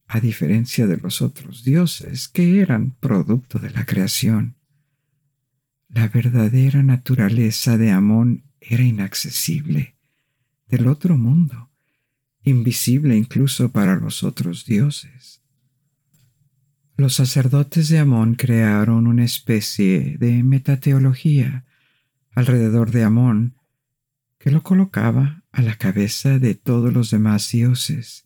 a 0.08 0.20
diferencia 0.20 0.88
de 0.88 0.98
los 0.98 1.22
otros 1.22 1.64
dioses 1.64 2.28
que 2.30 2.62
eran 2.62 2.92
producto 2.92 3.60
de 3.60 3.72
la 3.72 3.86
creación. 3.86 4.56
La 5.90 6.08
verdadera 6.08 6.82
naturaleza 6.82 7.78
de 7.78 7.92
Amón 7.92 8.44
era 8.62 8.84
inaccesible, 8.84 9.96
del 10.68 10.88
otro 10.88 11.18
mundo, 11.18 11.70
invisible 12.48 13.16
incluso 13.16 13.70
para 13.70 13.96
los 13.96 14.24
otros 14.24 14.66
dioses. 14.66 15.42
Los 16.96 17.16
sacerdotes 17.16 17.90
de 17.90 18.00
Amón 18.00 18.36
crearon 18.36 19.06
una 19.06 19.26
especie 19.26 20.18
de 20.18 20.44
metateología 20.44 21.66
alrededor 22.34 22.92
de 22.92 23.04
Amón 23.04 23.56
que 24.40 24.50
lo 24.50 24.64
colocaba 24.64 25.44
a 25.52 25.62
la 25.62 25.76
cabeza 25.76 26.40
de 26.40 26.56
todos 26.56 26.94
los 26.94 27.12
demás 27.12 27.52
dioses 27.52 28.26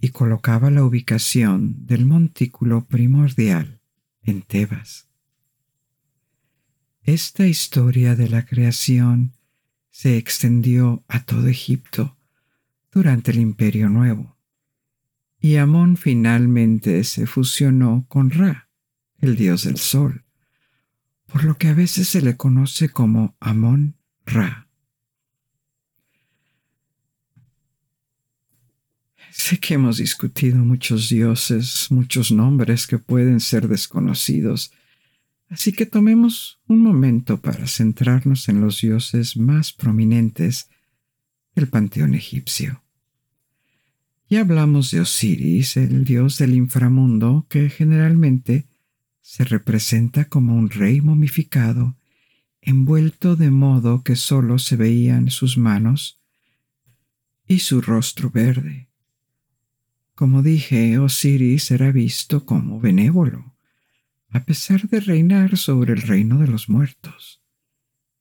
y 0.00 0.08
colocaba 0.08 0.70
la 0.70 0.82
ubicación 0.82 1.86
del 1.86 2.06
montículo 2.06 2.84
primordial 2.84 3.80
en 4.22 4.42
Tebas. 4.42 5.08
Esta 7.02 7.46
historia 7.46 8.16
de 8.16 8.28
la 8.28 8.46
creación 8.46 9.32
se 9.90 10.16
extendió 10.16 11.04
a 11.08 11.24
todo 11.24 11.48
Egipto 11.48 12.16
durante 12.92 13.30
el 13.30 13.38
Imperio 13.38 13.88
Nuevo, 13.88 14.36
y 15.40 15.56
Amón 15.56 15.96
finalmente 15.96 17.02
se 17.04 17.26
fusionó 17.26 18.04
con 18.08 18.30
Ra, 18.30 18.68
el 19.18 19.34
dios 19.34 19.64
del 19.64 19.78
sol, 19.78 20.24
por 21.26 21.44
lo 21.44 21.56
que 21.56 21.68
a 21.68 21.74
veces 21.74 22.08
se 22.08 22.20
le 22.20 22.36
conoce 22.36 22.90
como 22.90 23.34
Amón 23.40 23.96
Ra. 24.26 24.68
Sé 29.30 29.58
que 29.58 29.74
hemos 29.74 29.96
discutido 29.96 30.58
muchos 30.58 31.08
dioses, 31.08 31.86
muchos 31.90 32.30
nombres 32.30 32.86
que 32.86 32.98
pueden 32.98 33.40
ser 33.40 33.66
desconocidos, 33.66 34.72
así 35.48 35.72
que 35.72 35.86
tomemos 35.86 36.60
un 36.68 36.82
momento 36.82 37.40
para 37.40 37.66
centrarnos 37.66 38.50
en 38.50 38.60
los 38.60 38.82
dioses 38.82 39.38
más 39.38 39.72
prominentes 39.72 40.68
del 41.54 41.68
panteón 41.68 42.14
egipcio. 42.14 42.81
Ya 44.32 44.40
hablamos 44.40 44.90
de 44.90 45.00
Osiris, 45.02 45.76
el 45.76 46.06
dios 46.06 46.38
del 46.38 46.54
inframundo, 46.54 47.44
que 47.50 47.68
generalmente 47.68 48.64
se 49.20 49.44
representa 49.44 50.24
como 50.24 50.56
un 50.56 50.70
rey 50.70 51.02
momificado, 51.02 51.98
envuelto 52.62 53.36
de 53.36 53.50
modo 53.50 54.02
que 54.02 54.16
sólo 54.16 54.58
se 54.58 54.76
veían 54.76 55.30
sus 55.30 55.58
manos 55.58 56.18
y 57.46 57.58
su 57.58 57.82
rostro 57.82 58.30
verde. 58.30 58.88
Como 60.14 60.42
dije, 60.42 60.98
Osiris 60.98 61.70
era 61.70 61.92
visto 61.92 62.46
como 62.46 62.80
benévolo, 62.80 63.54
a 64.30 64.46
pesar 64.46 64.88
de 64.88 65.00
reinar 65.00 65.58
sobre 65.58 65.92
el 65.92 66.00
reino 66.00 66.38
de 66.38 66.46
los 66.46 66.70
muertos. 66.70 67.42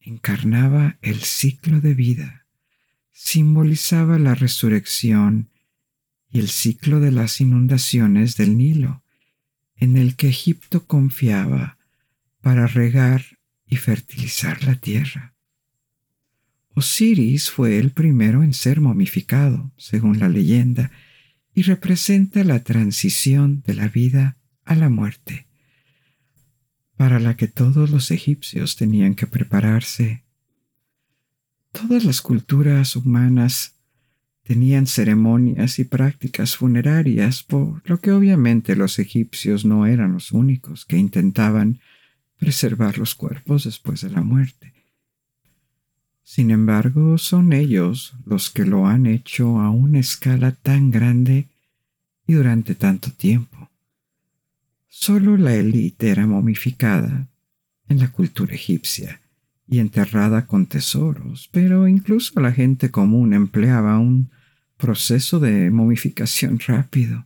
Encarnaba 0.01 0.97
el 1.01 1.21
ciclo 1.21 1.79
de 1.79 1.93
vida, 1.93 2.47
simbolizaba 3.13 4.19
la 4.19 4.35
resurrección 4.35 5.50
y 6.31 6.39
el 6.39 6.49
ciclo 6.49 6.99
de 6.99 7.11
las 7.11 7.41
inundaciones 7.41 8.37
del 8.37 8.57
Nilo, 8.57 9.03
en 9.75 9.97
el 9.97 10.15
que 10.15 10.29
Egipto 10.29 10.85
confiaba 10.85 11.77
para 12.41 12.67
regar 12.67 13.39
y 13.67 13.77
fertilizar 13.77 14.63
la 14.63 14.75
tierra. 14.75 15.33
Osiris 16.73 17.49
fue 17.49 17.77
el 17.77 17.91
primero 17.91 18.43
en 18.43 18.53
ser 18.53 18.79
momificado, 18.79 19.71
según 19.77 20.19
la 20.19 20.29
leyenda, 20.29 20.91
y 21.53 21.63
representa 21.63 22.43
la 22.43 22.63
transición 22.63 23.61
de 23.65 23.73
la 23.73 23.89
vida 23.89 24.37
a 24.63 24.75
la 24.75 24.89
muerte, 24.89 25.47
para 26.95 27.19
la 27.19 27.35
que 27.35 27.47
todos 27.47 27.89
los 27.89 28.11
egipcios 28.11 28.77
tenían 28.77 29.15
que 29.15 29.27
prepararse. 29.27 30.23
Todas 31.71 32.05
las 32.05 32.21
culturas 32.21 32.95
humanas 32.95 33.80
tenían 34.43 34.87
ceremonias 34.87 35.79
y 35.79 35.83
prácticas 35.83 36.55
funerarias, 36.55 37.43
por 37.43 37.81
lo 37.89 37.99
que 37.99 38.11
obviamente 38.11 38.75
los 38.75 38.99
egipcios 38.99 39.65
no 39.65 39.85
eran 39.85 40.13
los 40.13 40.31
únicos 40.31 40.85
que 40.85 40.97
intentaban 40.97 41.79
preservar 42.37 42.97
los 42.97 43.15
cuerpos 43.15 43.65
después 43.65 44.01
de 44.01 44.09
la 44.09 44.21
muerte. 44.21 44.73
Sin 46.23 46.49
embargo, 46.49 47.17
son 47.17 47.53
ellos 47.53 48.13
los 48.25 48.49
que 48.49 48.65
lo 48.65 48.87
han 48.87 49.05
hecho 49.05 49.59
a 49.59 49.69
una 49.69 49.99
escala 49.99 50.51
tan 50.51 50.89
grande 50.89 51.47
y 52.25 52.33
durante 52.33 52.73
tanto 52.73 53.11
tiempo. 53.11 53.69
Solo 54.87 55.37
la 55.37 55.55
élite 55.55 56.09
era 56.09 56.25
momificada 56.27 57.27
en 57.87 57.99
la 57.99 58.11
cultura 58.11 58.53
egipcia 58.53 59.20
y 59.71 59.79
enterrada 59.79 60.47
con 60.47 60.65
tesoros, 60.65 61.47
pero 61.53 61.87
incluso 61.87 62.41
la 62.41 62.51
gente 62.51 62.91
común 62.91 63.33
empleaba 63.33 63.99
un 63.99 64.29
proceso 64.75 65.39
de 65.39 65.71
momificación 65.71 66.59
rápido. 66.59 67.25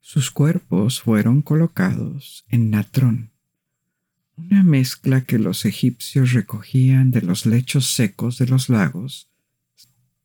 Sus 0.00 0.30
cuerpos 0.30 1.02
fueron 1.02 1.42
colocados 1.42 2.46
en 2.48 2.70
natrón, 2.70 3.30
una 4.38 4.62
mezcla 4.62 5.20
que 5.20 5.38
los 5.38 5.66
egipcios 5.66 6.32
recogían 6.32 7.10
de 7.10 7.20
los 7.20 7.44
lechos 7.44 7.92
secos 7.92 8.38
de 8.38 8.46
los 8.46 8.70
lagos 8.70 9.28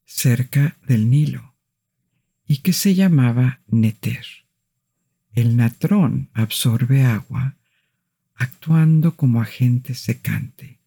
cerca 0.05 0.77
del 0.87 1.09
Nilo 1.09 1.53
y 2.47 2.59
que 2.59 2.71
se 2.71 2.95
llamaba 2.95 3.59
neter. 3.67 4.25
El 5.33 5.57
natrón 5.57 6.29
absorbe 6.33 7.03
agua 7.03 7.57
actuando 8.35 9.15
como 9.15 9.41
agente 9.41 9.95
secante. 9.95 10.79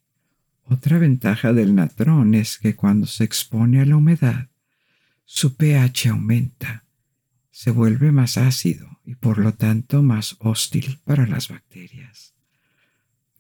Otra 0.64 0.99
ventaja 0.99 1.53
del 1.53 1.74
natrón 1.74 2.34
es 2.34 2.59
que 2.59 2.76
cuando 2.76 3.07
se 3.07 3.24
expone 3.24 3.80
a 3.80 3.86
la 3.86 3.96
humedad, 3.96 4.49
su 5.24 5.57
pH 5.57 6.11
aumenta, 6.11 6.84
se 7.51 7.70
vuelve 7.70 8.12
más 8.12 8.36
ácido 8.36 9.01
y 9.05 9.14
por 9.14 9.38
lo 9.38 9.55
tanto 9.55 10.03
más 10.03 10.36
hostil 10.38 10.99
para 11.05 11.26
las 11.26 11.49
bacterias. 11.49 12.34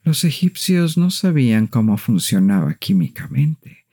Los 0.02 0.24
egipcios 0.24 0.96
no 0.96 1.10
sabían 1.10 1.66
cómo 1.66 1.98
funcionaba 1.98 2.74
químicamente, 2.74 3.84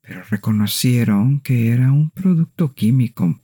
pero 0.00 0.24
reconocieron 0.24 1.40
que 1.40 1.68
era 1.68 1.92
un 1.92 2.10
producto 2.10 2.74
químico 2.74 3.40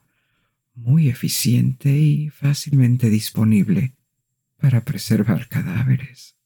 muy 0.74 1.08
eficiente 1.08 1.96
y 1.96 2.30
fácilmente 2.30 3.10
disponible 3.10 3.94
para 4.60 4.84
preservar 4.84 5.48
cadáveres. 5.48 6.36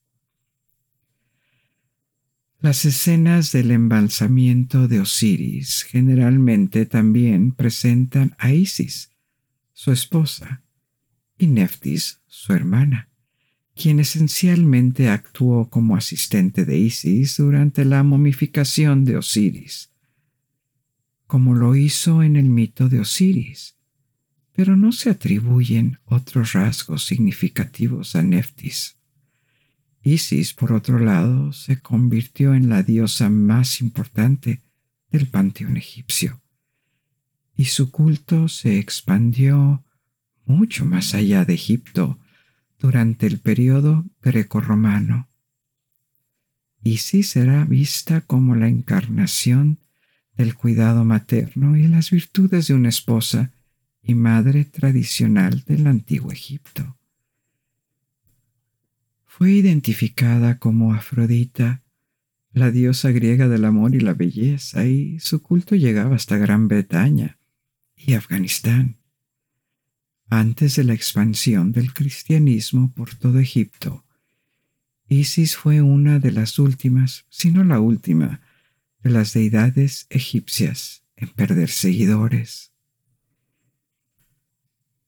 Las 2.59 2.85
escenas 2.85 3.51
del 3.51 3.69
embalsamiento 3.69 4.87
de 4.87 4.99
Osiris 4.99 5.83
generalmente 5.83 6.85
también 6.85 7.51
presentan 7.51 8.35
a 8.39 8.51
Isis, 8.51 9.11
su 9.73 9.91
esposa, 9.91 10.63
y 11.37 11.47
Neftis, 11.47 12.21
su 12.25 12.53
hermana, 12.53 13.09
quien 13.75 13.99
esencialmente 13.99 15.09
actuó 15.09 15.69
como 15.69 15.97
asistente 15.97 16.65
de 16.65 16.77
Isis 16.77 17.37
durante 17.37 17.83
la 17.85 18.01
momificación 18.03 19.03
de 19.05 19.17
Osiris, 19.17 19.91
como 21.27 21.53
lo 21.53 21.75
hizo 21.75 22.23
en 22.23 22.35
el 22.35 22.45
mito 22.45 22.87
de 22.87 23.01
Osiris, 23.01 23.74
pero 24.55 24.77
no 24.77 24.93
se 24.93 25.09
atribuyen 25.09 25.99
otros 26.05 26.53
rasgos 26.53 27.05
significativos 27.05 28.15
a 28.15 28.23
Neftis. 28.23 28.97
Isis, 30.01 30.53
por 30.53 30.71
otro 30.71 30.99
lado, 30.99 31.51
se 31.51 31.81
convirtió 31.81 32.53
en 32.53 32.69
la 32.69 32.81
diosa 32.81 33.29
más 33.29 33.81
importante 33.81 34.61
del 35.09 35.27
panteón 35.27 35.77
egipcio, 35.77 36.41
y 37.57 37.65
su 37.65 37.91
culto 37.91 38.47
se 38.47 38.79
expandió 38.79 39.83
mucho 40.45 40.85
más 40.85 41.15
allá 41.15 41.43
de 41.43 41.55
Egipto 41.55 42.19
durante 42.79 43.27
el 43.27 43.39
periodo 43.39 44.05
grecorromano. 44.21 45.27
Isis 46.83 47.31
será 47.31 47.65
vista 47.65 48.21
como 48.21 48.55
la 48.55 48.67
encarnación 48.67 49.79
del 50.37 50.53
cuidado 50.53 51.03
materno 51.03 51.75
y 51.75 51.87
las 51.87 52.11
virtudes 52.11 52.67
de 52.67 52.75
una 52.75 52.89
esposa 52.89 53.54
y 54.05 54.13
madre 54.13 54.65
tradicional 54.65 55.63
del 55.65 55.87
antiguo 55.87 56.31
Egipto. 56.31 56.97
Fue 59.25 59.51
identificada 59.51 60.59
como 60.59 60.93
Afrodita, 60.93 61.83
la 62.53 62.71
diosa 62.71 63.11
griega 63.11 63.49
del 63.49 63.65
amor 63.65 63.95
y 63.95 63.99
la 63.99 64.13
belleza, 64.13 64.85
y 64.85 65.19
su 65.19 65.41
culto 65.41 65.75
llegaba 65.75 66.15
hasta 66.15 66.37
Gran 66.37 66.67
Bretaña 66.67 67.39
y 67.97 68.13
Afganistán. 68.13 68.97
Antes 70.29 70.75
de 70.75 70.83
la 70.83 70.93
expansión 70.93 71.71
del 71.71 71.93
cristianismo 71.93 72.93
por 72.93 73.15
todo 73.15 73.39
Egipto, 73.39 74.05
Isis 75.07 75.55
fue 75.55 75.81
una 75.81 76.19
de 76.19 76.31
las 76.31 76.57
últimas, 76.57 77.25
si 77.29 77.51
no 77.51 77.63
la 77.63 77.79
última, 77.79 78.41
de 79.03 79.09
las 79.09 79.33
deidades 79.33 80.07
egipcias 80.09 81.03
en 81.15 81.29
perder 81.29 81.69
seguidores. 81.69 82.74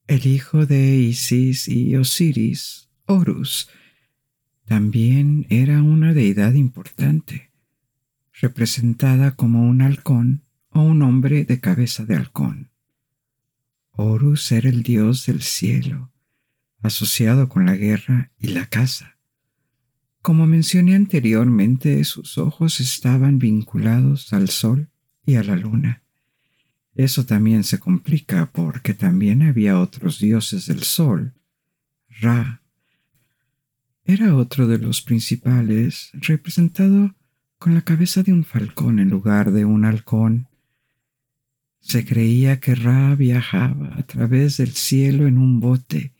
El 0.08 0.26
hijo 0.26 0.66
de 0.66 0.96
Isis 0.96 1.68
y 1.68 1.98
Osiris, 1.98 2.88
Horus, 3.08 3.70
también 4.64 5.46
era 5.50 5.84
una 5.84 6.14
deidad 6.14 6.54
importante, 6.54 7.52
representada 8.32 9.32
como 9.32 9.68
un 9.68 9.82
halcón 9.82 10.44
o 10.70 10.82
un 10.82 11.02
hombre 11.02 11.44
de 11.44 11.60
cabeza 11.60 12.06
de 12.06 12.16
halcón. 12.16 12.72
Horus 13.92 14.50
era 14.54 14.70
el 14.70 14.82
dios 14.82 15.26
del 15.26 15.42
cielo, 15.42 16.14
asociado 16.80 17.50
con 17.50 17.66
la 17.66 17.76
guerra 17.76 18.32
y 18.40 18.48
la 18.48 18.68
caza. 18.68 19.18
Como 20.22 20.48
mencioné 20.48 20.96
anteriormente, 20.96 22.02
sus 22.06 22.38
ojos 22.38 22.80
estaban 22.80 23.40
vinculados 23.40 24.32
al 24.32 24.48
sol 24.48 24.90
y 25.26 25.36
a 25.36 25.44
la 25.44 25.58
luna. 25.58 26.04
Eso 26.98 27.26
también 27.26 27.64
se 27.64 27.78
complica 27.78 28.48
porque 28.52 28.96
también 28.96 29.44
había 29.44 29.80
otros 29.80 30.20
dioses 30.20 30.66
del 30.66 30.82
sol, 30.82 31.34
Ra, 32.20 32.64
era 34.04 34.36
otro 34.36 34.68
de 34.68 34.80
los 34.80 35.04
principales, 35.04 36.10
representado 36.14 37.14
con 37.60 37.76
la 37.76 37.82
cabeza 37.82 38.24
de 38.24 38.34
un 38.34 38.46
falcón 38.46 39.00
en 39.00 39.10
lugar 39.10 39.52
de 39.52 39.64
un 39.64 39.86
halcón. 39.86 40.48
Se 41.82 42.04
creía 42.04 42.60
que 42.60 42.74
Ra 42.74 43.14
viajaba 43.16 43.94
a 43.96 44.04
través 44.04 44.58
del 44.58 44.72
cielo 44.72 45.28
en 45.28 45.38
un 45.38 45.60
bote 45.60 46.14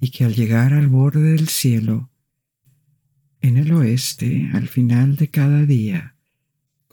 y 0.00 0.10
que 0.10 0.24
al 0.24 0.34
llegar 0.34 0.72
al 0.72 0.88
borde 0.88 1.32
del 1.32 1.48
cielo, 1.48 2.10
en 3.42 3.58
el 3.58 3.70
oeste, 3.72 4.50
al 4.54 4.66
final 4.66 5.16
de 5.16 5.28
cada 5.28 5.66
día, 5.66 6.13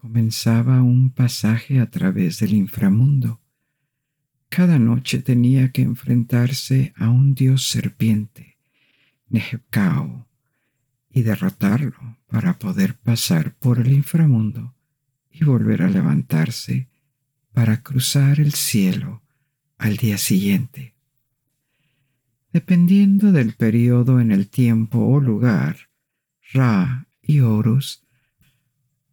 comenzaba 0.02 0.82
un 0.82 1.12
pasaje 1.12 1.80
a 1.80 1.92
través 1.92 2.40
del 2.40 2.54
inframundo. 2.54 3.40
Cada 4.50 4.80
noche 4.80 5.20
tenía 5.20 5.72
que 5.72 5.84
enfrentarse 5.84 6.92
a 6.98 7.10
un 7.10 7.36
dios 7.36 7.70
serpiente 7.70 8.58
Nehebkao 9.30 10.28
y 11.12 11.22
derrotarlo 11.22 12.18
para 12.26 12.58
poder 12.58 12.96
pasar 12.96 13.54
por 13.54 13.78
el 13.78 13.94
inframundo 13.94 14.74
y 15.30 15.46
volver 15.46 15.84
a 15.84 15.90
levantarse 15.90 16.90
para 17.54 17.84
cruzar 17.84 18.40
el 18.40 18.54
cielo 18.54 19.22
al 19.78 19.98
día 19.98 20.18
siguiente. 20.18 20.96
Dependiendo 22.52 23.32
del 23.32 23.54
periodo 23.54 24.20
en 24.20 24.32
el 24.32 24.50
tiempo 24.50 24.98
o 24.98 25.22
lugar, 25.22 25.90
Ra 26.54 27.08
y 27.22 27.42
Horus 27.42 28.01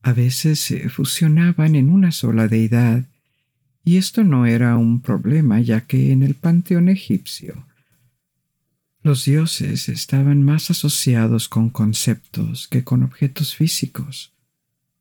a 0.08 0.12
veces 0.12 0.58
se 0.60 0.88
fusionaban 0.88 1.74
en 1.74 1.90
una 1.90 2.12
sola 2.12 2.48
deidad, 2.48 3.04
y 3.84 3.96
esto 3.96 4.24
no 4.24 4.46
era 4.46 4.76
un 4.76 5.00
problema 5.00 5.60
ya 5.60 5.82
que 5.82 6.12
en 6.12 6.22
el 6.22 6.34
panteón 6.34 6.88
egipcio 6.88 7.68
los 9.02 9.24
dioses 9.24 9.88
estaban 9.88 10.42
más 10.42 10.70
asociados 10.70 11.48
con 11.48 11.70
conceptos 11.70 12.68
que 12.68 12.84
con 12.84 13.02
objetos 13.02 13.54
físicos. 13.54 14.32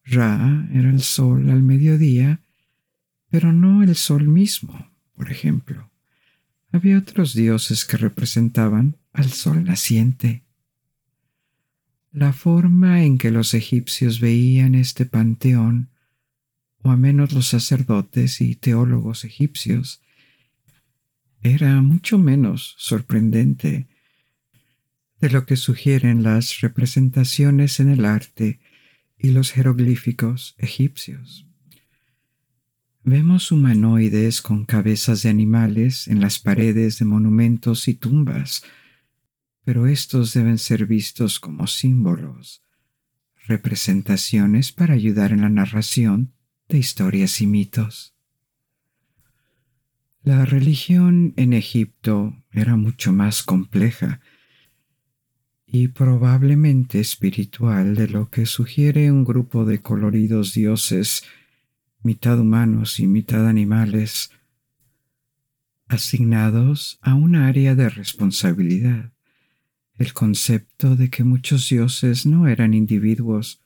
Ra 0.05 0.67
era 0.71 0.89
el 0.89 1.01
sol 1.01 1.49
al 1.49 1.63
mediodía, 1.63 2.39
pero 3.29 3.51
no 3.51 3.83
el 3.83 3.95
sol 3.95 4.27
mismo, 4.27 4.89
por 5.15 5.31
ejemplo. 5.31 5.89
Había 6.71 6.97
otros 6.99 7.33
dioses 7.33 7.83
que 7.83 7.97
representaban 7.97 8.95
al 9.11 9.29
sol 9.31 9.63
naciente. 9.63 10.43
La 12.17 12.33
forma 12.33 13.03
en 13.03 13.19
que 13.19 13.29
los 13.29 13.53
egipcios 13.53 14.19
veían 14.19 14.73
este 14.73 15.05
panteón, 15.05 15.91
o 16.81 16.89
a 16.89 16.97
menos 16.97 17.31
los 17.31 17.45
sacerdotes 17.45 18.41
y 18.41 18.55
teólogos 18.55 19.23
egipcios, 19.23 20.01
era 21.43 21.79
mucho 21.83 22.17
menos 22.17 22.73
sorprendente 22.79 23.85
de 25.21 25.29
lo 25.29 25.45
que 25.45 25.57
sugieren 25.57 26.23
las 26.23 26.59
representaciones 26.61 27.79
en 27.79 27.89
el 27.89 28.03
arte 28.03 28.59
y 29.19 29.29
los 29.29 29.51
jeroglíficos 29.51 30.55
egipcios. 30.57 31.45
Vemos 33.03 33.51
humanoides 33.51 34.41
con 34.41 34.65
cabezas 34.65 35.21
de 35.21 35.29
animales 35.29 36.07
en 36.07 36.19
las 36.19 36.39
paredes 36.39 36.97
de 36.97 37.05
monumentos 37.05 37.87
y 37.87 37.93
tumbas, 37.93 38.63
pero 39.67 39.85
estos 39.85 40.33
deben 40.33 40.59
ser 40.59 40.85
vistos 40.85 41.41
como 41.41 41.67
símbolos, 41.67 42.63
representaciones 43.47 44.71
para 44.71 44.93
ayudar 44.93 45.33
en 45.33 45.41
la 45.41 45.49
narración 45.49 46.31
de 46.69 46.77
historias 46.77 47.41
y 47.41 47.47
mitos. 47.47 48.15
La 50.23 50.45
religión 50.45 51.33
en 51.35 51.51
Egipto 51.51 52.41
era 52.53 52.77
mucho 52.77 53.11
más 53.11 53.43
compleja 53.43 54.21
y 55.65 55.89
probablemente 55.89 57.01
espiritual 57.01 57.93
de 57.95 58.07
lo 58.07 58.29
que 58.29 58.45
sugiere 58.45 59.11
un 59.11 59.25
grupo 59.25 59.65
de 59.65 59.81
coloridos 59.81 60.53
dioses, 60.53 61.25
mitad 62.03 62.39
humanos 62.39 63.01
y 63.01 63.07
mitad 63.07 63.45
animales, 63.45 64.31
asignados 65.89 66.99
a 67.01 67.15
un 67.15 67.35
área 67.35 67.75
de 67.75 67.89
responsabilidad. 67.89 69.11
El 69.97 70.13
concepto 70.13 70.95
de 70.95 71.09
que 71.09 71.23
muchos 71.23 71.69
dioses 71.69 72.25
no 72.25 72.47
eran 72.47 72.73
individuos, 72.73 73.61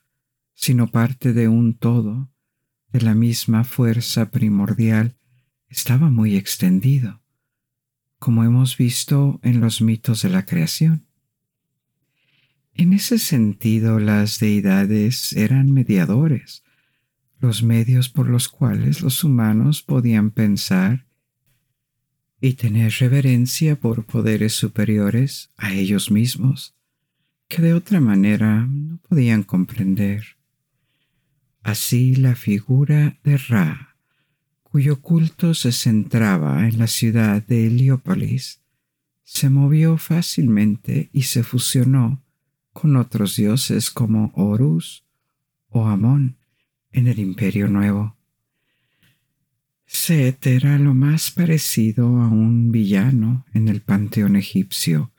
sino 0.53 0.87
parte 0.87 1.33
de 1.33 1.47
un 1.47 1.73
todo, 1.73 2.31
de 2.91 3.01
la 3.01 3.15
misma 3.15 3.63
fuerza 3.63 4.31
primordial 4.31 5.15
estaba 5.67 6.09
muy 6.09 6.35
extendido, 6.35 7.21
como 8.19 8.43
hemos 8.43 8.77
visto 8.77 9.39
en 9.43 9.61
los 9.61 9.81
mitos 9.81 10.21
de 10.21 10.29
la 10.29 10.45
creación. 10.45 11.05
En 12.73 12.93
ese 12.93 13.17
sentido, 13.17 13.99
las 13.99 14.39
deidades 14.39 15.33
eran 15.33 15.71
mediadores, 15.71 16.63
los 17.39 17.63
medios 17.63 18.09
por 18.09 18.29
los 18.29 18.47
cuales 18.47 19.01
los 19.01 19.23
humanos 19.23 19.81
podían 19.81 20.31
pensar 20.31 21.05
y 22.41 22.53
tener 22.53 22.91
reverencia 22.99 23.79
por 23.79 24.05
poderes 24.05 24.53
superiores 24.53 25.51
a 25.55 25.73
ellos 25.73 26.11
mismos, 26.11 26.75
que 27.47 27.61
de 27.61 27.73
otra 27.73 28.01
manera 28.01 28.67
no 28.67 28.97
podían 29.07 29.43
comprender. 29.43 30.37
Así 31.61 32.15
la 32.15 32.35
figura 32.35 33.19
de 33.23 33.37
Ra 33.37 33.91
cuyo 34.71 35.01
culto 35.01 35.53
se 35.53 35.73
centraba 35.73 36.65
en 36.65 36.79
la 36.79 36.87
ciudad 36.87 37.45
de 37.45 37.67
Heliópolis, 37.67 38.61
se 39.21 39.49
movió 39.49 39.97
fácilmente 39.97 41.09
y 41.11 41.23
se 41.23 41.43
fusionó 41.43 42.23
con 42.71 42.95
otros 42.95 43.35
dioses 43.35 43.91
como 43.91 44.31
Horus 44.33 45.03
o 45.67 45.87
Amón 45.87 46.37
en 46.93 47.07
el 47.07 47.19
Imperio 47.19 47.67
Nuevo. 47.67 48.15
Set 49.93 50.47
era 50.47 50.79
lo 50.79 50.93
más 50.93 51.31
parecido 51.31 52.21
a 52.21 52.29
un 52.29 52.71
villano 52.71 53.45
en 53.53 53.67
el 53.67 53.81
panteón 53.81 54.37
egipcio, 54.37 55.11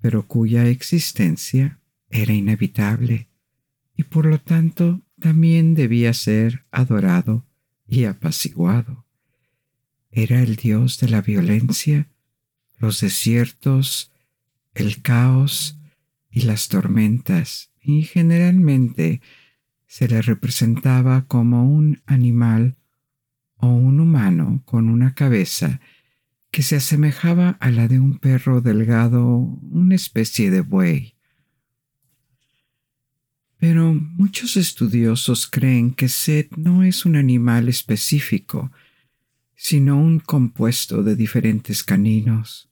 pero 0.00 0.26
cuya 0.26 0.66
existencia 0.66 1.78
era 2.08 2.32
inevitable 2.32 3.28
y 3.94 4.04
por 4.04 4.24
lo 4.24 4.40
tanto 4.40 5.02
también 5.20 5.74
debía 5.74 6.14
ser 6.14 6.64
adorado 6.70 7.46
y 7.86 8.04
apaciguado. 8.04 9.04
Era 10.10 10.42
el 10.42 10.56
dios 10.56 10.98
de 10.98 11.10
la 11.10 11.20
violencia, 11.20 12.08
los 12.78 13.02
desiertos, 13.02 14.10
el 14.72 15.02
caos 15.02 15.78
y 16.30 16.40
las 16.42 16.68
tormentas, 16.68 17.70
y 17.78 18.04
generalmente 18.04 19.20
se 19.86 20.08
le 20.08 20.22
representaba 20.22 21.26
como 21.26 21.70
un 21.70 22.00
animal 22.06 22.78
o 23.62 23.68
un 23.68 24.00
humano 24.00 24.60
con 24.64 24.88
una 24.88 25.14
cabeza 25.14 25.80
que 26.50 26.62
se 26.62 26.76
asemejaba 26.76 27.50
a 27.60 27.70
la 27.70 27.86
de 27.86 28.00
un 28.00 28.18
perro 28.18 28.60
delgado, 28.60 29.24
una 29.28 29.94
especie 29.94 30.50
de 30.50 30.62
buey. 30.62 31.14
Pero 33.58 33.94
muchos 33.94 34.56
estudiosos 34.56 35.46
creen 35.46 35.94
que 35.94 36.08
Set 36.08 36.56
no 36.56 36.82
es 36.82 37.06
un 37.06 37.14
animal 37.14 37.68
específico, 37.68 38.72
sino 39.54 39.96
un 39.96 40.18
compuesto 40.18 41.04
de 41.04 41.14
diferentes 41.14 41.84
caninos. 41.84 42.68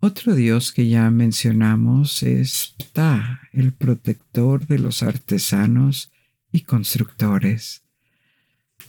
Otro 0.00 0.34
dios 0.34 0.72
que 0.72 0.88
ya 0.88 1.08
mencionamos 1.12 2.24
es 2.24 2.74
Ptah, 2.76 3.42
el 3.52 3.72
protector 3.72 4.66
de 4.66 4.80
los 4.80 5.04
artesanos 5.04 6.10
y 6.50 6.62
constructores. 6.62 7.84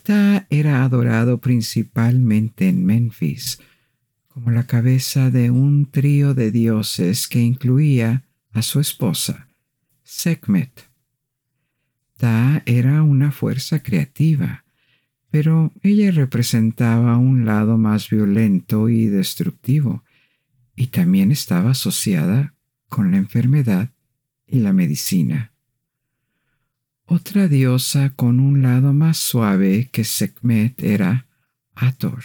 Ptah 0.01 0.47
era 0.49 0.83
adorado 0.83 1.39
principalmente 1.39 2.67
en 2.67 2.85
Memphis, 2.85 3.59
como 4.27 4.51
la 4.51 4.65
cabeza 4.65 5.29
de 5.29 5.51
un 5.51 5.85
trío 5.85 6.33
de 6.33 6.51
dioses 6.51 7.27
que 7.27 7.39
incluía 7.39 8.23
a 8.51 8.61
su 8.61 8.79
esposa, 8.79 9.47
Sekhmet. 10.03 10.89
Ptah 12.17 12.63
era 12.65 13.03
una 13.03 13.31
fuerza 13.31 13.81
creativa, 13.81 14.65
pero 15.29 15.71
ella 15.81 16.11
representaba 16.11 17.17
un 17.17 17.45
lado 17.45 17.77
más 17.77 18.09
violento 18.09 18.89
y 18.89 19.05
destructivo, 19.05 20.03
y 20.75 20.87
también 20.87 21.31
estaba 21.31 21.71
asociada 21.71 22.53
con 22.89 23.11
la 23.11 23.17
enfermedad 23.17 23.89
y 24.45 24.59
la 24.59 24.73
medicina. 24.73 25.52
Otra 27.15 27.47
diosa 27.47 28.09
con 28.15 28.39
un 28.39 28.63
lado 28.63 28.91
más 28.91 29.17
suave 29.17 29.87
que 29.91 30.03
Sekhmet 30.03 30.81
era 30.81 31.27
Hathor, 31.75 32.23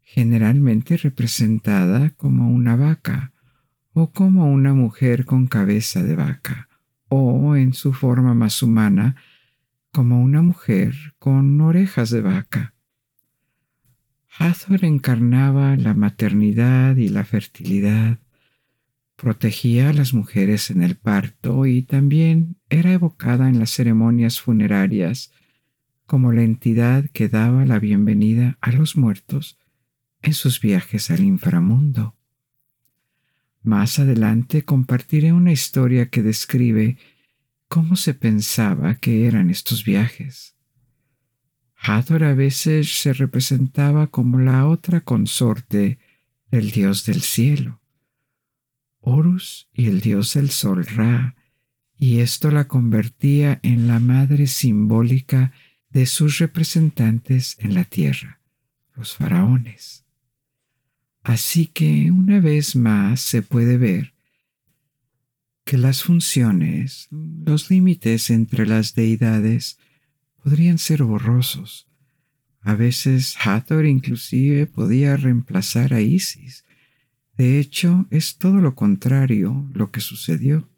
generalmente 0.00 0.96
representada 0.96 2.08
como 2.08 2.48
una 2.48 2.76
vaca 2.76 3.34
o 3.92 4.10
como 4.10 4.50
una 4.50 4.72
mujer 4.72 5.26
con 5.26 5.48
cabeza 5.48 6.02
de 6.02 6.16
vaca, 6.16 6.70
o 7.10 7.56
en 7.56 7.74
su 7.74 7.92
forma 7.92 8.32
más 8.32 8.62
humana, 8.62 9.16
como 9.92 10.22
una 10.22 10.40
mujer 10.40 10.94
con 11.18 11.60
orejas 11.60 12.08
de 12.08 12.22
vaca. 12.22 12.72
Hathor 14.38 14.82
encarnaba 14.86 15.76
la 15.76 15.92
maternidad 15.92 16.96
y 16.96 17.10
la 17.10 17.24
fertilidad, 17.24 18.18
protegía 19.20 19.90
a 19.90 19.92
las 19.92 20.14
mujeres 20.14 20.70
en 20.70 20.82
el 20.82 20.96
parto 20.96 21.66
y 21.66 21.82
también 21.82 22.56
era 22.70 22.90
evocada 22.90 23.50
en 23.50 23.58
las 23.58 23.70
ceremonias 23.70 24.40
funerarias 24.40 25.30
como 26.06 26.32
la 26.32 26.42
entidad 26.42 27.04
que 27.10 27.28
daba 27.28 27.66
la 27.66 27.78
bienvenida 27.78 28.56
a 28.62 28.72
los 28.72 28.96
muertos 28.96 29.58
en 30.22 30.32
sus 30.32 30.62
viajes 30.62 31.10
al 31.10 31.20
inframundo. 31.20 32.16
Más 33.62 33.98
adelante 33.98 34.64
compartiré 34.64 35.34
una 35.34 35.52
historia 35.52 36.08
que 36.08 36.22
describe 36.22 36.96
cómo 37.68 37.96
se 37.96 38.14
pensaba 38.14 38.94
que 38.94 39.26
eran 39.26 39.50
estos 39.50 39.84
viajes. 39.84 40.56
Hathor 41.76 42.24
a 42.24 42.32
veces 42.32 43.02
se 43.02 43.12
representaba 43.12 44.06
como 44.06 44.38
la 44.38 44.66
otra 44.66 45.02
consorte 45.02 45.98
del 46.50 46.70
dios 46.70 47.04
del 47.04 47.20
cielo 47.20 47.79
Horus 49.00 49.68
y 49.74 49.86
el 49.86 50.00
dios 50.00 50.34
del 50.34 50.50
sol 50.50 50.86
Ra, 50.86 51.34
y 51.98 52.20
esto 52.20 52.50
la 52.50 52.68
convertía 52.68 53.60
en 53.62 53.86
la 53.86 54.00
madre 54.00 54.46
simbólica 54.46 55.52
de 55.90 56.06
sus 56.06 56.38
representantes 56.38 57.56
en 57.58 57.74
la 57.74 57.84
tierra, 57.84 58.40
los 58.94 59.16
faraones. 59.16 60.04
Así 61.22 61.66
que 61.66 62.10
una 62.10 62.40
vez 62.40 62.76
más 62.76 63.20
se 63.20 63.42
puede 63.42 63.76
ver 63.76 64.14
que 65.64 65.78
las 65.78 66.02
funciones, 66.02 67.08
los 67.10 67.70
límites 67.70 68.30
entre 68.30 68.66
las 68.66 68.94
deidades 68.94 69.78
podrían 70.42 70.78
ser 70.78 71.02
borrosos. 71.02 71.86
A 72.62 72.74
veces 72.74 73.36
Hathor 73.42 73.86
inclusive 73.86 74.66
podía 74.66 75.16
reemplazar 75.16 75.94
a 75.94 76.00
Isis, 76.00 76.64
de 77.40 77.58
hecho, 77.58 78.06
es 78.10 78.36
todo 78.36 78.60
lo 78.60 78.74
contrario 78.74 79.66
lo 79.72 79.90
que 79.90 80.02
sucedió. 80.02 80.68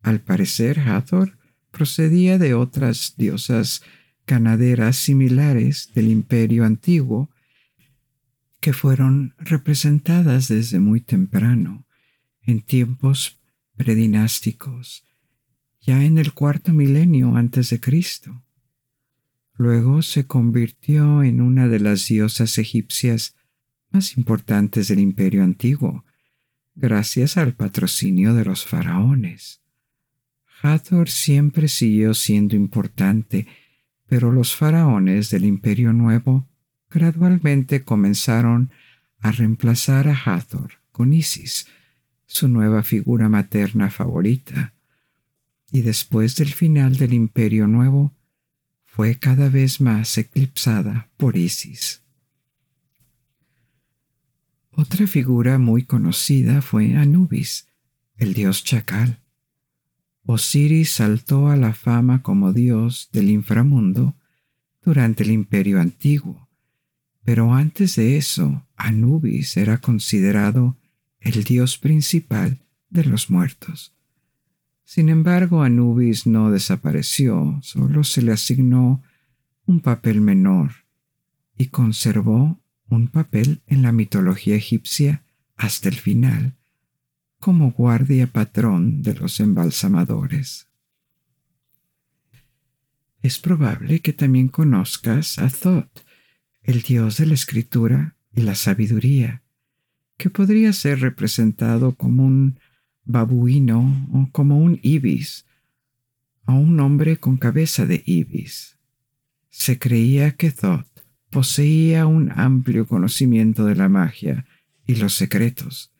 Al 0.00 0.20
parecer, 0.20 0.80
Hathor 0.80 1.38
procedía 1.70 2.38
de 2.38 2.54
otras 2.54 3.14
diosas 3.16 3.84
ganaderas 4.26 4.96
similares 4.96 5.92
del 5.94 6.08
imperio 6.08 6.64
antiguo 6.64 7.30
que 8.58 8.72
fueron 8.72 9.36
representadas 9.38 10.48
desde 10.48 10.80
muy 10.80 11.00
temprano, 11.00 11.86
en 12.42 12.62
tiempos 12.62 13.38
predinásticos, 13.76 15.04
ya 15.80 16.02
en 16.02 16.18
el 16.18 16.32
cuarto 16.32 16.72
milenio 16.72 17.36
antes 17.36 17.70
de 17.70 17.78
Cristo. 17.78 18.42
Luego 19.54 20.02
se 20.02 20.26
convirtió 20.26 21.22
en 21.22 21.40
una 21.40 21.68
de 21.68 21.78
las 21.78 22.08
diosas 22.08 22.58
egipcias 22.58 23.36
más 23.92 24.16
importantes 24.16 24.88
del 24.88 24.98
imperio 24.98 25.42
antiguo, 25.42 26.04
gracias 26.74 27.36
al 27.36 27.54
patrocinio 27.54 28.34
de 28.34 28.44
los 28.44 28.64
faraones. 28.66 29.60
Hathor 30.62 31.08
siempre 31.08 31.68
siguió 31.68 32.14
siendo 32.14 32.54
importante, 32.56 33.46
pero 34.06 34.30
los 34.30 34.54
faraones 34.54 35.30
del 35.30 35.44
imperio 35.44 35.92
nuevo 35.92 36.48
gradualmente 36.90 37.82
comenzaron 37.84 38.70
a 39.20 39.32
reemplazar 39.32 40.08
a 40.08 40.14
Hathor 40.14 40.74
con 40.92 41.12
Isis, 41.12 41.66
su 42.26 42.48
nueva 42.48 42.82
figura 42.82 43.28
materna 43.28 43.90
favorita, 43.90 44.74
y 45.70 45.82
después 45.82 46.36
del 46.36 46.52
final 46.52 46.96
del 46.96 47.14
imperio 47.14 47.66
nuevo, 47.66 48.14
fue 48.84 49.18
cada 49.18 49.48
vez 49.48 49.80
más 49.80 50.18
eclipsada 50.18 51.08
por 51.16 51.36
Isis. 51.36 52.01
Otra 54.74 55.06
figura 55.06 55.58
muy 55.58 55.82
conocida 55.82 56.62
fue 56.62 56.96
Anubis, 56.96 57.68
el 58.16 58.32
dios 58.32 58.64
chacal. 58.64 59.20
Osiris 60.24 60.92
saltó 60.92 61.48
a 61.48 61.56
la 61.56 61.74
fama 61.74 62.22
como 62.22 62.54
dios 62.54 63.10
del 63.12 63.28
inframundo 63.28 64.16
durante 64.82 65.24
el 65.24 65.30
imperio 65.30 65.78
antiguo, 65.78 66.48
pero 67.22 67.52
antes 67.52 67.96
de 67.96 68.16
eso 68.16 68.66
Anubis 68.74 69.58
era 69.58 69.76
considerado 69.78 70.78
el 71.20 71.44
dios 71.44 71.76
principal 71.76 72.62
de 72.88 73.04
los 73.04 73.28
muertos. 73.28 73.94
Sin 74.84 75.10
embargo, 75.10 75.62
Anubis 75.62 76.26
no 76.26 76.50
desapareció, 76.50 77.58
solo 77.62 78.04
se 78.04 78.22
le 78.22 78.32
asignó 78.32 79.02
un 79.66 79.80
papel 79.80 80.22
menor 80.22 80.72
y 81.58 81.66
conservó 81.66 82.61
un 82.94 83.08
papel 83.08 83.62
en 83.66 83.82
la 83.82 83.92
mitología 83.92 84.56
egipcia 84.56 85.24
hasta 85.56 85.88
el 85.88 85.96
final, 85.96 86.56
como 87.38 87.72
guardia 87.72 88.26
patrón 88.26 89.02
de 89.02 89.14
los 89.14 89.40
embalsamadores. 89.40 90.68
Es 93.22 93.38
probable 93.38 94.00
que 94.00 94.12
también 94.12 94.48
conozcas 94.48 95.38
a 95.38 95.48
Thoth, 95.48 96.00
el 96.62 96.82
dios 96.82 97.16
de 97.16 97.26
la 97.26 97.34
escritura 97.34 98.16
y 98.34 98.42
la 98.42 98.54
sabiduría, 98.54 99.42
que 100.16 100.30
podría 100.30 100.72
ser 100.72 101.00
representado 101.00 101.94
como 101.94 102.24
un 102.24 102.58
babuino 103.04 104.08
o 104.12 104.28
como 104.32 104.58
un 104.58 104.78
ibis, 104.82 105.46
o 106.46 106.52
un 106.52 106.78
hombre 106.80 107.16
con 107.18 107.36
cabeza 107.36 107.86
de 107.86 108.02
ibis. 108.04 108.76
Se 109.50 109.78
creía 109.78 110.36
que 110.36 110.50
Thoth 110.50 110.91
poseía 111.32 112.06
un 112.06 112.30
amplio 112.30 112.86
conocimiento 112.86 113.64
de 113.64 113.74
la 113.74 113.88
magia 113.88 114.46
y 114.86 114.96
los 114.96 115.14
secretos. 115.14 115.90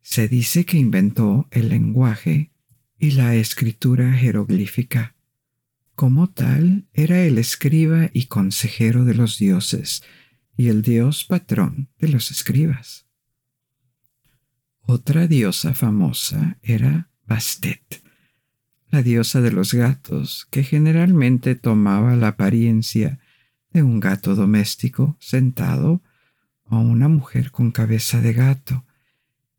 Se 0.00 0.26
dice 0.26 0.64
que 0.64 0.78
inventó 0.78 1.46
el 1.52 1.68
lenguaje 1.68 2.50
y 2.98 3.12
la 3.12 3.34
escritura 3.36 4.14
jeroglífica. 4.14 5.14
Como 5.94 6.30
tal, 6.30 6.86
era 6.94 7.22
el 7.22 7.36
escriba 7.36 8.10
y 8.14 8.26
consejero 8.26 9.04
de 9.04 9.14
los 9.14 9.38
dioses 9.38 10.02
y 10.56 10.68
el 10.68 10.80
dios 10.80 11.24
patrón 11.24 11.90
de 11.98 12.08
los 12.08 12.30
escribas. 12.30 13.06
Otra 14.80 15.26
diosa 15.26 15.74
famosa 15.74 16.58
era 16.62 17.10
Bastet, 17.26 18.02
la 18.90 19.02
diosa 19.02 19.42
de 19.42 19.52
los 19.52 19.74
gatos, 19.74 20.48
que 20.50 20.64
generalmente 20.64 21.54
tomaba 21.54 22.16
la 22.16 22.28
apariencia 22.28 23.19
de 23.72 23.82
un 23.82 24.00
gato 24.00 24.34
doméstico 24.34 25.16
sentado 25.20 26.02
o 26.64 26.78
una 26.78 27.08
mujer 27.08 27.50
con 27.50 27.70
cabeza 27.70 28.20
de 28.20 28.32
gato, 28.32 28.84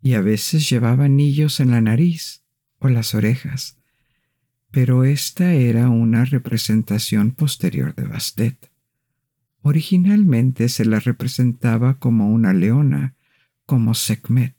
y 0.02 0.14
a 0.14 0.22
veces 0.22 0.70
llevaba 0.70 1.06
anillos 1.06 1.60
en 1.60 1.72
la 1.72 1.82
nariz 1.82 2.44
o 2.80 2.90
las 2.90 3.14
orejas 3.14 3.78
pero 4.72 5.04
esta 5.04 5.54
era 5.54 5.90
una 5.90 6.24
representación 6.24 7.32
posterior 7.32 7.94
de 7.94 8.06
Bastet. 8.06 8.72
Originalmente 9.62 10.70
se 10.70 10.86
la 10.86 11.00
representaba 11.00 12.00
como 12.00 12.32
una 12.32 12.54
leona, 12.54 13.16
como 13.66 13.94
Sekhmet. 13.94 14.56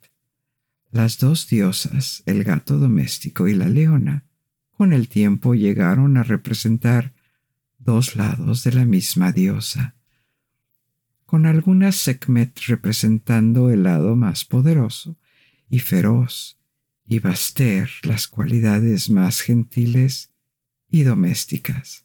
Las 0.91 1.19
dos 1.19 1.49
diosas, 1.49 2.23
el 2.27 2.45
gato 2.45 2.79
doméstico 2.79 3.49
y 3.49 3.55
la 3.55 3.69
leona, 3.69 4.27
con 4.71 4.93
el 4.93 5.09
tiempo 5.09 5.55
llegaron 5.55 6.19
a 6.19 6.23
representar 6.23 7.12
dos 7.85 8.17
lados 8.17 8.65
de 8.65 8.73
la 8.73 8.85
misma 8.85 9.33
diosa, 9.33 9.95
con 11.27 11.47
algunas 11.47 11.97
Sekhmet 11.97 12.59
representando 12.67 13.71
el 13.71 13.85
lado 13.85 14.17
más 14.17 14.45
poderoso 14.45 15.17
y 15.71 15.79
feroz, 15.79 16.59
y 17.07 17.19
Baster 17.19 17.91
las 18.03 18.29
cualidades 18.29 19.11
más 19.11 19.41
gentiles 19.41 20.31
y 20.89 21.03
domésticas. 21.03 22.05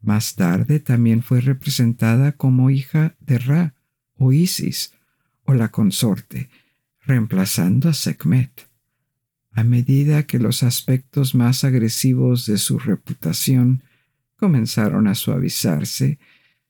Más 0.00 0.34
tarde 0.34 0.80
también 0.80 1.22
fue 1.22 1.40
representada 1.40 2.32
como 2.32 2.70
hija 2.70 3.16
de 3.20 3.38
Ra 3.38 3.74
o 4.14 4.32
Isis 4.32 4.92
o 5.44 5.54
la 5.54 5.70
consorte, 5.70 6.48
reemplazando 7.02 7.88
a 7.88 7.94
Sekhmet. 7.94 8.68
A 9.52 9.64
medida 9.64 10.24
que 10.24 10.38
los 10.38 10.62
aspectos 10.62 11.34
más 11.34 11.64
agresivos 11.64 12.46
de 12.46 12.58
su 12.58 12.78
reputación 12.78 13.82
comenzaron 14.36 15.08
a 15.08 15.14
suavizarse, 15.14 16.18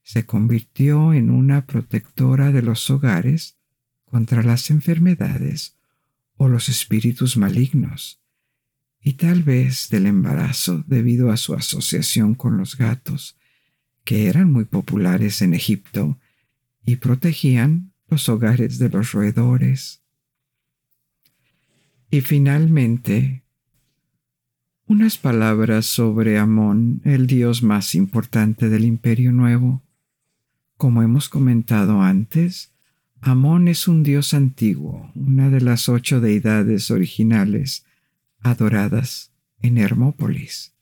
se 0.03 0.25
convirtió 0.25 1.13
en 1.13 1.31
una 1.31 1.67
protectora 1.67 2.53
de 2.53 2.63
los 2.63 2.89
hogares 2.91 3.57
contra 4.05 4.43
las 4.43 4.71
enfermedades 4.71 5.77
o 6.37 6.49
los 6.49 6.69
espíritus 6.69 7.37
malignos, 7.37 8.21
y 9.01 9.15
tal 9.15 9.43
vez 9.43 9.89
del 9.89 10.07
embarazo 10.07 10.85
debido 10.87 11.31
a 11.31 11.37
su 11.37 11.55
asociación 11.55 12.35
con 12.35 12.57
los 12.57 12.77
gatos, 12.77 13.37
que 14.05 14.29
eran 14.29 14.53
muy 14.53 14.65
populares 14.65 15.43
en 15.43 15.55
Egipto 15.55 16.19
y 16.85 16.97
protegían 16.97 17.93
los 18.09 18.29
hogares 18.29 18.79
de 18.79 18.89
los 18.89 19.13
roedores. 19.13 20.03
Y 22.11 22.21
finalmente, 22.21 23.43
unas 24.89 25.19
palabras 25.19 25.85
sobre 25.87 26.39
Amón, 26.39 27.01
el 27.05 27.27
dios 27.27 27.63
más 27.63 27.97
importante 27.97 28.69
del 28.69 28.85
Imperio 28.85 29.33
Nuevo. 29.33 29.83
Como 30.77 31.03
hemos 31.03 31.29
comentado 31.29 32.03
antes, 32.03 32.71
Amón 33.21 33.67
es 33.67 33.89
un 33.89 34.05
dios 34.05 34.33
antiguo, 34.33 35.11
una 35.17 35.51
de 35.51 35.61
las 35.61 35.89
ocho 35.89 36.21
deidades 36.21 36.93
originales 36.93 37.85
adoradas 38.41 39.33
en 39.61 39.79
Hermópolis. 39.79 40.73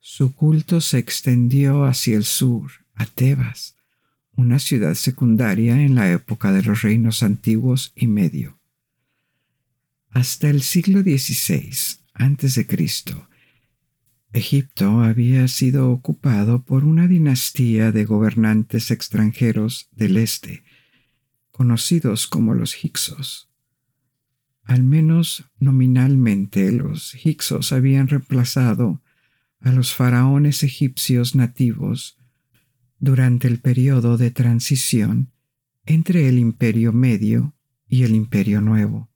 Su 0.00 0.34
culto 0.34 0.80
se 0.80 0.98
extendió 0.98 1.84
hacia 1.84 2.16
el 2.16 2.24
sur, 2.24 2.72
a 2.96 3.06
Tebas, 3.06 3.76
una 4.34 4.58
ciudad 4.58 4.94
secundaria 4.94 5.80
en 5.80 5.94
la 5.94 6.10
época 6.10 6.50
de 6.50 6.62
los 6.62 6.82
reinos 6.82 7.22
antiguos 7.22 7.92
y 7.94 8.08
medio. 8.08 8.58
Hasta 10.10 10.50
el 10.50 10.62
siglo 10.62 11.02
XVI 11.02 11.99
a.C., 12.20 12.66
Egipto 14.32 15.00
había 15.00 15.48
sido 15.48 15.90
ocupado 15.90 16.64
por 16.64 16.84
una 16.84 17.08
dinastía 17.08 17.90
de 17.90 18.04
gobernantes 18.04 18.92
extranjeros 18.92 19.88
del 19.90 20.16
este, 20.18 20.62
conocidos 21.50 22.28
como 22.28 22.54
los 22.54 22.74
Hyksos. 22.74 23.50
Al 24.62 24.84
menos 24.84 25.50
nominalmente 25.58 26.70
los 26.70 27.14
Hyksos 27.14 27.72
habían 27.72 28.06
reemplazado 28.06 29.02
a 29.58 29.72
los 29.72 29.92
faraones 29.94 30.62
egipcios 30.62 31.34
nativos 31.34 32.18
durante 33.00 33.48
el 33.48 33.58
periodo 33.58 34.16
de 34.16 34.30
transición 34.30 35.32
entre 35.86 36.28
el 36.28 36.38
Imperio 36.38 36.92
Medio 36.92 37.56
y 37.88 38.04
el 38.04 38.14
Imperio 38.14 38.60
Nuevo. 38.60 39.09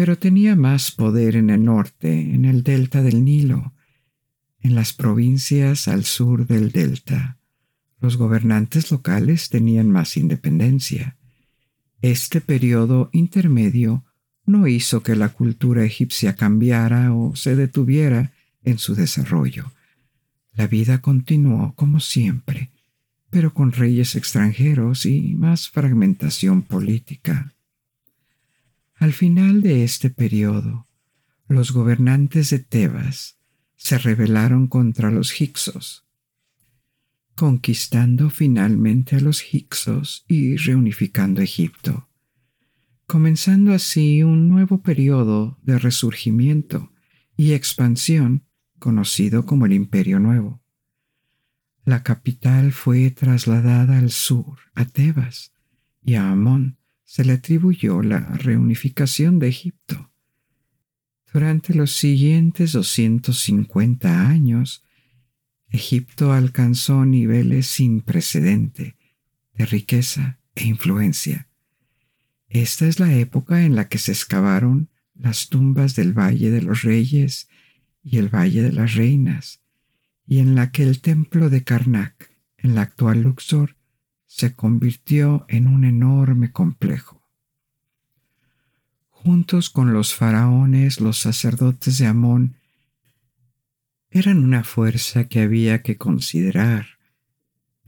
Pero 0.00 0.16
tenía 0.16 0.56
más 0.56 0.92
poder 0.92 1.36
en 1.36 1.50
el 1.50 1.62
norte, 1.62 2.22
en 2.32 2.46
el 2.46 2.62
delta 2.62 3.02
del 3.02 3.22
Nilo, 3.22 3.74
en 4.62 4.74
las 4.74 4.94
provincias 4.94 5.88
al 5.88 6.06
sur 6.06 6.46
del 6.46 6.72
delta. 6.72 7.36
Los 8.00 8.16
gobernantes 8.16 8.90
locales 8.90 9.50
tenían 9.50 9.90
más 9.90 10.16
independencia. 10.16 11.18
Este 12.00 12.40
periodo 12.40 13.10
intermedio 13.12 14.02
no 14.46 14.66
hizo 14.68 15.02
que 15.02 15.16
la 15.16 15.28
cultura 15.28 15.84
egipcia 15.84 16.34
cambiara 16.34 17.12
o 17.12 17.36
se 17.36 17.54
detuviera 17.54 18.32
en 18.64 18.78
su 18.78 18.94
desarrollo. 18.94 19.70
La 20.54 20.66
vida 20.66 21.02
continuó 21.02 21.74
como 21.74 22.00
siempre, 22.00 22.70
pero 23.28 23.52
con 23.52 23.70
reyes 23.72 24.16
extranjeros 24.16 25.04
y 25.04 25.34
más 25.34 25.68
fragmentación 25.68 26.62
política. 26.62 27.52
Al 29.00 29.14
final 29.14 29.62
de 29.62 29.82
este 29.82 30.10
periodo, 30.10 30.86
los 31.48 31.72
gobernantes 31.72 32.50
de 32.50 32.58
Tebas 32.58 33.38
se 33.76 33.96
rebelaron 33.96 34.66
contra 34.66 35.10
los 35.10 35.32
Hyksos, 35.40 36.06
conquistando 37.34 38.28
finalmente 38.28 39.16
a 39.16 39.20
los 39.20 39.40
Hyksos 39.40 40.26
y 40.28 40.58
reunificando 40.58 41.40
Egipto, 41.40 42.10
comenzando 43.06 43.72
así 43.72 44.22
un 44.22 44.50
nuevo 44.50 44.82
periodo 44.82 45.58
de 45.62 45.78
resurgimiento 45.78 46.92
y 47.38 47.54
expansión 47.54 48.44
conocido 48.78 49.46
como 49.46 49.64
el 49.64 49.72
Imperio 49.72 50.20
Nuevo. 50.20 50.60
La 51.86 52.02
capital 52.02 52.72
fue 52.72 53.10
trasladada 53.10 53.96
al 53.96 54.10
sur, 54.10 54.58
a 54.74 54.84
Tebas, 54.84 55.54
y 56.02 56.16
a 56.16 56.30
Amón 56.30 56.79
se 57.10 57.24
le 57.24 57.32
atribuyó 57.32 58.02
la 58.02 58.20
reunificación 58.20 59.40
de 59.40 59.48
Egipto. 59.48 60.12
Durante 61.32 61.74
los 61.74 61.96
siguientes 61.96 62.70
250 62.70 64.28
años, 64.28 64.84
Egipto 65.70 66.32
alcanzó 66.32 67.04
niveles 67.04 67.66
sin 67.66 68.02
precedente 68.02 68.94
de 69.54 69.66
riqueza 69.66 70.38
e 70.54 70.66
influencia. 70.68 71.48
Esta 72.48 72.86
es 72.86 73.00
la 73.00 73.12
época 73.12 73.64
en 73.64 73.74
la 73.74 73.88
que 73.88 73.98
se 73.98 74.12
excavaron 74.12 74.88
las 75.12 75.48
tumbas 75.48 75.96
del 75.96 76.16
Valle 76.16 76.52
de 76.52 76.62
los 76.62 76.82
Reyes 76.82 77.48
y 78.04 78.18
el 78.18 78.28
Valle 78.28 78.62
de 78.62 78.70
las 78.70 78.94
Reinas, 78.94 79.60
y 80.28 80.38
en 80.38 80.54
la 80.54 80.70
que 80.70 80.84
el 80.84 81.00
templo 81.00 81.50
de 81.50 81.64
Karnak, 81.64 82.30
en 82.56 82.76
la 82.76 82.82
actual 82.82 83.22
Luxor, 83.22 83.79
se 84.30 84.54
convirtió 84.54 85.44
en 85.48 85.66
un 85.66 85.84
enorme 85.84 86.52
complejo. 86.52 87.20
Juntos 89.10 89.70
con 89.70 89.92
los 89.92 90.14
faraones, 90.14 91.00
los 91.00 91.18
sacerdotes 91.18 91.98
de 91.98 92.06
Amón 92.06 92.54
eran 94.08 94.44
una 94.44 94.62
fuerza 94.62 95.24
que 95.24 95.40
había 95.40 95.82
que 95.82 95.96
considerar. 95.96 96.86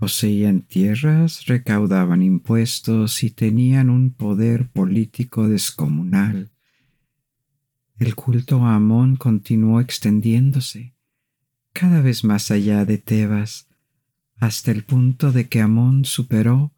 Poseían 0.01 0.63
tierras, 0.63 1.47
recaudaban 1.47 2.25
impuestos 2.25 3.23
y 3.23 3.31
tenían 3.31 3.89
un 3.89 4.13
poder 4.13 4.69
político 4.69 5.49
descomunal. 5.49 6.51
El 8.01 8.17
culto 8.17 8.67
a 8.67 8.75
Amón 8.75 9.15
continuó 9.15 9.81
extendiéndose, 9.81 10.93
cada 11.73 12.01
vez 12.01 12.25
más 12.25 12.51
allá 12.51 12.85
de 12.85 12.99
Tebas, 12.99 13.69
hasta 14.43 14.73
el 14.73 14.83
punto 14.83 15.31
de 15.31 15.49
que 15.49 15.61
Amón 15.61 16.05
superó 16.05 16.73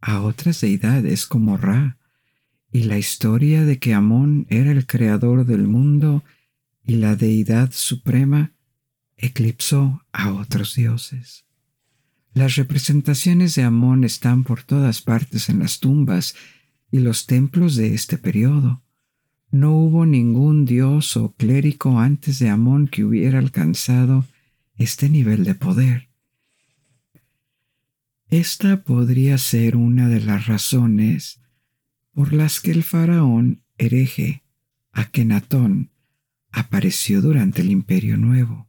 a 0.00 0.22
otras 0.22 0.62
deidades 0.62 1.26
como 1.26 1.58
Ra, 1.58 1.98
y 2.72 2.84
la 2.84 2.96
historia 2.96 3.66
de 3.66 3.78
que 3.78 3.92
Amón 3.92 4.46
era 4.48 4.70
el 4.70 4.86
creador 4.86 5.44
del 5.44 5.68
mundo 5.68 6.24
y 6.82 6.96
la 6.96 7.16
deidad 7.16 7.72
suprema 7.72 8.52
eclipsó 9.18 10.02
a 10.12 10.32
otros 10.32 10.74
dioses. 10.76 11.44
Las 12.32 12.56
representaciones 12.56 13.54
de 13.54 13.64
Amón 13.64 14.04
están 14.04 14.42
por 14.42 14.62
todas 14.62 15.02
partes 15.02 15.50
en 15.50 15.58
las 15.58 15.78
tumbas 15.78 16.34
y 16.90 17.00
los 17.00 17.26
templos 17.26 17.76
de 17.76 17.92
este 17.92 18.16
periodo. 18.16 18.82
No 19.50 19.72
hubo 19.76 20.06
ningún 20.06 20.64
dios 20.64 21.18
o 21.18 21.34
clérigo 21.34 22.00
antes 22.00 22.38
de 22.38 22.48
Amón 22.48 22.88
que 22.88 23.04
hubiera 23.04 23.38
alcanzado 23.38 24.24
este 24.78 25.10
nivel 25.10 25.44
de 25.44 25.54
poder. 25.54 26.09
Esta 28.30 28.84
podría 28.84 29.38
ser 29.38 29.74
una 29.74 30.08
de 30.08 30.20
las 30.20 30.46
razones 30.46 31.40
por 32.12 32.32
las 32.32 32.60
que 32.60 32.70
el 32.70 32.84
faraón 32.84 33.64
hereje 33.76 34.44
Akenatón 34.92 35.90
apareció 36.52 37.22
durante 37.22 37.62
el 37.62 37.72
Imperio 37.72 38.16
Nuevo, 38.16 38.68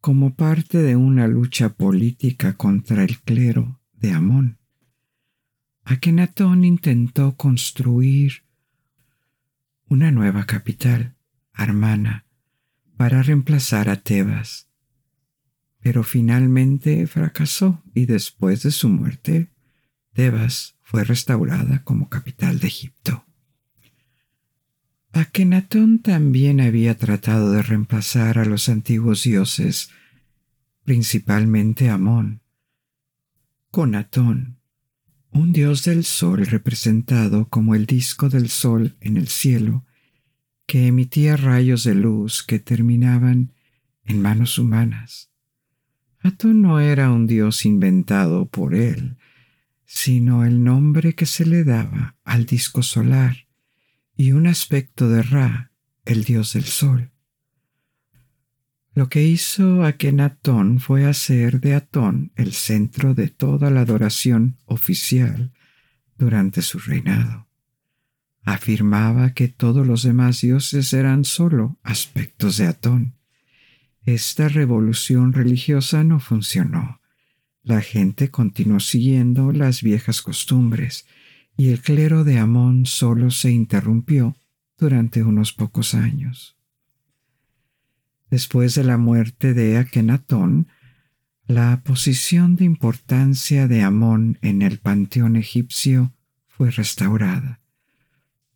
como 0.00 0.34
parte 0.36 0.78
de 0.78 0.94
una 0.94 1.26
lucha 1.26 1.70
política 1.70 2.56
contra 2.56 3.02
el 3.02 3.18
clero 3.18 3.80
de 3.92 4.12
Amón. 4.12 4.58
Akenatón 5.82 6.64
intentó 6.64 7.34
construir 7.36 8.44
una 9.88 10.12
nueva 10.12 10.46
capital, 10.46 11.16
Armana, 11.52 12.24
para 12.96 13.24
reemplazar 13.24 13.88
a 13.88 13.96
Tebas, 13.96 14.69
pero 15.80 16.04
finalmente 16.04 17.06
fracasó 17.06 17.82
y 17.94 18.06
después 18.06 18.62
de 18.62 18.70
su 18.70 18.88
muerte, 18.88 19.50
Tebas 20.12 20.76
fue 20.82 21.04
restaurada 21.04 21.82
como 21.84 22.08
capital 22.08 22.58
de 22.60 22.66
Egipto. 22.66 23.24
Akenatón 25.12 26.00
también 26.00 26.60
había 26.60 26.96
tratado 26.96 27.52
de 27.52 27.62
reemplazar 27.62 28.38
a 28.38 28.44
los 28.44 28.68
antiguos 28.68 29.24
dioses, 29.24 29.90
principalmente 30.84 31.90
Amón, 31.90 32.42
con 33.70 33.94
Atón, 33.94 34.58
un 35.32 35.52
dios 35.52 35.84
del 35.84 36.04
sol 36.04 36.46
representado 36.46 37.48
como 37.48 37.74
el 37.74 37.86
disco 37.86 38.28
del 38.28 38.48
sol 38.48 38.96
en 39.00 39.16
el 39.16 39.28
cielo, 39.28 39.84
que 40.66 40.86
emitía 40.86 41.36
rayos 41.36 41.84
de 41.84 41.94
luz 41.94 42.42
que 42.42 42.58
terminaban 42.58 43.52
en 44.04 44.22
manos 44.22 44.58
humanas. 44.58 45.29
Atón 46.22 46.62
no 46.62 46.80
era 46.80 47.10
un 47.10 47.26
dios 47.26 47.64
inventado 47.64 48.46
por 48.46 48.74
él, 48.74 49.16
sino 49.86 50.44
el 50.44 50.62
nombre 50.62 51.14
que 51.14 51.26
se 51.26 51.46
le 51.46 51.64
daba 51.64 52.16
al 52.24 52.46
disco 52.46 52.82
solar 52.82 53.48
y 54.16 54.32
un 54.32 54.46
aspecto 54.46 55.08
de 55.08 55.22
Ra, 55.22 55.72
el 56.04 56.24
dios 56.24 56.52
del 56.52 56.64
sol. 56.64 57.10
Lo 58.92 59.08
que 59.08 59.22
hizo 59.22 59.84
Akenatón 59.84 60.78
fue 60.78 61.06
hacer 61.06 61.60
de 61.60 61.74
Atón 61.74 62.32
el 62.36 62.52
centro 62.52 63.14
de 63.14 63.28
toda 63.28 63.70
la 63.70 63.80
adoración 63.80 64.58
oficial 64.66 65.52
durante 66.18 66.60
su 66.60 66.78
reinado. 66.78 67.48
Afirmaba 68.42 69.32
que 69.32 69.48
todos 69.48 69.86
los 69.86 70.02
demás 70.02 70.40
dioses 70.42 70.92
eran 70.92 71.24
solo 71.24 71.78
aspectos 71.82 72.58
de 72.58 72.66
Atón. 72.66 73.19
Esta 74.04 74.48
revolución 74.48 75.32
religiosa 75.32 76.04
no 76.04 76.20
funcionó. 76.20 77.00
La 77.62 77.82
gente 77.82 78.30
continuó 78.30 78.80
siguiendo 78.80 79.52
las 79.52 79.82
viejas 79.82 80.22
costumbres 80.22 81.06
y 81.56 81.68
el 81.68 81.80
clero 81.80 82.24
de 82.24 82.38
Amón 82.38 82.86
solo 82.86 83.30
se 83.30 83.50
interrumpió 83.50 84.36
durante 84.78 85.22
unos 85.22 85.52
pocos 85.52 85.94
años. 85.94 86.56
Después 88.30 88.74
de 88.74 88.84
la 88.84 88.96
muerte 88.96 89.52
de 89.52 89.76
Akenatón, 89.76 90.68
la 91.46 91.82
posición 91.84 92.56
de 92.56 92.64
importancia 92.64 93.68
de 93.68 93.82
Amón 93.82 94.38
en 94.40 94.62
el 94.62 94.78
panteón 94.78 95.36
egipcio 95.36 96.14
fue 96.46 96.70
restaurada. 96.70 97.60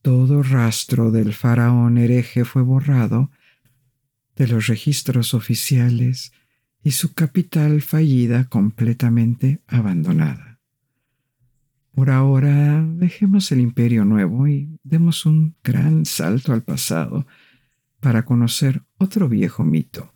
Todo 0.01 0.43
rastro 0.43 1.11
del 1.11 1.35
faraón 1.35 1.99
hereje 1.99 2.45
fue 2.45 2.63
borrado 2.63 3.31
de 4.37 4.49
los 4.49 4.67
registros 4.67 5.35
oficiales 5.35 6.33
y 6.83 6.93
su 6.93 7.15
capital 7.15 7.81
fallida 7.83 8.45
completamente 8.45 9.61
abandonada. 9.67 10.61
Por 11.95 12.11
ahora 12.11 12.85
dejemos 12.85 13.53
el 13.53 13.61
imperio 13.61 14.05
nuevo 14.05 14.49
y 14.49 14.69
demos 14.83 15.27
un 15.27 15.55
gran 15.63 16.05
salto 16.05 16.53
al 16.53 16.63
pasado 16.63 17.27
para 18.01 18.25
conocer 18.25 18.83
otro 18.99 19.29
viejo 19.29 19.65
mito, 19.65 20.13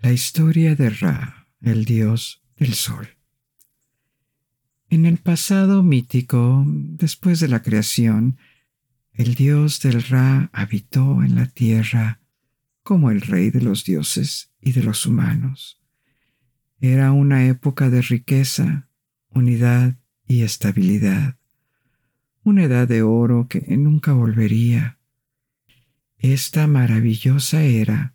la 0.00 0.12
historia 0.12 0.76
de 0.76 0.90
Ra, 0.90 1.48
el 1.62 1.84
dios 1.86 2.42
del 2.56 2.74
sol. 2.74 3.08
En 4.90 5.06
el 5.06 5.16
pasado 5.16 5.82
mítico, 5.82 6.64
después 6.66 7.40
de 7.40 7.48
la 7.48 7.62
creación, 7.62 8.36
el 9.12 9.34
dios 9.34 9.80
del 9.80 10.02
Ra 10.02 10.50
habitó 10.52 11.22
en 11.24 11.34
la 11.34 11.46
tierra 11.46 12.20
como 12.86 13.10
el 13.10 13.20
rey 13.20 13.50
de 13.50 13.60
los 13.60 13.84
dioses 13.84 14.54
y 14.62 14.72
de 14.72 14.82
los 14.82 15.04
humanos. 15.04 15.82
Era 16.80 17.12
una 17.12 17.46
época 17.46 17.90
de 17.90 18.00
riqueza, 18.00 18.88
unidad 19.28 19.96
y 20.26 20.40
estabilidad, 20.40 21.36
una 22.42 22.64
edad 22.64 22.88
de 22.88 23.02
oro 23.02 23.48
que 23.48 23.60
nunca 23.76 24.14
volvería 24.14 24.96
esta 26.18 26.66
maravillosa 26.66 27.62
era 27.62 28.14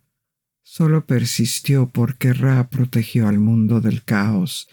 solo 0.64 1.06
persistió 1.06 1.90
porque 1.90 2.34
Ra 2.34 2.70
protegió 2.70 3.28
al 3.28 3.40
mundo 3.40 3.80
del 3.80 4.04
caos 4.04 4.70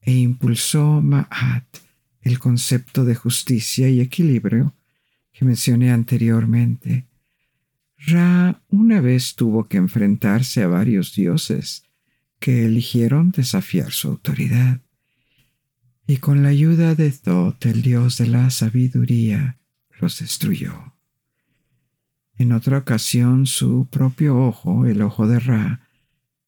e 0.00 0.12
impulsó 0.12 1.00
Ma'at, 1.00 1.64
el 2.22 2.38
concepto 2.38 3.04
de 3.04 3.16
justicia 3.16 3.88
y 3.88 4.00
equilibrio 4.00 4.74
que 5.32 5.44
mencioné 5.44 5.90
anteriormente. 5.90 7.06
Ra 8.06 8.62
una 8.68 9.00
vez 9.00 9.34
tuvo 9.34 9.68
que 9.68 9.78
enfrentarse 9.78 10.62
a 10.62 10.68
varios 10.68 11.14
dioses 11.14 11.84
que 12.38 12.66
eligieron 12.66 13.30
desafiar 13.30 13.92
su 13.92 14.08
autoridad. 14.08 14.80
Y 16.06 16.18
con 16.18 16.42
la 16.42 16.50
ayuda 16.50 16.94
de 16.94 17.10
Thoth, 17.10 17.64
el 17.64 17.80
dios 17.80 18.18
de 18.18 18.26
la 18.26 18.50
sabiduría, 18.50 19.58
los 20.00 20.18
destruyó. 20.18 20.94
En 22.36 22.52
otra 22.52 22.78
ocasión 22.78 23.46
su 23.46 23.86
propio 23.90 24.38
ojo, 24.38 24.86
el 24.86 25.00
ojo 25.00 25.26
de 25.26 25.40
Ra, 25.40 25.88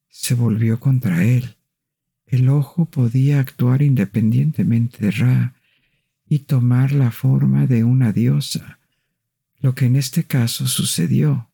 se 0.09 0.35
volvió 0.35 0.79
contra 0.79 1.23
él. 1.23 1.55
El 2.27 2.49
ojo 2.49 2.85
podía 2.85 3.39
actuar 3.39 3.81
independientemente 3.81 4.97
de 5.03 5.11
Ra 5.11 5.55
y 6.27 6.39
tomar 6.39 6.91
la 6.91 7.09
forma 7.09 7.67
de 7.67 7.83
una 7.83 8.11
diosa, 8.11 8.76
lo 9.59 9.75
que 9.75 9.85
en 9.85 9.95
este 9.95 10.23
caso 10.25 10.67
sucedió, 10.67 11.49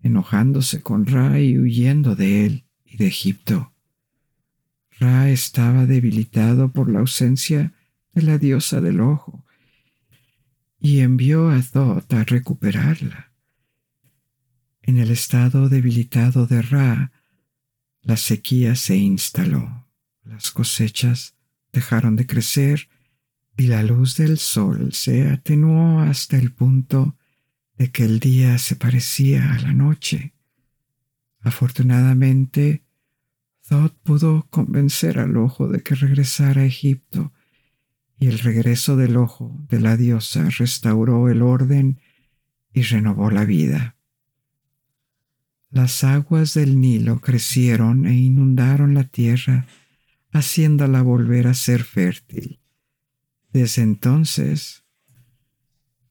enojándose 0.00 0.82
con 0.82 1.06
Ra 1.06 1.40
y 1.40 1.58
huyendo 1.58 2.16
de 2.16 2.46
él 2.46 2.64
y 2.84 2.96
de 2.96 3.06
Egipto. 3.06 3.72
Ra 4.98 5.28
estaba 5.30 5.86
debilitado 5.86 6.72
por 6.72 6.90
la 6.90 7.00
ausencia 7.00 7.74
de 8.14 8.22
la 8.22 8.38
diosa 8.38 8.80
del 8.80 9.00
ojo 9.00 9.44
y 10.80 11.00
envió 11.00 11.50
a 11.50 11.60
Thoth 11.60 12.12
a 12.12 12.24
recuperarla. 12.24 13.32
En 14.82 14.98
el 14.98 15.10
estado 15.10 15.68
debilitado 15.68 16.46
de 16.46 16.62
Ra, 16.62 17.12
la 18.02 18.16
sequía 18.16 18.76
se 18.76 18.96
instaló, 18.96 19.88
las 20.22 20.50
cosechas 20.50 21.34
dejaron 21.72 22.16
de 22.16 22.26
crecer 22.26 22.88
y 23.56 23.66
la 23.66 23.82
luz 23.82 24.16
del 24.16 24.38
sol 24.38 24.92
se 24.92 25.28
atenuó 25.28 26.00
hasta 26.00 26.38
el 26.38 26.52
punto 26.52 27.16
de 27.78 27.90
que 27.90 28.04
el 28.04 28.20
día 28.20 28.58
se 28.58 28.76
parecía 28.76 29.52
a 29.52 29.60
la 29.60 29.72
noche. 29.72 30.32
Afortunadamente, 31.40 32.82
Thoth 33.68 33.94
pudo 34.02 34.46
convencer 34.50 35.18
al 35.18 35.36
ojo 35.36 35.68
de 35.68 35.82
que 35.82 35.94
regresara 35.94 36.62
a 36.62 36.66
Egipto, 36.66 37.32
y 38.18 38.28
el 38.28 38.38
regreso 38.38 38.96
del 38.96 39.16
ojo 39.16 39.54
de 39.68 39.80
la 39.80 39.96
diosa 39.96 40.48
restauró 40.58 41.28
el 41.28 41.42
orden 41.42 42.00
y 42.72 42.82
renovó 42.82 43.30
la 43.30 43.44
vida. 43.44 43.96
Las 45.70 46.04
aguas 46.04 46.54
del 46.54 46.80
Nilo 46.80 47.20
crecieron 47.20 48.06
e 48.06 48.14
inundaron 48.14 48.94
la 48.94 49.04
tierra, 49.04 49.66
haciéndola 50.32 51.02
volver 51.02 51.46
a 51.48 51.54
ser 51.54 51.84
fértil. 51.84 52.60
Desde 53.52 53.82
entonces, 53.82 54.85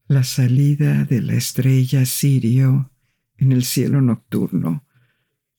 la 0.08 0.22
salida 0.22 1.04
de 1.04 1.20
la 1.20 1.34
estrella 1.34 2.06
Sirio 2.06 2.92
en 3.38 3.50
el 3.50 3.64
cielo 3.64 4.00
nocturno, 4.00 4.86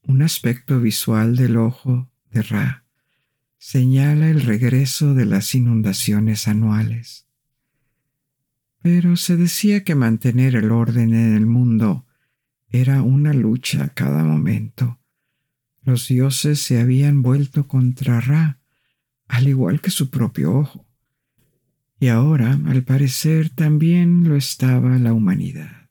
un 0.03 0.21
aspecto 0.21 0.79
visual 0.79 1.35
del 1.35 1.57
ojo 1.57 2.09
de 2.31 2.43
Ra, 2.43 2.85
señala 3.57 4.29
el 4.29 4.41
regreso 4.41 5.13
de 5.13 5.25
las 5.25 5.53
inundaciones 5.53 6.47
anuales. 6.47 7.27
Pero 8.81 9.17
se 9.17 9.35
decía 9.35 9.83
que 9.83 9.95
mantener 9.95 10.55
el 10.55 10.71
orden 10.71 11.13
en 11.13 11.35
el 11.35 11.45
mundo 11.45 12.05
era 12.69 13.01
una 13.01 13.33
lucha 13.33 13.83
a 13.83 13.89
cada 13.89 14.23
momento. 14.23 14.97
Los 15.81 16.07
dioses 16.07 16.61
se 16.61 16.79
habían 16.79 17.21
vuelto 17.21 17.67
contra 17.67 18.21
Ra, 18.21 18.59
al 19.27 19.49
igual 19.49 19.81
que 19.81 19.91
su 19.91 20.09
propio 20.09 20.53
ojo. 20.53 20.86
Y 21.99 22.09
ahora, 22.09 22.59
al 22.65 22.83
parecer, 22.83 23.49
también 23.49 24.27
lo 24.27 24.35
estaba 24.35 24.97
la 24.99 25.13
humanidad, 25.13 25.89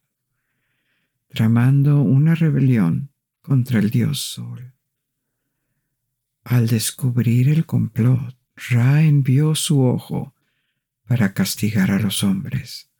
tramando 1.28 2.00
una 2.00 2.34
rebelión 2.34 3.10
contra 3.42 3.80
el 3.80 3.90
dios 3.90 4.20
Sol. 4.20 4.72
Al 6.44 6.68
descubrir 6.68 7.48
el 7.48 7.66
complot, 7.66 8.36
Ra 8.70 9.02
envió 9.02 9.54
su 9.54 9.82
ojo 9.82 10.34
para 11.06 11.34
castigar 11.34 11.90
a 11.90 11.98
los 11.98 12.22
hombres. 12.22 12.90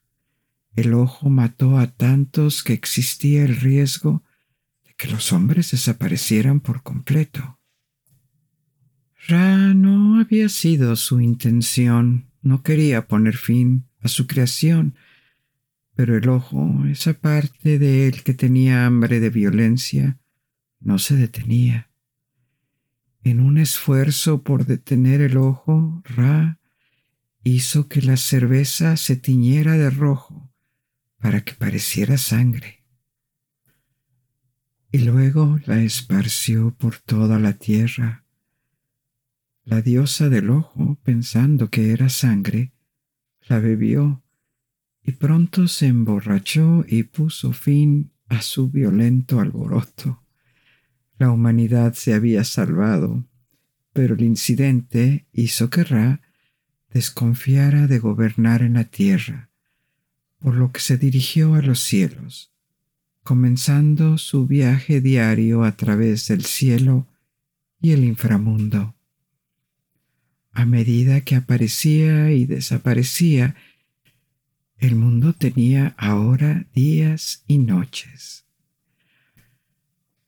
El 0.75 0.93
ojo 0.93 1.31
mató 1.31 1.79
a 1.79 1.87
tantos 1.87 2.63
que 2.63 2.73
existía 2.73 3.45
el 3.45 3.57
riesgo 3.57 4.23
de 4.85 4.95
que 4.95 5.09
los 5.09 5.33
hombres 5.33 5.71
desaparecieran 5.71 6.61
por 6.61 6.83
completo. 6.83 7.59
Ra 9.29 9.75
no 9.75 10.21
había 10.21 10.49
sido 10.49 10.95
su 10.97 11.21
intención, 11.21 12.31
no 12.47 12.63
quería 12.63 13.09
poner 13.09 13.37
fin 13.37 13.87
a 14.01 14.09
su 14.09 14.27
creación, 14.27 14.95
pero 15.95 16.17
el 16.17 16.29
ojo, 16.29 16.85
esa 16.91 17.15
parte 17.15 17.79
de 17.79 18.07
él 18.07 18.23
que 18.23 18.35
tenía 18.35 18.87
hambre 18.87 19.19
de 19.19 19.31
violencia, 19.31 20.19
no 20.79 20.99
se 20.99 21.17
detenía. 21.17 21.91
En 23.25 23.41
un 23.41 23.59
esfuerzo 23.59 24.43
por 24.43 24.67
detener 24.67 25.21
el 25.23 25.37
ojo, 25.39 26.03
Ra 26.05 26.61
hizo 27.43 27.89
que 27.89 28.03
la 28.03 28.17
cerveza 28.17 28.97
se 28.97 29.17
tiñera 29.17 29.73
de 29.73 29.91
rojo 29.91 30.53
para 31.19 31.41
que 31.43 31.55
pareciera 31.55 32.19
sangre. 32.19 32.85
Y 34.93 34.99
luego 34.99 35.59
la 35.67 35.83
esparció 35.83 36.73
por 36.77 36.99
toda 36.99 37.39
la 37.39 37.55
tierra. 37.55 38.26
La 39.67 39.83
diosa 39.83 40.29
del 40.29 40.51
ojo, 40.51 40.97
pensando 41.03 41.71
que 41.71 41.91
era 41.91 42.09
sangre, 42.09 42.73
la 43.49 43.59
bebió 43.59 44.23
y 45.03 45.11
pronto 45.11 45.67
se 45.67 45.89
emborrachó 45.89 46.85
y 46.87 47.03
puso 47.03 47.53
fin 47.53 48.13
a 48.29 48.43
su 48.43 48.71
violento 48.71 49.41
alboroto. 49.41 50.23
La 51.19 51.33
humanidad 51.33 51.95
se 51.95 52.15
había 52.15 52.45
salvado, 52.45 53.27
pero 53.93 54.15
el 54.15 54.23
incidente 54.23 55.27
hizo 55.33 55.69
que 55.69 55.83
Ra 55.83 56.21
desconfiara 56.93 57.89
de 57.89 57.99
gobernar 57.99 58.63
en 58.63 58.75
la 58.75 58.85
tierra, 58.85 59.51
por 60.39 60.55
lo 60.55 60.71
que 60.71 60.79
se 60.79 60.97
dirigió 60.97 61.55
a 61.55 61.61
los 61.63 61.81
cielos, 61.81 62.53
comenzando 63.25 64.17
su 64.17 64.47
viaje 64.47 65.01
diario 65.01 65.65
a 65.65 65.77
través 65.77 66.29
del 66.29 66.45
cielo 66.45 67.09
y 67.81 67.91
el 67.91 68.05
inframundo. 68.05 68.96
A 70.57 70.65
medida 70.65 71.21
que 71.21 71.37
aparecía 71.37 72.33
y 72.33 72.47
desaparecía, 72.47 73.57
el 74.79 74.97
mundo 74.97 75.35
tenía 75.35 75.95
ahora 75.99 76.65
días 76.75 77.45
y 77.47 77.59
noches. 77.59 78.47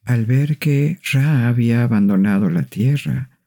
Al 0.04 0.26
ver 0.26 0.58
que 0.58 1.00
Ra 1.12 1.48
había 1.48 1.82
abandonado 1.82 2.50
la 2.50 2.64
tierra, 2.64 3.38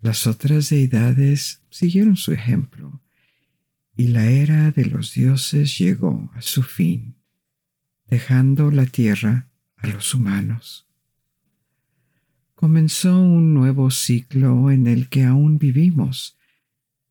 las 0.00 0.28
otras 0.28 0.70
deidades 0.70 1.60
siguieron 1.70 2.16
su 2.16 2.30
ejemplo 2.30 3.02
y 3.96 4.06
la 4.06 4.26
era 4.26 4.70
de 4.70 4.86
los 4.86 5.14
dioses 5.14 5.76
llegó 5.76 6.30
a 6.36 6.40
su 6.40 6.62
fin, 6.62 7.16
dejando 8.06 8.70
la 8.70 8.86
tierra 8.86 9.48
a 9.76 9.88
los 9.88 10.14
humanos. 10.14 10.86
Comenzó 12.62 13.20
un 13.20 13.54
nuevo 13.54 13.90
ciclo 13.90 14.70
en 14.70 14.86
el 14.86 15.08
que 15.08 15.24
aún 15.24 15.58
vivimos, 15.58 16.38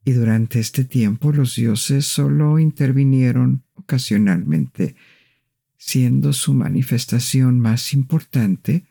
y 0.05 0.13
durante 0.13 0.61
este 0.61 0.85
tiempo 0.85 1.33
los 1.33 1.57
dioses 1.57 2.05
solo 2.05 2.57
intervinieron 2.57 3.65
ocasionalmente 3.73 4.95
siendo 5.75 6.31
su 6.31 6.53
manifestación 6.53 7.59
más 7.59 7.91
importante 7.91 8.85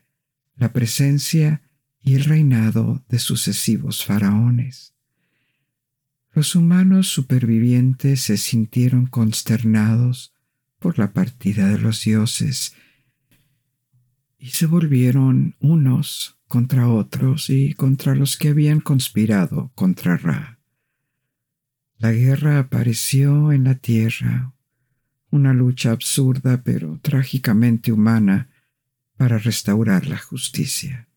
la 0.54 0.74
presencia 0.74 1.62
y 2.02 2.16
el 2.16 2.24
reinado 2.24 3.02
de 3.08 3.20
sucesivos 3.20 4.04
faraones. 4.04 4.92
Los 6.34 6.54
humanos 6.54 7.08
supervivientes 7.08 8.20
se 8.20 8.36
sintieron 8.36 9.06
consternados 9.06 10.34
por 10.78 10.98
la 10.98 11.14
partida 11.14 11.68
de 11.68 11.78
los 11.78 12.04
dioses 12.04 12.74
y 14.38 14.50
se 14.50 14.66
volvieron 14.66 15.56
unos 15.60 16.36
contra 16.50 16.88
otros 16.88 17.48
y 17.48 17.74
contra 17.74 18.16
los 18.16 18.36
que 18.36 18.48
habían 18.48 18.80
conspirado 18.80 19.70
contra 19.76 20.16
Ra. 20.16 20.58
La 21.96 22.10
guerra 22.10 22.58
apareció 22.58 23.52
en 23.52 23.62
la 23.62 23.76
tierra 23.76 24.52
una 25.30 25.54
lucha 25.54 25.92
absurda 25.92 26.60
pero 26.64 26.98
trágicamente 27.02 27.92
humana 27.92 28.50
para 29.16 29.38
restaurar 29.38 30.08
la 30.08 30.18
justicia. 30.18 31.08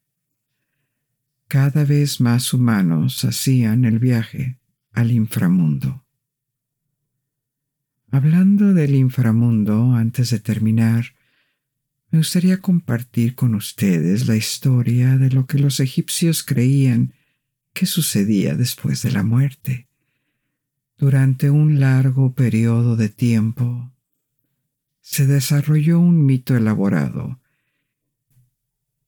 Cada 1.48 1.84
vez 1.84 2.22
más 2.22 2.54
humanos 2.54 3.26
hacían 3.26 3.86
el 3.86 3.98
viaje 3.98 4.60
al 4.92 5.10
inframundo. 5.10 6.06
Hablando 8.12 8.76
del 8.76 8.94
inframundo, 8.94 9.96
antes 9.96 10.30
de 10.30 10.40
terminar, 10.40 11.16
me 12.14 12.20
gustaría 12.20 12.62
compartir 12.62 13.34
con 13.34 13.56
ustedes 13.56 14.28
la 14.28 14.36
historia 14.36 15.18
de 15.18 15.32
lo 15.32 15.48
que 15.48 15.58
los 15.58 15.80
egipcios 15.80 16.44
creían 16.44 17.12
que 17.74 17.88
sucedía 17.88 18.54
después 18.54 19.02
de 19.02 19.12
la 19.12 19.24
muerte. 19.24 19.88
Durante 20.96 21.50
un 21.50 21.80
largo 21.80 22.36
periodo 22.36 22.96
de 22.98 23.10
tiempo, 23.10 23.92
se 25.02 25.26
desarrolló 25.26 26.00
un 26.00 26.24
mito 26.24 26.56
elaborado, 26.56 27.40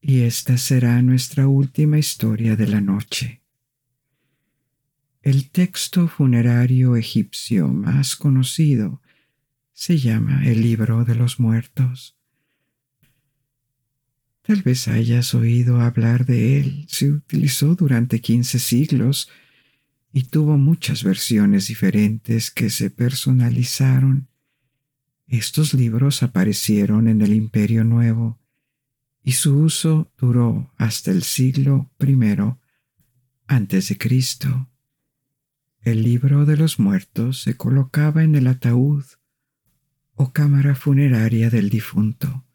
y 0.00 0.22
esta 0.22 0.58
será 0.58 1.00
nuestra 1.00 1.46
última 1.46 2.00
historia 2.00 2.56
de 2.56 2.66
la 2.66 2.80
noche. 2.80 3.40
El 5.22 5.48
texto 5.50 6.08
funerario 6.08 6.96
egipcio 6.96 7.68
más 7.68 8.16
conocido 8.16 9.00
se 9.72 9.96
llama 9.96 10.44
el 10.44 10.60
libro 10.60 11.04
de 11.04 11.14
los 11.14 11.38
muertos. 11.38 12.16
Tal 14.46 14.62
vez 14.62 14.88
hayas 14.88 15.34
oído 15.34 15.80
hablar 15.80 16.24
de 16.24 16.60
él. 16.60 16.86
Se 16.88 17.10
utilizó 17.10 17.74
durante 17.74 18.20
quince 18.20 18.58
siglos 18.58 19.28
y 20.12 20.24
tuvo 20.24 20.56
muchas 20.56 21.02
versiones 21.02 21.68
diferentes 21.68 22.50
que 22.50 22.70
se 22.70 22.90
personalizaron 22.90 24.28
estos 25.28 25.74
libros 25.74 26.22
aparecieron 26.22 27.08
en 27.08 27.20
el 27.20 27.32
Imperio 27.34 27.82
Nuevo 27.82 28.38
y 29.24 29.32
su 29.32 29.58
uso 29.58 30.12
duró 30.16 30.72
hasta 30.76 31.10
el 31.10 31.24
siglo 31.24 31.90
I 31.98 32.16
antes 33.48 33.88
de 33.88 33.98
Cristo. 33.98 34.70
El 35.80 36.04
libro 36.04 36.46
de 36.46 36.56
los 36.56 36.78
muertos 36.78 37.42
se 37.42 37.56
colocaba 37.56 38.22
en 38.22 38.36
el 38.36 38.46
ataúd 38.46 39.04
o 40.14 40.32
cámara 40.32 40.76
funeraria 40.76 41.50
del 41.50 41.70
difunto. 41.70 42.45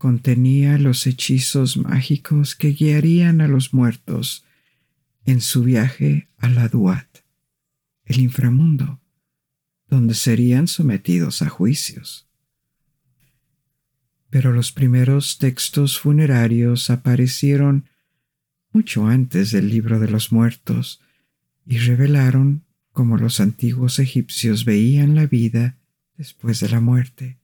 Contenía 0.00 0.78
los 0.78 1.06
hechizos 1.06 1.76
mágicos 1.76 2.54
que 2.54 2.68
guiarían 2.68 3.42
a 3.42 3.48
los 3.48 3.74
muertos 3.74 4.46
en 5.26 5.42
su 5.42 5.62
viaje 5.62 6.30
a 6.38 6.48
la 6.48 6.68
Duat, 6.68 7.18
el 8.06 8.20
inframundo 8.20 9.02
donde 9.88 10.14
serían 10.14 10.68
sometidos 10.68 11.42
a 11.42 11.50
juicios. 11.50 12.26
Pero 14.30 14.54
los 14.54 14.72
primeros 14.72 15.36
textos 15.36 16.00
funerarios 16.00 16.88
aparecieron 16.88 17.84
mucho 18.72 19.06
antes 19.06 19.50
del 19.50 19.68
libro 19.68 20.00
de 20.00 20.08
los 20.08 20.32
muertos 20.32 21.02
y 21.66 21.76
revelaron 21.76 22.64
cómo 22.92 23.18
los 23.18 23.38
antiguos 23.38 23.98
egipcios 23.98 24.64
veían 24.64 25.14
la 25.14 25.26
vida 25.26 25.76
después 26.16 26.58
de 26.60 26.70
la 26.70 26.80
muerte. 26.80 27.39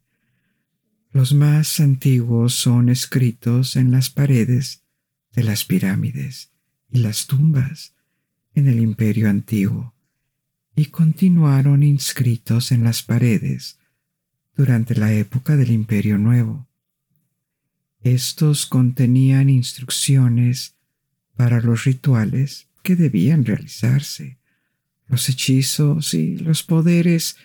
Los 1.16 1.32
más 1.32 1.80
antiguos 1.80 2.52
son 2.52 2.90
escritos 2.90 3.76
en 3.76 3.90
las 3.90 4.10
paredes 4.10 4.82
de 5.32 5.44
las 5.44 5.64
pirámides 5.64 6.52
y 6.90 6.98
las 6.98 7.26
tumbas 7.26 7.94
en 8.54 8.68
el 8.68 8.80
imperio 8.80 9.30
antiguo 9.30 9.94
y 10.74 10.84
continuaron 10.84 11.82
inscritos 11.82 12.70
en 12.70 12.84
las 12.84 13.02
paredes 13.02 13.78
durante 14.54 14.94
la 14.94 15.10
época 15.14 15.56
del 15.56 15.70
Imperio 15.70 16.18
Nuevo. 16.18 16.68
Estos 18.02 18.66
contenían 18.66 19.48
instrucciones 19.48 20.74
para 21.34 21.62
los 21.62 21.84
rituales 21.84 22.68
que 22.82 22.94
debían 22.94 23.46
realizarse, 23.46 24.38
los 25.06 25.30
hechizos 25.30 26.12
y 26.12 26.36
los 26.36 26.62
poderes 26.62 27.38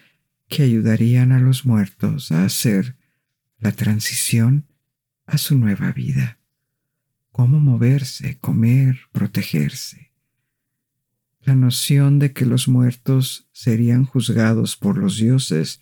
que 0.50 0.64
ayudarían 0.64 1.32
a 1.32 1.40
los 1.40 1.66
muertos 1.66 2.34
a 2.34 2.44
hacer 2.44 2.98
la 3.62 3.72
transición 3.72 4.66
a 5.28 5.38
su 5.38 5.58
nueva 5.58 5.92
vida, 5.94 6.40
cómo 7.32 7.60
moverse, 7.60 8.38
comer, 8.40 9.00
protegerse. 9.12 10.12
La 11.42 11.56
noción 11.56 12.20
de 12.20 12.34
que 12.34 12.46
los 12.46 12.68
muertos 12.68 13.48
serían 13.54 14.04
juzgados 14.06 14.76
por 14.76 14.98
los 14.98 15.18
dioses 15.18 15.80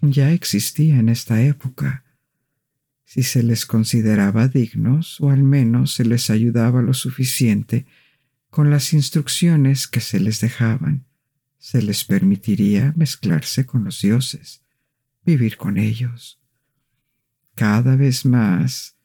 ya 0.00 0.32
existía 0.32 0.98
en 0.98 1.08
esta 1.08 1.42
época. 1.42 2.04
Si 3.04 3.22
se 3.22 3.42
les 3.42 3.66
consideraba 3.66 4.48
dignos 4.48 5.20
o 5.20 5.30
al 5.30 5.42
menos 5.42 5.94
se 5.94 6.04
les 6.04 6.30
ayudaba 6.30 6.82
lo 6.82 6.94
suficiente 6.94 7.86
con 8.48 8.70
las 8.70 8.92
instrucciones 8.92 9.86
que 9.86 10.00
se 10.00 10.20
les 10.20 10.40
dejaban, 10.40 11.04
se 11.58 11.82
les 11.82 12.04
permitiría 12.04 12.94
mezclarse 12.96 13.66
con 13.66 13.84
los 13.84 14.00
dioses, 14.00 14.62
vivir 15.24 15.56
con 15.56 15.78
ellos. 15.78 16.43
Cada 17.54 17.94
vez 17.94 18.24
más, 18.24 18.96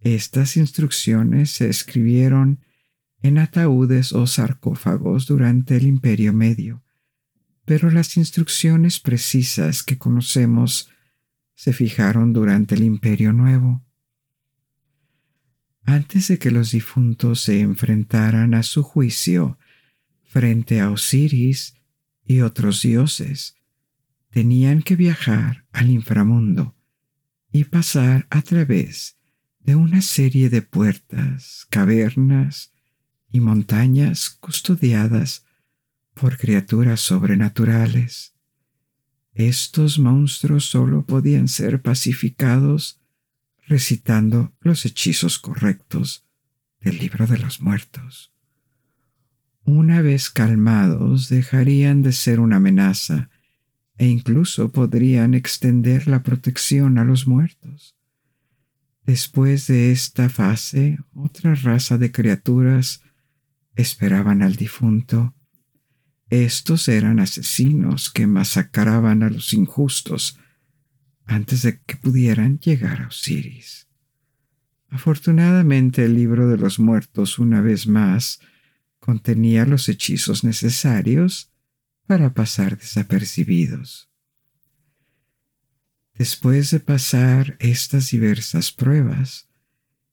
estas 0.00 0.56
instrucciones 0.56 1.50
se 1.50 1.68
escribieron 1.68 2.60
en 3.22 3.38
ataúdes 3.38 4.12
o 4.12 4.26
sarcófagos 4.28 5.26
durante 5.26 5.76
el 5.76 5.86
Imperio 5.86 6.32
Medio, 6.32 6.84
pero 7.64 7.90
las 7.90 8.16
instrucciones 8.16 9.00
precisas 9.00 9.82
que 9.82 9.98
conocemos 9.98 10.88
se 11.56 11.72
fijaron 11.72 12.32
durante 12.32 12.76
el 12.76 12.84
Imperio 12.84 13.32
Nuevo. 13.32 13.84
Antes 15.84 16.28
de 16.28 16.38
que 16.38 16.52
los 16.52 16.70
difuntos 16.70 17.40
se 17.40 17.60
enfrentaran 17.60 18.54
a 18.54 18.62
su 18.62 18.84
juicio 18.84 19.58
frente 20.22 20.80
a 20.80 20.90
Osiris 20.90 21.74
y 22.24 22.42
otros 22.42 22.82
dioses, 22.82 23.56
tenían 24.30 24.82
que 24.82 24.94
viajar 24.94 25.64
al 25.72 25.90
inframundo 25.90 26.75
y 27.56 27.64
pasar 27.64 28.26
a 28.28 28.42
través 28.42 29.16
de 29.60 29.76
una 29.76 30.02
serie 30.02 30.50
de 30.50 30.60
puertas, 30.60 31.66
cavernas 31.70 32.74
y 33.32 33.40
montañas 33.40 34.28
custodiadas 34.28 35.46
por 36.12 36.36
criaturas 36.36 37.00
sobrenaturales. 37.00 38.34
Estos 39.32 39.98
monstruos 39.98 40.66
solo 40.66 41.06
podían 41.06 41.48
ser 41.48 41.80
pacificados 41.80 43.00
recitando 43.66 44.54
los 44.60 44.84
hechizos 44.84 45.38
correctos 45.38 46.26
del 46.80 46.98
libro 46.98 47.26
de 47.26 47.38
los 47.38 47.62
muertos. 47.62 48.34
Una 49.64 50.02
vez 50.02 50.28
calmados 50.28 51.30
dejarían 51.30 52.02
de 52.02 52.12
ser 52.12 52.38
una 52.38 52.56
amenaza 52.56 53.30
e 53.98 54.06
incluso 54.06 54.70
podrían 54.70 55.34
extender 55.34 56.06
la 56.06 56.22
protección 56.22 56.98
a 56.98 57.04
los 57.04 57.26
muertos. 57.26 57.96
Después 59.04 59.68
de 59.68 59.92
esta 59.92 60.28
fase, 60.28 60.98
otra 61.14 61.54
raza 61.54 61.96
de 61.96 62.10
criaturas 62.10 63.02
esperaban 63.76 64.42
al 64.42 64.56
difunto. 64.56 65.34
Estos 66.28 66.88
eran 66.88 67.20
asesinos 67.20 68.10
que 68.10 68.26
masacraban 68.26 69.22
a 69.22 69.30
los 69.30 69.52
injustos 69.52 70.38
antes 71.24 71.62
de 71.62 71.80
que 71.80 71.96
pudieran 71.96 72.58
llegar 72.58 73.02
a 73.02 73.08
Osiris. 73.08 73.86
Afortunadamente 74.88 76.04
el 76.04 76.14
libro 76.14 76.48
de 76.48 76.56
los 76.56 76.78
muertos 76.78 77.38
una 77.38 77.60
vez 77.60 77.86
más 77.86 78.40
contenía 78.98 79.66
los 79.66 79.88
hechizos 79.88 80.42
necesarios 80.42 81.52
para 82.06 82.32
pasar 82.34 82.78
desapercibidos. 82.78 84.10
Después 86.14 86.70
de 86.70 86.80
pasar 86.80 87.56
estas 87.58 88.10
diversas 88.10 88.72
pruebas, 88.72 89.48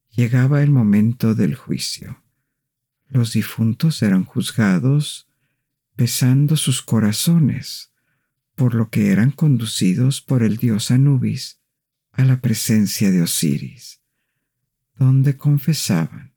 llegaba 0.09 0.61
el 0.61 0.69
momento 0.69 1.33
del 1.33 1.55
juicio. 1.55 2.23
Los 3.07 3.33
difuntos 3.33 4.01
eran 4.01 4.25
juzgados 4.25 5.29
pesando 5.95 6.57
sus 6.57 6.81
corazones, 6.81 7.91
por 8.55 8.75
lo 8.75 8.89
que 8.89 9.11
eran 9.11 9.31
conducidos 9.31 10.21
por 10.21 10.43
el 10.43 10.57
dios 10.57 10.91
Anubis 10.91 11.59
a 12.11 12.25
la 12.25 12.41
presencia 12.41 13.09
de 13.09 13.21
Osiris, 13.21 14.01
donde 14.95 15.37
confesaban, 15.37 16.35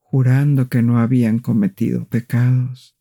jurando 0.00 0.68
que 0.68 0.82
no 0.82 0.98
habían 0.98 1.38
cometido 1.38 2.08
pecados. 2.08 2.97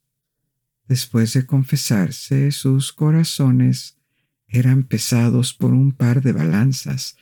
Después 0.88 1.34
de 1.34 1.46
confesarse, 1.46 2.52
sus 2.52 2.94
corazones 2.94 3.98
eran 4.48 4.84
pesados 4.84 5.54
por 5.54 5.74
un 5.74 5.92
par 5.92 6.22
de 6.22 6.32
balanzas 6.32 7.18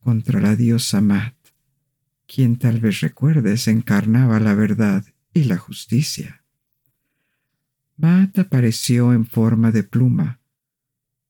contra 0.00 0.40
la 0.40 0.56
diosa 0.56 1.00
Mat 1.00 1.34
quien 2.32 2.56
tal 2.56 2.80
vez 2.80 3.00
recuerdes 3.00 3.68
encarnaba 3.68 4.40
la 4.40 4.54
verdad 4.54 5.04
y 5.34 5.44
la 5.44 5.58
justicia. 5.58 6.42
Matt 7.98 8.38
apareció 8.38 9.12
en 9.12 9.26
forma 9.26 9.70
de 9.70 9.82
pluma, 9.82 10.40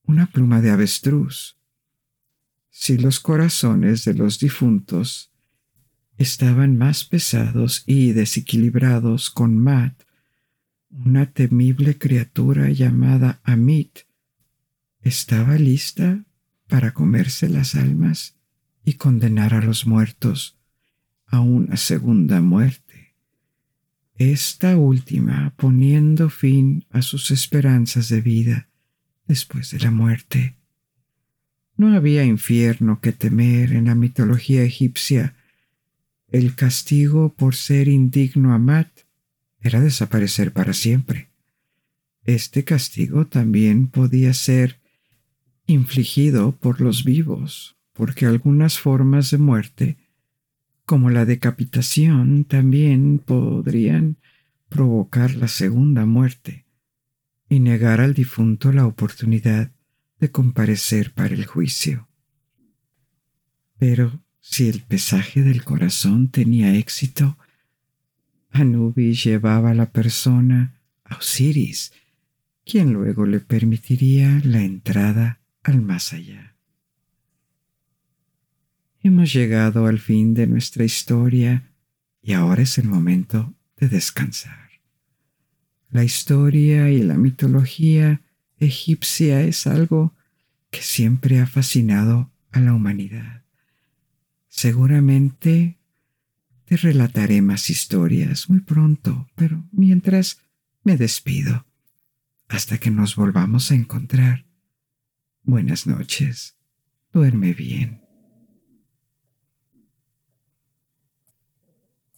una 0.04 0.26
pluma 0.26 0.60
de 0.60 0.70
avestruz. 0.70 1.58
Si 2.70 2.98
los 2.98 3.18
corazones 3.18 4.04
de 4.04 4.14
los 4.14 4.38
difuntos 4.38 5.32
estaban 6.18 6.78
más 6.78 7.04
pesados 7.04 7.82
y 7.84 8.12
desequilibrados 8.12 9.28
con 9.30 9.58
Matt, 9.58 10.04
una 10.92 11.32
temible 11.32 11.96
criatura 11.96 12.68
llamada 12.68 13.40
Amit 13.44 14.00
estaba 15.00 15.56
lista 15.56 16.24
para 16.68 16.92
comerse 16.92 17.48
las 17.48 17.74
almas 17.74 18.36
y 18.84 18.94
condenar 18.94 19.54
a 19.54 19.62
los 19.62 19.86
muertos 19.86 20.58
a 21.26 21.40
una 21.40 21.78
segunda 21.78 22.42
muerte, 22.42 23.14
esta 24.16 24.76
última 24.76 25.54
poniendo 25.56 26.28
fin 26.28 26.84
a 26.90 27.00
sus 27.00 27.30
esperanzas 27.30 28.10
de 28.10 28.20
vida 28.20 28.68
después 29.26 29.70
de 29.70 29.78
la 29.78 29.90
muerte. 29.90 30.56
No 31.76 31.96
había 31.96 32.22
infierno 32.24 33.00
que 33.00 33.12
temer 33.12 33.72
en 33.72 33.86
la 33.86 33.94
mitología 33.94 34.62
egipcia. 34.62 35.34
El 36.28 36.54
castigo 36.54 37.34
por 37.34 37.54
ser 37.54 37.88
indigno 37.88 38.52
a 38.52 38.58
era 39.62 39.80
desaparecer 39.80 40.52
para 40.52 40.72
siempre. 40.72 41.28
Este 42.24 42.64
castigo 42.64 43.26
también 43.26 43.88
podía 43.88 44.34
ser 44.34 44.80
infligido 45.66 46.52
por 46.56 46.80
los 46.80 47.04
vivos, 47.04 47.76
porque 47.92 48.26
algunas 48.26 48.78
formas 48.78 49.30
de 49.30 49.38
muerte 49.38 49.96
como 50.84 51.10
la 51.10 51.24
decapitación, 51.24 52.44
también 52.44 53.18
podrían 53.18 54.18
provocar 54.68 55.34
la 55.34 55.48
segunda 55.48 56.06
muerte 56.06 56.66
y 57.48 57.60
negar 57.60 58.00
al 58.00 58.14
difunto 58.14 58.72
la 58.72 58.86
oportunidad 58.86 59.70
de 60.18 60.30
comparecer 60.30 61.12
para 61.12 61.34
el 61.34 61.46
juicio. 61.46 62.08
Pero 63.78 64.22
si 64.40 64.68
el 64.68 64.82
pesaje 64.82 65.42
del 65.42 65.64
corazón 65.64 66.28
tenía 66.28 66.74
éxito, 66.74 67.38
Anubis 68.52 69.24
llevaba 69.24 69.70
a 69.70 69.74
la 69.74 69.90
persona 69.90 70.80
a 71.04 71.16
Osiris, 71.16 71.92
quien 72.64 72.92
luego 72.92 73.26
le 73.26 73.40
permitiría 73.40 74.40
la 74.44 74.62
entrada 74.62 75.40
al 75.62 75.80
más 75.80 76.12
allá. 76.12 76.54
Hemos 79.00 79.32
llegado 79.32 79.86
al 79.86 79.98
fin 79.98 80.34
de 80.34 80.46
nuestra 80.46 80.84
historia 80.84 81.72
y 82.22 82.34
ahora 82.34 82.62
es 82.62 82.78
el 82.78 82.86
momento 82.86 83.54
de 83.76 83.88
descansar. 83.88 84.70
La 85.90 86.04
historia 86.04 86.88
y 86.90 87.02
la 87.02 87.16
mitología 87.16 88.22
egipcia 88.58 89.42
es 89.42 89.66
algo 89.66 90.14
que 90.70 90.82
siempre 90.82 91.40
ha 91.40 91.46
fascinado 91.46 92.30
a 92.52 92.60
la 92.60 92.72
humanidad. 92.72 93.42
Seguramente 94.48 95.78
te 96.72 96.78
relataré 96.78 97.42
más 97.42 97.68
historias 97.68 98.48
muy 98.48 98.60
pronto, 98.60 99.28
pero 99.34 99.62
mientras 99.72 100.40
me 100.82 100.96
despido 100.96 101.66
hasta 102.48 102.78
que 102.78 102.90
nos 102.90 103.14
volvamos 103.14 103.70
a 103.70 103.74
encontrar. 103.74 104.46
Buenas 105.42 105.86
noches. 105.86 106.56
Duerme 107.12 107.52
bien. 107.52 108.01